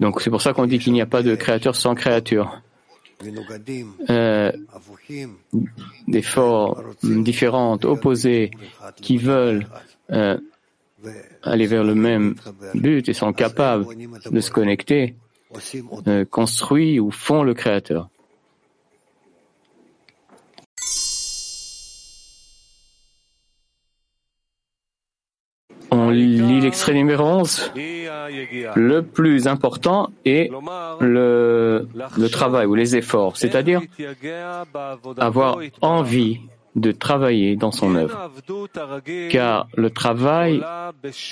Donc 0.00 0.20
c'est 0.20 0.30
pour 0.30 0.42
ça 0.42 0.52
qu'on 0.52 0.66
dit 0.66 0.78
qu'il 0.78 0.92
n'y 0.92 1.02
a 1.02 1.06
pas 1.06 1.22
de 1.22 1.34
Créateur 1.34 1.74
sans 1.74 1.94
créature. 1.94 2.60
Euh, 4.10 4.52
des 6.06 6.22
formes 6.22 6.94
différentes, 7.24 7.84
opposées, 7.84 8.50
qui 8.96 9.16
veulent 9.16 9.66
euh, 10.10 10.38
aller 11.42 11.66
vers 11.66 11.82
le 11.82 11.94
même 11.94 12.36
but 12.74 13.08
et 13.08 13.12
sont 13.12 13.32
capables 13.32 13.86
de 14.30 14.40
se 14.40 14.50
connecter, 14.50 15.16
euh, 16.06 16.24
construisent 16.24 17.00
ou 17.00 17.10
font 17.10 17.42
le 17.42 17.54
Créateur. 17.54 18.08
On 25.90 26.10
lit 26.10 26.38
l'extrait 26.68 26.92
numéro 26.92 27.24
11. 27.24 27.72
Le 28.76 29.00
plus 29.00 29.46
important 29.48 30.10
est 30.26 30.50
le, 31.00 31.86
travail 32.30 32.66
ou 32.66 32.74
les 32.74 32.94
efforts, 32.94 33.38
c'est-à-dire 33.38 33.80
avoir 35.16 35.58
envie 35.80 36.40
de 36.76 36.92
travailler 36.92 37.56
dans 37.56 37.72
son 37.72 37.94
œuvre. 37.94 38.30
Car 39.30 39.66
le 39.76 39.90
travail 40.02 40.62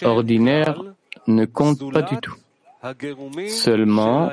ordinaire 0.02 0.82
ne 1.26 1.44
compte 1.44 1.82
pas 1.92 2.02
du 2.02 2.16
tout. 2.24 2.36
seulement 3.48 4.30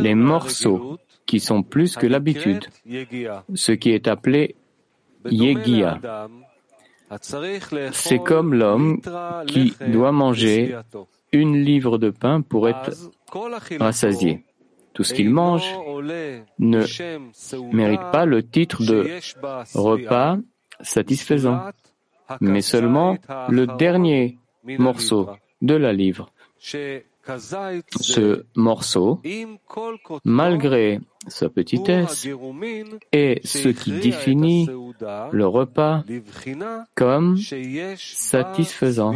les 0.00 0.14
morceaux 0.14 0.98
qui 1.26 1.40
sont 1.40 1.62
plus 1.62 1.96
que 1.96 2.06
l'habitude, 2.06 2.64
ce 3.54 3.72
qui 3.72 3.90
est 3.90 4.08
appelé 4.08 4.54
yegia. 5.30 6.00
C'est 7.92 8.18
comme 8.18 8.54
l'homme 8.54 9.00
qui 9.46 9.74
doit 9.88 10.12
manger 10.12 10.76
une 11.32 11.62
livre 11.62 11.98
de 11.98 12.10
pain 12.10 12.40
pour 12.42 12.68
être 12.68 12.90
rassasié. 13.78 14.44
Tout 14.94 15.04
ce 15.04 15.14
qu'il 15.14 15.30
mange 15.30 15.68
ne 16.58 16.82
mérite 17.72 18.10
pas 18.12 18.24
le 18.24 18.42
titre 18.42 18.82
de 18.84 19.20
repas 19.74 20.38
satisfaisant, 20.80 21.60
mais 22.40 22.62
seulement 22.62 23.16
le 23.48 23.66
dernier 23.66 24.38
morceau 24.78 25.30
de 25.62 25.74
la 25.74 25.92
livre. 25.92 26.30
Ce 28.00 28.44
morceau, 28.56 29.20
malgré 30.24 31.00
sa 31.26 31.48
petitesse, 31.48 32.26
est 33.12 33.46
ce 33.46 33.68
qui 33.68 33.92
définit 33.92 34.68
le 35.32 35.46
repas 35.46 36.02
comme 36.94 37.36
satisfaisant. 37.96 39.14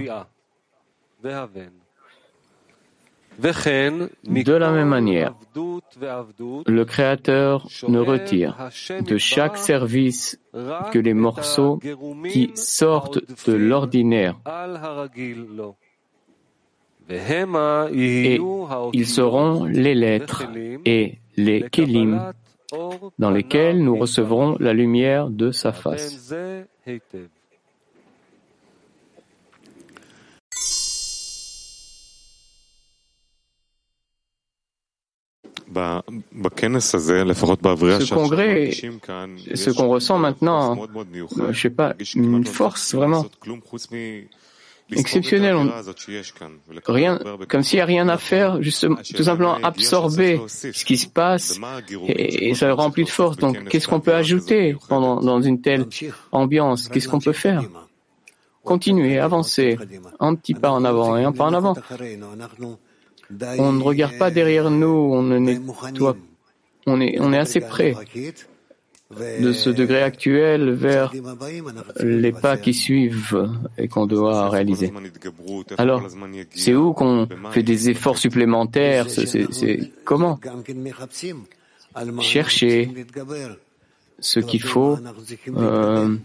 De 3.40 4.52
la 4.52 4.72
même 4.72 4.88
manière, 4.88 5.34
le 5.54 6.84
Créateur 6.84 7.66
ne 7.88 7.98
retire 7.98 8.68
de 9.00 9.16
chaque 9.16 9.56
service 9.56 10.38
que 10.92 10.98
les 10.98 11.14
morceaux 11.14 11.80
qui 12.30 12.50
sortent 12.54 13.20
de 13.46 13.54
l'ordinaire. 13.54 14.38
Et 17.12 18.40
ils 18.92 19.06
seront 19.06 19.64
les 19.64 19.94
lettres 19.94 20.44
et 20.84 21.18
les 21.36 21.68
kélim 21.70 22.32
dans 23.18 23.30
lesquels 23.30 23.82
nous 23.82 23.96
recevrons 23.96 24.56
la 24.58 24.72
lumière 24.72 25.28
de 25.28 25.50
sa 25.50 25.72
face. 25.72 26.32
Ce 38.00 38.14
congrès, 38.14 38.70
ce 38.72 39.70
qu'on 39.70 39.88
ressent 39.88 40.18
maintenant, 40.18 40.76
je 41.50 41.60
sais 41.60 41.70
pas, 41.70 41.94
une 42.14 42.44
force 42.44 42.94
vraiment 42.94 43.24
exceptionnelle. 44.96 45.56
Rien, 46.86 47.18
comme 47.48 47.62
s'il 47.62 47.78
n'y 47.78 47.82
a 47.82 47.86
rien 47.86 48.08
à 48.08 48.18
faire, 48.18 48.62
juste 48.62 48.86
tout 49.14 49.22
simplement 49.22 49.54
absorber 49.62 50.40
ce 50.46 50.84
qui 50.84 50.96
se 50.96 51.06
passe 51.06 51.58
et, 52.08 52.54
ça 52.54 52.66
le 52.66 52.74
remplit 52.74 53.04
de 53.04 53.10
force. 53.10 53.36
Donc, 53.36 53.68
qu'est-ce 53.68 53.88
qu'on 53.88 54.00
peut 54.00 54.14
ajouter 54.14 54.76
pendant 54.88 55.20
dans 55.20 55.40
une 55.40 55.60
telle 55.60 55.86
ambiance? 56.30 56.88
Qu'est-ce 56.88 57.08
qu'on 57.08 57.20
peut 57.20 57.32
faire? 57.32 57.62
Continuer, 58.64 59.18
avancer, 59.18 59.76
un 60.20 60.34
petit 60.36 60.54
pas 60.54 60.70
en 60.70 60.84
avant 60.84 61.16
et 61.16 61.24
un 61.24 61.32
pas 61.32 61.44
en 61.44 61.54
avant. 61.54 61.74
On 63.58 63.72
ne 63.72 63.82
regarde 63.82 64.18
pas 64.18 64.30
derrière 64.30 64.70
nous, 64.70 64.86
on 64.86 65.22
ne 65.22 65.50
est, 67.00 67.20
on 67.20 67.32
est 67.32 67.38
assez 67.38 67.60
près 67.60 67.94
de 69.40 69.52
ce 69.52 69.70
degré 69.70 70.02
actuel 70.02 70.70
vers 70.70 71.12
les 72.00 72.32
pas 72.32 72.56
qui 72.56 72.74
suivent 72.74 73.48
et 73.78 73.88
qu'on 73.88 74.06
doit 74.06 74.48
réaliser. 74.48 74.92
Alors, 75.78 76.02
c'est 76.50 76.74
où 76.74 76.92
qu'on 76.92 77.28
fait 77.50 77.62
des 77.62 77.90
efforts 77.90 78.18
supplémentaires 78.18 79.08
C'est 79.10 79.92
comment 80.04 80.38
Chercher 82.20 82.90
ce 84.18 84.40
qu'il 84.40 84.62
faut, 84.62 84.98
euh, 85.48 86.16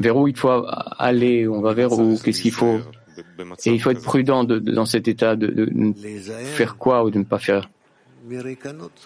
vers 0.00 0.16
où 0.16 0.28
il 0.28 0.36
faut 0.36 0.64
aller, 0.98 1.46
on 1.46 1.60
va 1.60 1.72
vers 1.74 1.92
où, 1.92 2.18
qu'est-ce 2.22 2.42
qu'il 2.42 2.52
faut 2.52 2.80
et 3.66 3.70
il 3.72 3.80
faut 3.80 3.90
être 3.90 4.02
prudent 4.02 4.44
de, 4.44 4.58
de, 4.58 4.72
dans 4.72 4.84
cet 4.84 5.08
état 5.08 5.36
de, 5.36 5.46
de, 5.46 5.92
faire 6.22 6.76
quoi 6.76 7.04
ou 7.04 7.10
de 7.10 7.18
ne 7.18 7.24
pas 7.24 7.38
faire. 7.38 7.70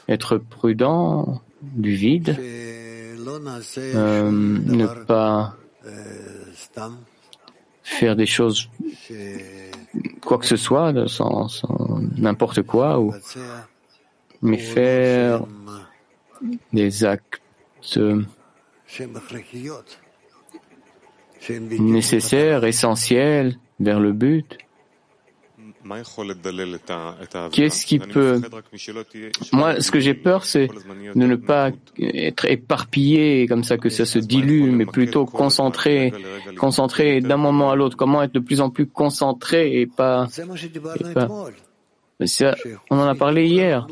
Être 0.09 0.39
prudent 0.39 1.41
du 1.63 1.95
vide, 1.95 2.37
euh, 3.79 4.31
ne 4.31 4.87
pas 5.05 5.57
faire 7.83 8.17
des 8.17 8.27
choses, 8.27 8.69
quoi 10.23 10.39
que 10.39 10.47
ce 10.47 10.57
soit, 10.57 10.93
sans, 11.09 11.49
sans 11.49 12.01
n'importe 12.17 12.63
quoi, 12.63 12.99
ou, 12.99 13.15
mais 14.43 14.59
faire 14.59 15.45
des 16.73 17.05
actes 17.05 17.41
nécessaires, 21.51 22.65
essentiels, 22.65 23.59
vers 23.81 24.01
le 24.01 24.13
but. 24.13 24.59
Qu'est-ce 27.53 27.87
qui 27.87 27.99
peut... 27.99 28.41
Moi, 29.53 29.81
ce 29.81 29.91
que 29.91 30.01
j'ai 30.01 30.15
peur, 30.15 30.45
c'est 30.45 30.69
de 30.69 31.27
ne 31.27 31.37
pas 31.37 31.71
être 31.99 32.47
éparpillé 32.47 33.47
comme 33.47 33.65
ça, 33.65 33.77
que 33.77 33.89
ça 33.89 34.07
se 34.07 34.19
dilue, 34.19 34.71
mais 34.71 34.87
plutôt 34.87 35.27
concentré, 35.27 36.13
concentré 36.59 37.21
d'un 37.21 37.37
moment 37.37 37.71
à 37.71 37.77
l'autre. 37.77 37.97
Comment 37.97 38.23
être 38.23 38.35
de 38.35 38.41
plus 38.41 38.61
en 38.61 38.71
plus 38.71 38.87
concentré 38.87 39.81
et 39.81 39.87
pas... 39.87 40.27
Et 41.01 41.13
pas... 41.13 41.29
on 42.91 42.99
en 42.99 43.07
a 43.07 43.15
parlé 43.15 43.47
hier. 43.47 43.87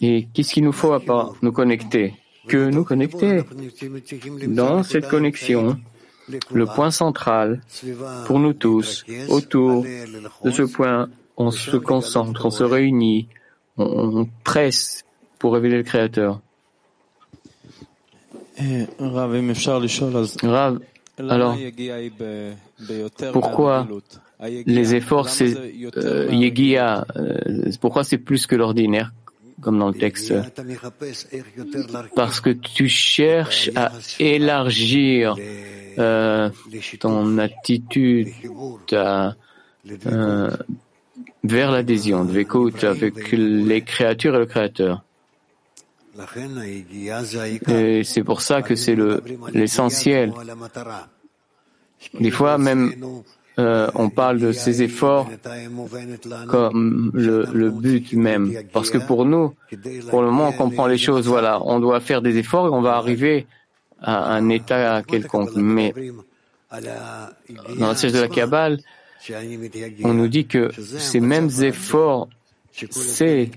Et 0.00 0.28
qu'est-ce 0.32 0.54
qu'il 0.54 0.64
nous 0.64 0.72
faut 0.72 0.92
à 0.92 1.00
part 1.00 1.34
nous 1.42 1.52
connecter? 1.52 2.14
Que 2.46 2.70
nous 2.70 2.84
connecter. 2.84 3.42
Dans 4.46 4.82
cette 4.82 5.08
connexion, 5.08 5.78
le 6.52 6.66
point 6.66 6.90
central 6.90 7.60
pour 8.26 8.38
nous 8.38 8.52
tous. 8.52 9.04
Autour 9.28 9.84
de 10.44 10.50
ce 10.50 10.62
point, 10.62 11.08
on 11.36 11.50
se 11.50 11.76
concentre, 11.76 12.46
on 12.46 12.50
se 12.50 12.64
réunit, 12.64 13.28
on, 13.76 14.26
presse 14.44 15.04
pour 15.38 15.54
révéler 15.54 15.78
le 15.78 15.82
Créateur. 15.84 16.40
Rav, 20.42 20.80
alors, 21.18 21.56
pourquoi 23.32 23.86
les 24.40 24.94
efforts, 24.94 25.28
c'est 25.28 25.54
euh, 25.96 26.28
Yegia, 26.30 27.06
euh, 27.16 27.70
pourquoi 27.80 28.04
c'est 28.04 28.18
plus 28.18 28.46
que 28.46 28.54
l'ordinaire, 28.54 29.12
comme 29.60 29.78
dans 29.78 29.88
le 29.88 29.94
texte 29.94 30.32
Parce 32.14 32.40
que 32.40 32.50
tu 32.50 32.88
cherches 32.88 33.70
à 33.74 33.92
élargir 34.18 35.36
euh, 35.98 36.50
ton 37.00 37.38
attitude 37.38 38.28
euh, 38.92 40.50
vers 41.44 41.70
l'adhésion, 41.70 42.24
de 42.24 42.86
avec 42.86 43.32
les 43.32 43.82
créatures 43.82 44.34
et 44.36 44.38
le 44.38 44.46
Créateur. 44.46 45.02
Et 47.68 48.04
c'est 48.04 48.24
pour 48.24 48.42
ça 48.42 48.62
que 48.62 48.74
c'est 48.74 48.96
l'essentiel. 49.52 50.32
Des 52.14 52.30
fois, 52.30 52.58
même, 52.58 52.92
euh, 53.58 53.90
on 53.94 54.08
parle 54.08 54.38
de 54.38 54.52
ces 54.52 54.82
efforts 54.82 55.28
comme 56.48 57.10
le, 57.12 57.44
le, 57.52 57.70
but 57.70 58.12
même. 58.12 58.52
Parce 58.72 58.90
que 58.90 58.98
pour 58.98 59.24
nous, 59.24 59.54
pour 60.10 60.22
le 60.22 60.30
moment, 60.30 60.48
on 60.48 60.52
comprend 60.52 60.86
les 60.86 60.98
choses. 60.98 61.26
Voilà, 61.26 61.60
on 61.64 61.80
doit 61.80 62.00
faire 62.00 62.22
des 62.22 62.36
efforts 62.38 62.66
et 62.66 62.70
on 62.70 62.82
va 62.82 62.94
arriver 62.96 63.46
à 64.00 64.32
un 64.32 64.48
état 64.48 65.02
quelconque. 65.02 65.56
Mais 65.56 65.92
dans 66.70 67.88
la 67.88 67.94
siège 67.96 68.12
de 68.12 68.20
la 68.20 68.28
Kabbale, 68.28 68.78
on 70.04 70.14
nous 70.14 70.28
dit 70.28 70.46
que 70.46 70.70
ces 70.78 71.20
mêmes 71.20 71.50
efforts, 71.60 72.28
c'est 72.90 73.50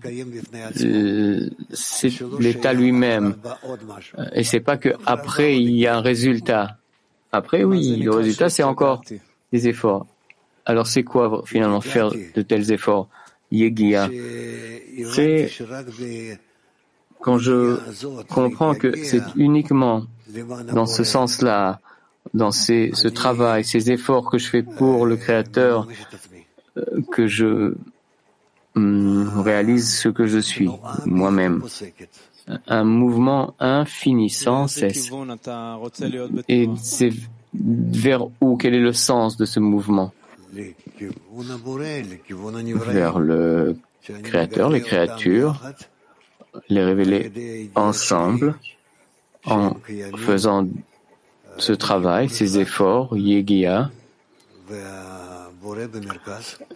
l'état 2.40 2.74
lui-même. 2.74 3.36
Et 4.34 4.44
c'est 4.44 4.62
pas 4.62 4.78
que 4.78 4.90
après 5.06 5.58
il 5.60 5.78
y 5.78 5.86
a 5.86 5.96
un 5.96 6.02
résultat. 6.02 6.78
Après, 7.34 7.64
oui, 7.64 7.98
le 7.98 8.12
résultat, 8.12 8.50
c'est 8.50 8.64
encore 8.64 9.02
des 9.52 9.68
efforts. 9.68 10.06
Alors, 10.66 10.88
c'est 10.88 11.04
quoi 11.04 11.44
finalement 11.46 11.82
faire 11.82 12.12
de 12.12 12.42
tels 12.42 12.72
efforts? 12.72 13.08
Yegia? 13.52 14.10
C'est 15.14 15.52
quand 17.20 17.38
je 17.38 17.78
comprends 18.30 18.74
que 18.74 19.04
c'est 19.04 19.22
uniquement 19.36 20.04
dans 20.74 20.86
ce 20.86 21.04
sens-là, 21.04 21.80
dans 22.34 22.52
ce 22.52 23.08
travail, 23.08 23.64
ces 23.64 23.92
efforts 23.92 24.30
que 24.30 24.38
je 24.38 24.48
fais 24.50 24.64
pour 24.64 25.06
le 25.06 25.16
Créateur, 25.18 25.88
euh, 26.78 27.02
que 27.12 27.28
je 27.28 27.76
hum, 28.76 29.42
réalise 29.44 29.98
ce 29.98 30.10
que 30.10 30.26
je 30.26 30.40
suis, 30.40 30.70
moi-même. 31.06 31.64
Un 32.68 32.84
mouvement 32.84 33.54
infini, 33.60 34.30
sans 34.30 34.68
cesse. 34.68 35.12
Et 36.48 36.70
c'est 36.78 37.12
vers 37.54 38.26
où? 38.42 38.58
Quel 38.58 38.74
est 38.74 38.80
le 38.80 38.94
sens 38.94 39.38
de 39.38 39.46
ce 39.46 39.60
mouvement? 39.60 40.14
Vers 42.88 43.20
le 43.20 43.78
Créateur, 44.24 44.70
les 44.70 44.82
créatures, 44.82 45.62
les 46.70 46.84
révéler 46.84 47.70
ensemble 47.76 48.56
en 49.46 49.76
faisant 50.18 50.68
ce 51.58 51.74
travail, 51.74 52.30
ces 52.30 52.58
efforts, 52.60 53.16
Yegia. 53.16 53.92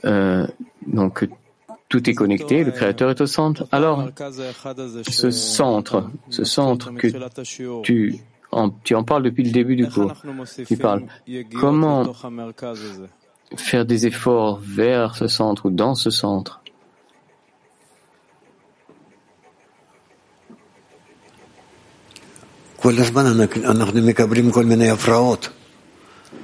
Euh, 0.06 0.48
donc 0.86 1.28
tout 1.90 2.10
est 2.10 2.14
connecté, 2.14 2.64
le 2.64 2.72
Créateur 2.72 3.10
est 3.10 3.22
au 3.22 3.26
centre. 3.26 3.68
Alors, 3.72 4.10
ce 5.08 5.32
centre, 5.32 6.10
ce 6.30 6.44
centre 6.44 6.92
que 6.92 7.08
tu 7.82 8.20
en, 8.52 8.70
tu 8.70 8.96
en 8.96 9.04
parles 9.04 9.24
depuis 9.24 9.44
le 9.44 9.52
début 9.52 9.76
du 9.76 9.88
cours, 9.90 10.14
tu 10.68 10.78
parles. 10.78 11.04
comment 11.60 12.14
faire 13.56 13.86
des 13.86 14.08
efforts 14.08 14.60
vers 14.62 15.16
ce 15.16 15.28
centre 15.28 15.68
ou 15.68 15.70
dans 15.70 15.96
ce 15.96 16.10
centre? 16.10 16.62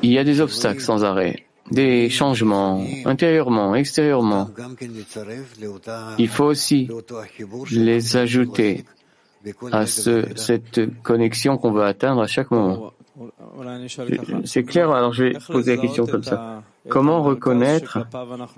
Il 0.04 0.12
y 0.12 0.18
a 0.18 0.24
des 0.24 0.41
obstacles 0.41 0.82
sans 0.82 1.04
arrêt, 1.04 1.45
des 1.70 2.10
changements 2.10 2.84
intérieurement, 3.06 3.76
extérieurement. 3.76 4.49
Il 6.18 6.28
faut 6.28 6.45
aussi 6.45 6.89
les 7.70 8.18
ajouter 8.18 8.86
à 9.72 9.86
ce, 9.86 10.28
cette 10.36 11.02
connexion 11.02 11.58
qu'on 11.58 11.72
veut 11.72 11.84
atteindre 11.84 12.22
à 12.22 12.28
chaque 12.28 12.52
moment. 12.52 12.94
C'est 14.46 14.64
clair, 14.64 14.92
alors 14.92 15.14
je 15.14 15.26
vais 15.26 15.34
poser 15.48 15.76
la 15.76 15.82
question 15.82 16.06
comme 16.06 16.24
ça. 16.24 16.64
Comment 16.89 17.22
reconnaître 17.22 18.08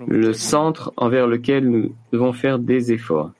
le 0.06 0.32
centre 0.32 0.92
envers 0.96 1.26
lequel 1.26 1.68
nous 1.68 1.94
devons 2.12 2.32
faire 2.32 2.58
des 2.58 2.92
efforts? 2.92 3.30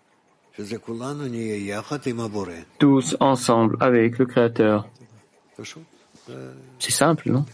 Tous 2.78 3.16
ensemble 3.20 3.76
avec 3.80 4.18
le 4.18 4.26
Créateur. 4.26 4.86
C'est 6.78 6.92
simple, 6.92 7.30
non? 7.30 7.45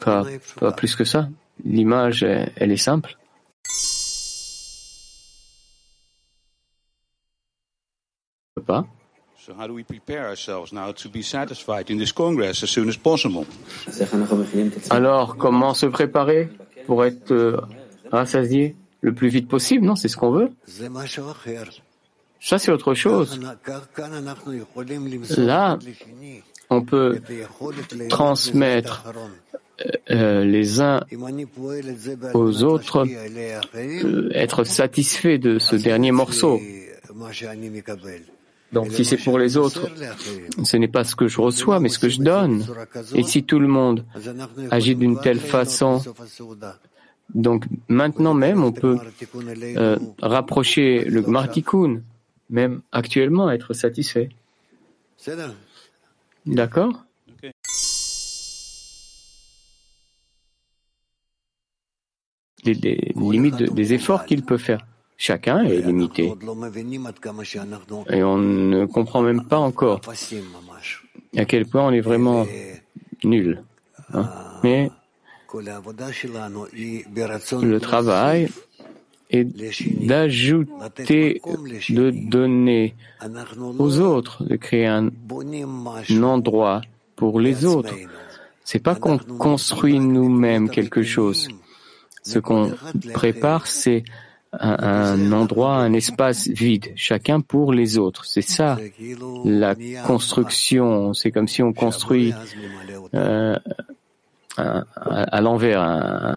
Pas, 0.00 0.24
pas 0.60 0.72
plus 0.72 0.94
que 0.94 1.04
ça. 1.04 1.28
L'image, 1.64 2.22
elle 2.22 2.72
est 2.72 2.76
simple. 2.76 3.16
Possible? 8.58 8.86
Alors, 14.90 15.36
comment 15.36 15.74
se 15.74 15.86
préparer 15.86 16.48
pour 16.86 17.04
être 17.04 17.32
euh, 17.32 17.60
rassasié 18.10 18.76
le 19.00 19.14
plus 19.14 19.28
vite 19.28 19.48
possible? 19.48 19.86
Non, 19.86 19.96
c'est 19.96 20.08
ce 20.08 20.16
qu'on 20.16 20.30
veut. 20.30 20.50
Ça, 22.40 22.58
c'est 22.58 22.72
autre 22.72 22.94
chose. 22.94 23.40
Là, 25.36 25.78
on 26.70 26.82
peut 26.82 27.20
transmettre 28.08 29.04
euh, 30.10 30.44
les 30.44 30.80
uns 30.80 31.00
aux 32.34 32.62
autres, 32.64 33.06
euh, 33.76 34.30
être 34.32 34.64
satisfait 34.64 35.38
de 35.38 35.58
ce 35.58 35.76
dernier 35.76 36.12
morceau. 36.12 36.60
Donc 38.72 38.92
si 38.92 39.04
c'est 39.04 39.16
pour 39.16 39.38
les 39.38 39.56
autres, 39.56 39.88
ce 40.62 40.76
n'est 40.76 40.88
pas 40.88 41.04
ce 41.04 41.16
que 41.16 41.26
je 41.26 41.40
reçois, 41.40 41.80
mais 41.80 41.88
ce 41.88 41.98
que 41.98 42.08
je 42.08 42.20
donne. 42.20 42.66
Et 43.14 43.22
si 43.22 43.44
tout 43.44 43.58
le 43.58 43.68
monde 43.68 44.04
agit 44.70 44.94
d'une 44.94 45.18
telle 45.20 45.40
façon, 45.40 46.02
donc 47.34 47.64
maintenant 47.88 48.34
même, 48.34 48.62
on 48.62 48.72
peut 48.72 48.98
euh, 49.76 49.98
rapprocher 50.20 51.04
le 51.04 51.22
Gmartikun, 51.22 52.02
même 52.50 52.82
actuellement, 52.92 53.50
être 53.50 53.72
satisfait. 53.74 54.30
D'accord? 56.46 57.04
Les, 62.64 62.74
les 62.74 63.14
limites 63.16 63.62
des 63.74 63.92
efforts 63.94 64.26
qu'il 64.26 64.44
peut 64.44 64.58
faire. 64.58 64.84
Chacun 65.20 65.64
est 65.64 65.80
limité. 65.80 66.32
Et 68.08 68.22
on 68.22 68.38
ne 68.38 68.86
comprend 68.86 69.20
même 69.20 69.44
pas 69.44 69.58
encore 69.58 70.00
à 71.36 71.44
quel 71.44 71.66
point 71.66 71.88
on 71.88 71.90
est 71.90 72.00
vraiment 72.00 72.46
nul. 73.24 73.62
Hein. 74.14 74.30
Mais 74.62 74.90
le 77.52 77.78
travail 77.78 78.48
est 79.30 79.44
d'ajouter, 80.06 81.42
de 81.90 82.10
donner 82.10 82.94
aux 83.78 83.98
autres, 83.98 84.44
de 84.44 84.54
créer 84.56 84.86
un, 84.86 85.10
endroit 86.22 86.80
pour 87.16 87.40
les 87.40 87.64
autres. 87.64 87.94
C'est 88.64 88.78
pas 88.78 88.94
qu'on 88.94 89.18
construit 89.18 89.98
nous-mêmes 89.98 90.70
quelque 90.70 91.02
chose. 91.02 91.48
Ce 92.22 92.38
qu'on 92.38 92.72
prépare, 93.14 93.66
c'est 93.66 94.04
un, 94.52 95.32
endroit, 95.32 95.76
un 95.76 95.92
espace 95.92 96.48
vide, 96.48 96.92
chacun 96.96 97.40
pour 97.40 97.72
les 97.72 97.98
autres. 97.98 98.24
C'est 98.24 98.42
ça 98.42 98.78
la 99.44 99.74
construction. 100.06 101.12
C'est 101.14 101.30
comme 101.30 101.48
si 101.48 101.62
on 101.62 101.72
construit 101.72 102.32
euh, 103.14 103.56
à, 104.56 105.40
l'envers. 105.40 106.34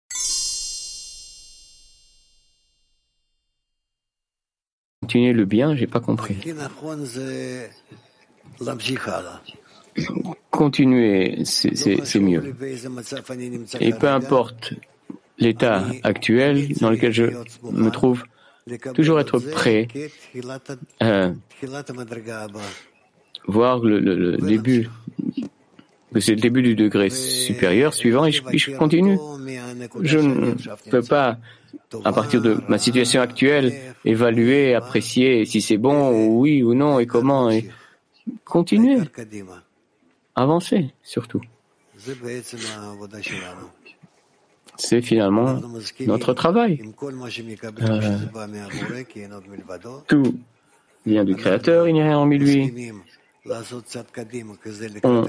Continuer 5.02 5.34
le 5.34 5.46
bien, 5.46 5.76
j'ai 5.76 5.88
pas 5.88 6.00
compris. 6.00 6.38
Continuer, 10.52 11.44
c'est 11.46 12.20
mieux. 12.20 12.56
Et 13.80 13.94
peu 13.94 14.08
importe 14.08 14.74
l'état 15.42 15.86
actuel 16.04 16.74
dans 16.80 16.90
lequel 16.90 17.12
je 17.12 17.26
me 17.72 17.90
trouve, 17.90 18.24
toujours 18.94 19.20
être 19.20 19.40
prêt 19.40 19.88
à 21.00 21.32
voir 23.48 23.80
le, 23.80 24.38
début, 24.38 24.88
que 26.14 26.20
c'est 26.20 26.36
le 26.36 26.42
début 26.42 26.62
du 26.62 26.76
degré 26.76 27.10
supérieur 27.10 27.94
suivant 27.94 28.26
et 28.26 28.32
je, 28.32 28.78
continue. 28.78 29.18
Je 30.02 30.20
ne 30.20 30.54
peux 30.90 31.02
pas, 31.02 31.38
à 32.06 32.14
partir 32.14 32.42
de 32.42 32.58
ma 32.70 32.78
situation 32.78 33.22
actuelle, 33.22 33.74
évaluer, 34.06 34.76
apprécier 34.76 35.46
si 35.46 35.62
c'est 35.62 35.78
bon 35.78 36.12
ou 36.12 36.42
oui 36.42 36.64
ou 36.64 36.76
non 36.76 37.00
et 37.00 37.08
comment 37.08 37.50
et 37.50 37.68
continuer, 38.46 39.00
avancer 40.36 40.92
surtout 41.04 41.42
c'est 44.82 45.02
finalement 45.02 45.62
notre 46.02 46.34
travail. 46.34 46.82
Euh, 47.82 48.18
tout 50.08 50.40
vient 51.06 51.24
du 51.24 51.36
Créateur, 51.36 51.88
il 51.88 51.94
n'y 51.94 52.02
a 52.02 52.06
rien 52.06 52.18
en 52.18 52.26
lui. 52.26 52.92
On 55.04 55.26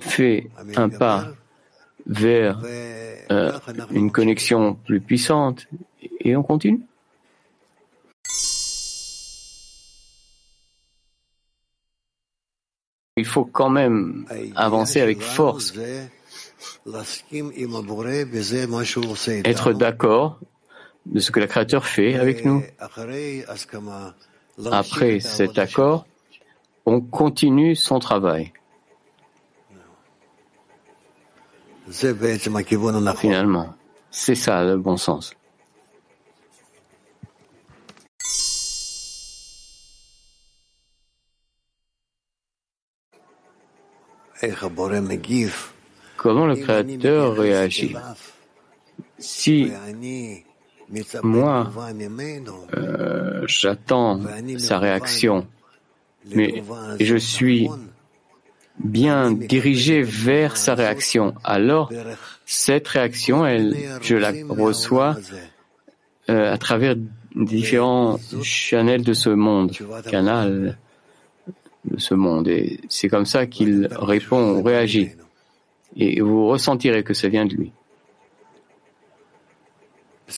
fait 0.00 0.50
un 0.76 0.88
pas 0.88 1.28
vers 2.06 2.60
euh, 3.30 3.52
une 3.90 4.10
connexion 4.10 4.74
plus 4.86 5.00
puissante 5.00 5.66
et 6.20 6.36
on 6.36 6.42
continue. 6.42 6.80
Il 13.16 13.24
faut 13.24 13.44
quand 13.44 13.70
même 13.70 14.26
avancer 14.56 15.00
avec 15.00 15.20
force 15.22 15.72
être 19.44 19.72
d'accord 19.72 20.38
de 21.06 21.20
ce 21.20 21.30
que 21.30 21.40
le 21.40 21.46
Créateur 21.46 21.86
fait 21.86 22.14
avec 22.14 22.44
nous. 22.44 22.62
Après 24.70 25.20
cet 25.20 25.58
accord, 25.58 26.06
on 26.86 27.00
continue 27.00 27.74
son 27.76 27.98
travail. 27.98 28.52
Finalement, 33.18 33.74
c'est 34.10 34.34
ça 34.34 34.64
le 34.64 34.78
bon 34.78 34.96
sens. 34.96 35.34
Comment 46.24 46.46
le 46.46 46.56
Créateur 46.56 47.36
réagit 47.36 47.94
Si 49.18 49.70
moi, 51.22 51.70
euh, 52.74 53.42
j'attends 53.46 54.22
sa 54.56 54.78
réaction, 54.78 55.46
mais 56.34 56.62
je 56.98 57.16
suis 57.16 57.68
bien 58.78 59.32
dirigé 59.32 60.00
vers 60.00 60.56
sa 60.56 60.74
réaction. 60.74 61.34
Alors, 61.44 61.92
cette 62.46 62.88
réaction, 62.88 63.44
je 64.00 64.16
la 64.16 64.32
reçois 64.48 65.18
euh, 66.30 66.50
à 66.50 66.56
travers 66.56 66.96
différents 67.36 68.18
channels 68.42 69.04
de 69.04 69.12
ce 69.12 69.28
monde, 69.28 69.72
canal 70.10 70.78
de 71.84 71.98
ce 71.98 72.14
monde. 72.14 72.48
Et 72.48 72.80
c'est 72.88 73.10
comme 73.10 73.26
ça 73.26 73.44
qu'il 73.44 73.90
répond 73.92 74.54
ou 74.54 74.62
réagit. 74.62 75.10
Et 75.96 76.20
vous 76.20 76.46
ressentirez 76.46 77.02
que 77.02 77.14
ça 77.14 77.28
vient 77.28 77.46
de 77.46 77.54
lui. 77.54 77.72